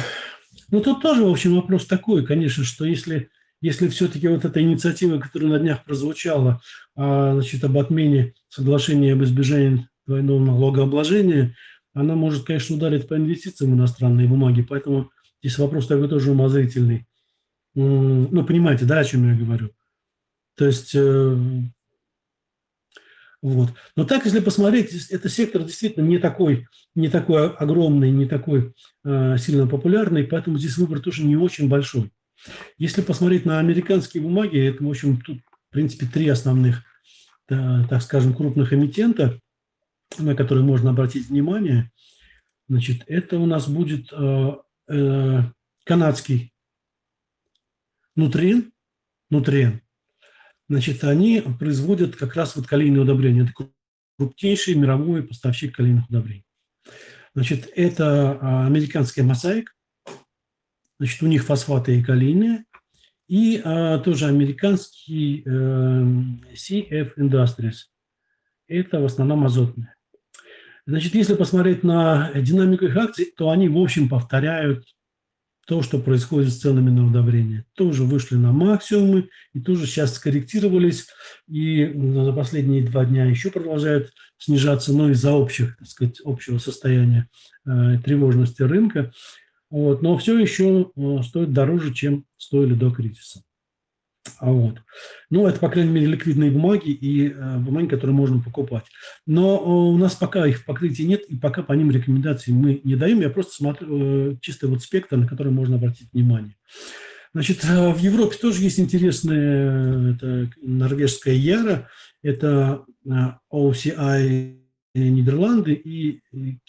ну, 0.70 0.80
тут 0.80 1.02
тоже, 1.02 1.24
в 1.24 1.30
общем, 1.30 1.56
вопрос 1.56 1.86
такой, 1.86 2.24
конечно, 2.26 2.64
что 2.64 2.84
если, 2.84 3.30
если 3.60 3.88
все-таки 3.88 4.28
вот 4.28 4.44
эта 4.44 4.60
инициатива, 4.60 5.18
которая 5.18 5.50
на 5.50 5.58
днях 5.58 5.84
прозвучала, 5.84 6.60
а, 6.96 7.34
значит, 7.34 7.64
об 7.64 7.78
отмене 7.78 8.34
соглашения 8.48 9.14
об 9.14 9.22
избежании 9.22 9.88
двойного 10.06 10.38
налогообложения, 10.38 11.56
она 11.94 12.14
может, 12.14 12.44
конечно, 12.44 12.76
ударить 12.76 13.08
по 13.08 13.16
инвестициям 13.16 13.72
в 13.72 13.74
иностранные 13.74 14.28
бумаги, 14.28 14.62
поэтому 14.62 15.10
здесь 15.40 15.58
вопрос 15.58 15.86
такой 15.86 16.08
тоже 16.08 16.32
умозрительный. 16.32 17.06
Ну, 17.74 18.44
понимаете, 18.44 18.84
да, 18.84 18.98
о 18.98 19.04
чем 19.04 19.28
я 19.28 19.36
говорю? 19.36 19.70
То 20.56 20.66
есть, 20.66 20.94
э, 20.94 21.36
вот. 23.42 23.70
Но 23.96 24.04
так, 24.04 24.24
если 24.24 24.40
посмотреть, 24.40 25.10
это 25.10 25.28
сектор 25.28 25.62
действительно 25.62 26.04
не 26.04 26.18
такой, 26.18 26.66
не 26.94 27.08
такой 27.08 27.50
огромный, 27.50 28.10
не 28.10 28.26
такой 28.26 28.72
э, 29.04 29.36
сильно 29.38 29.66
популярный, 29.66 30.24
поэтому 30.24 30.58
здесь 30.58 30.78
выбор 30.78 31.00
тоже 31.00 31.24
не 31.24 31.36
очень 31.36 31.68
большой. 31.68 32.10
Если 32.78 33.02
посмотреть 33.02 33.46
на 33.46 33.58
американские 33.58 34.22
бумаги, 34.22 34.58
это, 34.58 34.84
в 34.84 34.88
общем, 34.88 35.20
тут, 35.20 35.38
в 35.38 35.72
принципе, 35.72 36.06
три 36.06 36.28
основных, 36.28 36.82
так 37.46 38.02
скажем, 38.02 38.34
крупных 38.34 38.72
эмитента 38.72 39.38
на 40.18 40.34
которые 40.34 40.64
можно 40.64 40.90
обратить 40.90 41.28
внимание, 41.28 41.90
значит, 42.68 43.02
это 43.06 43.38
у 43.38 43.46
нас 43.46 43.68
будет 43.68 44.12
э, 44.12 44.56
э, 44.88 45.40
канадский 45.84 46.52
нутрин, 48.16 48.72
нутрин. 49.30 49.80
Значит, 50.68 51.04
они 51.04 51.42
производят 51.58 52.16
как 52.16 52.36
раз 52.36 52.56
вот 52.56 52.66
калийные 52.66 53.02
удобрения. 53.02 53.42
Это 53.42 53.70
крупнейший 54.18 54.74
мировой 54.74 55.22
поставщик 55.22 55.76
калийных 55.76 56.08
удобрений. 56.08 56.44
Значит, 57.34 57.68
это 57.74 58.38
а, 58.40 58.66
американский 58.66 59.22
мозаик. 59.22 59.73
Значит, 61.04 61.22
у 61.22 61.26
них 61.26 61.44
фосфаты 61.44 61.98
и 61.98 62.02
калийные. 62.02 62.64
И 63.28 63.60
а, 63.62 63.98
тоже 63.98 64.24
американский 64.24 65.42
э, 65.44 65.48
CF 66.54 67.18
Industries. 67.18 67.90
Это 68.68 69.00
в 69.00 69.04
основном 69.04 69.44
азотные. 69.44 69.94
Значит, 70.86 71.14
если 71.14 71.34
посмотреть 71.34 71.84
на 71.84 72.32
динамику 72.34 72.86
их 72.86 72.96
акций, 72.96 73.30
то 73.36 73.50
они, 73.50 73.68
в 73.68 73.76
общем, 73.76 74.08
повторяют 74.08 74.86
то, 75.66 75.82
что 75.82 75.98
происходит 75.98 76.50
с 76.50 76.60
ценами 76.60 76.88
на 76.88 77.06
удобрения. 77.06 77.66
Тоже 77.74 78.04
вышли 78.04 78.36
на 78.36 78.52
максимумы 78.52 79.28
и 79.52 79.60
тоже 79.60 79.86
сейчас 79.86 80.14
скорректировались. 80.14 81.08
И 81.46 81.84
за 81.94 82.32
последние 82.32 82.82
два 82.82 83.04
дня 83.04 83.26
еще 83.26 83.50
продолжают 83.50 84.10
снижаться, 84.38 84.94
но 84.94 85.10
из-за 85.10 85.32
общих, 85.32 85.76
так 85.76 85.86
сказать, 85.86 86.20
общего 86.24 86.56
состояния 86.56 87.28
э, 87.66 87.98
тревожности 88.02 88.62
рынка. 88.62 89.12
Вот. 89.74 90.02
Но 90.02 90.16
все 90.16 90.38
еще 90.38 90.92
э, 90.94 91.18
стоит 91.24 91.52
дороже, 91.52 91.92
чем 91.92 92.26
стоили 92.36 92.74
до 92.74 92.92
кризиса. 92.92 93.42
А 94.38 94.52
вот. 94.52 94.76
Ну, 95.30 95.48
это, 95.48 95.58
по 95.58 95.68
крайней 95.68 95.90
мере, 95.90 96.06
ликвидные 96.06 96.52
бумаги 96.52 96.90
и 96.90 97.30
э, 97.30 97.58
бумаги, 97.58 97.88
которые 97.88 98.14
можно 98.14 98.40
покупать. 98.40 98.84
Но 99.26 99.56
э, 99.56 99.62
у 99.64 99.96
нас 99.98 100.14
пока 100.14 100.46
их 100.46 100.60
в 100.60 100.64
покрытии 100.64 101.02
нет, 101.02 101.22
и 101.22 101.36
пока 101.36 101.64
по 101.64 101.72
ним 101.72 101.90
рекомендаций 101.90 102.52
мы 102.52 102.82
не 102.84 102.94
даем. 102.94 103.20
Я 103.20 103.30
просто 103.30 103.54
смотрю 103.54 103.88
э, 103.90 104.36
чистый 104.40 104.68
вот 104.68 104.80
спектр, 104.80 105.16
на 105.16 105.26
который 105.26 105.50
можно 105.50 105.74
обратить 105.74 106.12
внимание. 106.12 106.54
Значит, 107.32 107.64
э, 107.64 107.92
в 107.92 107.98
Европе 107.98 108.36
тоже 108.40 108.62
есть 108.62 108.78
интересная 108.78 110.12
это 110.12 110.50
норвежская 110.62 111.34
Яра. 111.34 111.88
Это 112.22 112.84
э, 113.04 113.10
OCI 113.52 114.63
Нидерланды 114.94 115.74
и 115.74 116.20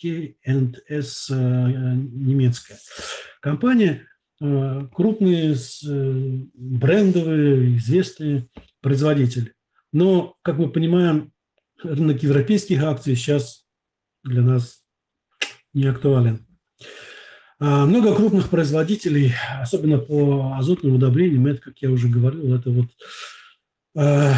K&S 0.01 1.29
э, 1.29 1.33
немецкая 1.35 2.77
компания– 3.41 4.07
Э, 4.41 4.87
крупные 4.93 5.53
э, 5.53 6.39
брендовые, 6.55 7.77
известные 7.77 8.47
производители. 8.81 9.53
Но, 9.93 10.35
как 10.41 10.57
мы 10.57 10.69
понимаем, 10.69 11.31
рынок 11.81 12.21
европейских 12.21 12.83
акций 12.83 13.15
сейчас 13.15 13.65
для 14.23 14.41
нас 14.41 14.81
не 15.73 15.85
актуален. 15.85 16.45
А 17.59 17.85
много 17.85 18.13
крупных 18.13 18.49
производителей, 18.49 19.33
особенно 19.61 19.99
по 19.99 20.57
азотным 20.57 20.95
удобрениям, 20.95 21.47
это, 21.47 21.61
как 21.61 21.77
я 21.79 21.89
уже 21.89 22.09
говорил, 22.09 22.53
это 22.53 22.69
вот 22.71 22.87
э, 23.95 24.33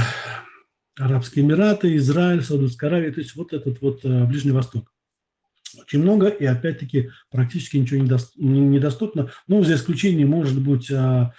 Арабские 0.98 1.46
Эмираты, 1.46 1.96
Израиль, 1.98 2.44
Саудовская 2.44 2.90
Аравия, 2.90 3.12
то 3.12 3.22
есть 3.22 3.36
вот 3.36 3.54
этот 3.54 3.82
вот 3.82 4.04
э, 4.04 4.26
Ближний 4.26 4.52
Восток 4.52 4.92
очень 5.80 6.02
много, 6.02 6.28
и 6.28 6.46
опять-таки 6.46 7.10
практически 7.30 7.78
ничего 7.78 8.00
недоступно. 8.00 9.32
Ну, 9.48 9.64
за 9.64 9.76
исключением, 9.76 10.30
может 10.30 10.60
быть, 10.60 10.90
а, 10.92 11.34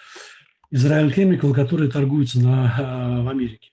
Израиль 0.71 1.13
Chemical, 1.13 1.55
которые 1.55 1.91
торгуются 1.91 2.41
на, 2.41 2.75
а, 2.79 3.23
в 3.23 3.29
Америке. 3.29 3.71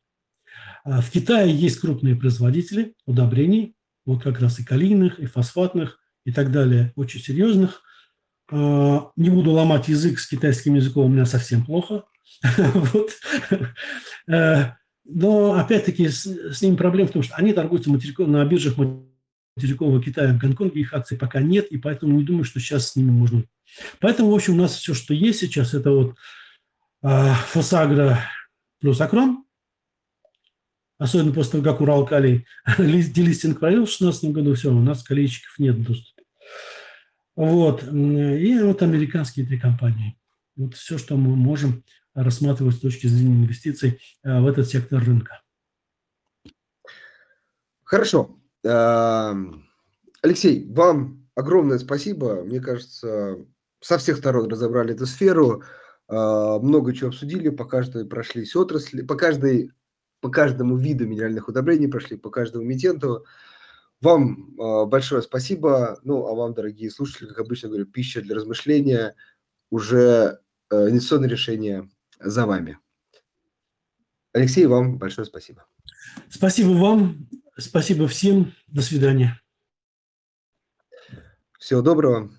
В 0.84 1.10
Китае 1.10 1.52
есть 1.54 1.80
крупные 1.80 2.16
производители 2.16 2.94
удобрений, 3.06 3.76
вот 4.06 4.22
как 4.22 4.40
раз 4.40 4.60
и 4.60 4.64
калийных, 4.64 5.20
и 5.20 5.26
фосфатных, 5.26 6.00
и 6.26 6.32
так 6.32 6.52
далее, 6.52 6.94
очень 6.96 7.20
серьезных. 7.20 7.82
Не 8.52 9.30
буду 9.32 9.50
ломать 9.50 9.88
язык 9.88 10.20
с 10.20 10.28
китайским 10.28 10.76
языком, 10.76 11.06
у 11.06 11.10
меня 11.10 11.26
совсем 11.26 11.66
плохо. 11.66 12.04
Вот. 12.58 13.10
Но, 15.06 15.54
опять-таки, 15.54 16.10
с, 16.10 16.26
с 16.26 16.62
ними 16.62 16.76
проблема 16.76 17.08
в 17.08 17.12
том, 17.12 17.24
что 17.24 17.36
они 17.36 17.54
торгуются 17.54 17.92
на 17.92 18.46
биржах 18.46 18.76
материкового 19.56 20.02
Китая 20.02 20.34
в 20.34 20.40
Гонконге 20.40 20.82
их 20.82 20.94
акций 20.94 21.18
пока 21.18 21.42
нет, 21.42 21.68
и 21.68 21.78
поэтому 21.78 22.18
не 22.18 22.24
думаю, 22.24 22.44
что 22.44 22.60
сейчас 22.60 22.90
с 22.90 22.96
ними 22.96 23.12
можно. 23.12 23.44
Поэтому, 24.00 24.32
в 24.32 24.36
общем, 24.36 24.54
у 24.54 24.58
нас 24.62 24.76
все, 24.76 24.94
что 24.94 25.14
есть 25.14 25.40
сейчас, 25.40 25.74
это 25.74 25.92
вот 25.92 26.16
э, 27.04 27.34
Фосагра 27.48 28.20
плюс 28.80 29.00
Акрон, 29.00 29.46
особенно 30.98 31.34
после 31.34 31.54
того, 31.54 31.64
как 31.64 31.82
Урал 31.82 32.06
Калий 32.06 32.46
делистинг 32.78 33.60
провел 33.60 33.86
в 33.86 33.90
2016 33.90 34.32
году, 34.32 34.56
все, 34.56 34.72
у 34.72 34.82
нас 34.82 35.04
калийщиков 35.04 35.60
нет 35.60 35.82
доступа. 35.84 36.24
Вот. 37.36 37.84
И 37.84 38.60
вот 38.60 38.82
американские 38.82 39.46
три 39.46 39.60
компании. 39.60 40.18
Вот 40.56 40.76
все, 40.76 40.98
что 40.98 41.18
мы 41.18 41.36
можем 41.36 41.84
рассматривать 42.16 42.76
с 42.76 42.80
точки 42.80 43.08
зрения 43.08 43.44
инвестиций 43.44 44.00
э, 44.24 44.40
в 44.42 44.48
этот 44.48 44.68
сектор 44.68 45.04
рынка. 45.04 45.42
Хорошо. 47.84 48.40
Алексей, 50.24 50.68
вам 50.72 51.28
огромное 51.36 51.78
спасибо. 51.78 52.44
Мне 52.44 52.60
кажется, 52.60 53.46
со 53.80 54.00
всех 54.00 54.18
сторон 54.18 54.50
разобрали 54.50 54.96
эту 54.96 55.06
сферу, 55.06 55.64
а, 56.08 56.60
много 56.60 56.94
чего 56.94 57.10
обсудили, 57.10 57.50
по 57.50 57.66
каждой 57.66 58.06
прошлись 58.06 58.56
отрасли, 58.56 59.02
по 59.02 59.16
каждой, 59.16 59.72
по 60.22 60.30
каждому 60.30 60.78
виду 60.78 61.06
минеральных 61.06 61.48
удобрений 61.48 61.88
прошли, 61.88 62.18
по 62.18 62.30
каждому 62.30 62.64
эмитенту. 62.64 63.26
Вам 64.02 64.56
а, 64.60 64.86
большое 64.86 65.22
спасибо. 65.22 66.00
Ну, 66.04 66.26
а 66.26 66.34
вам, 66.34 66.54
дорогие 66.54 66.90
слушатели, 66.90 67.28
как 67.28 67.40
обычно 67.40 67.70
говорю, 67.70 67.86
пища 67.86 68.22
для 68.22 68.36
размышления, 68.36 69.16
уже 69.72 70.40
э, 70.72 70.90
инвестиционное 70.90 71.30
решение 71.30 71.90
за 72.20 72.46
вами. 72.46 72.80
Алексей, 74.34 74.66
вам 74.66 74.98
большое 74.98 75.26
спасибо. 75.26 75.66
Спасибо 76.30 76.70
вам, 76.70 77.30
спасибо 77.58 78.08
всем. 78.08 78.54
До 78.68 78.82
свидания. 78.82 79.42
Всего 81.60 81.82
доброго. 81.82 82.32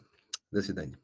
До 0.51 0.63
свидания. 0.63 0.99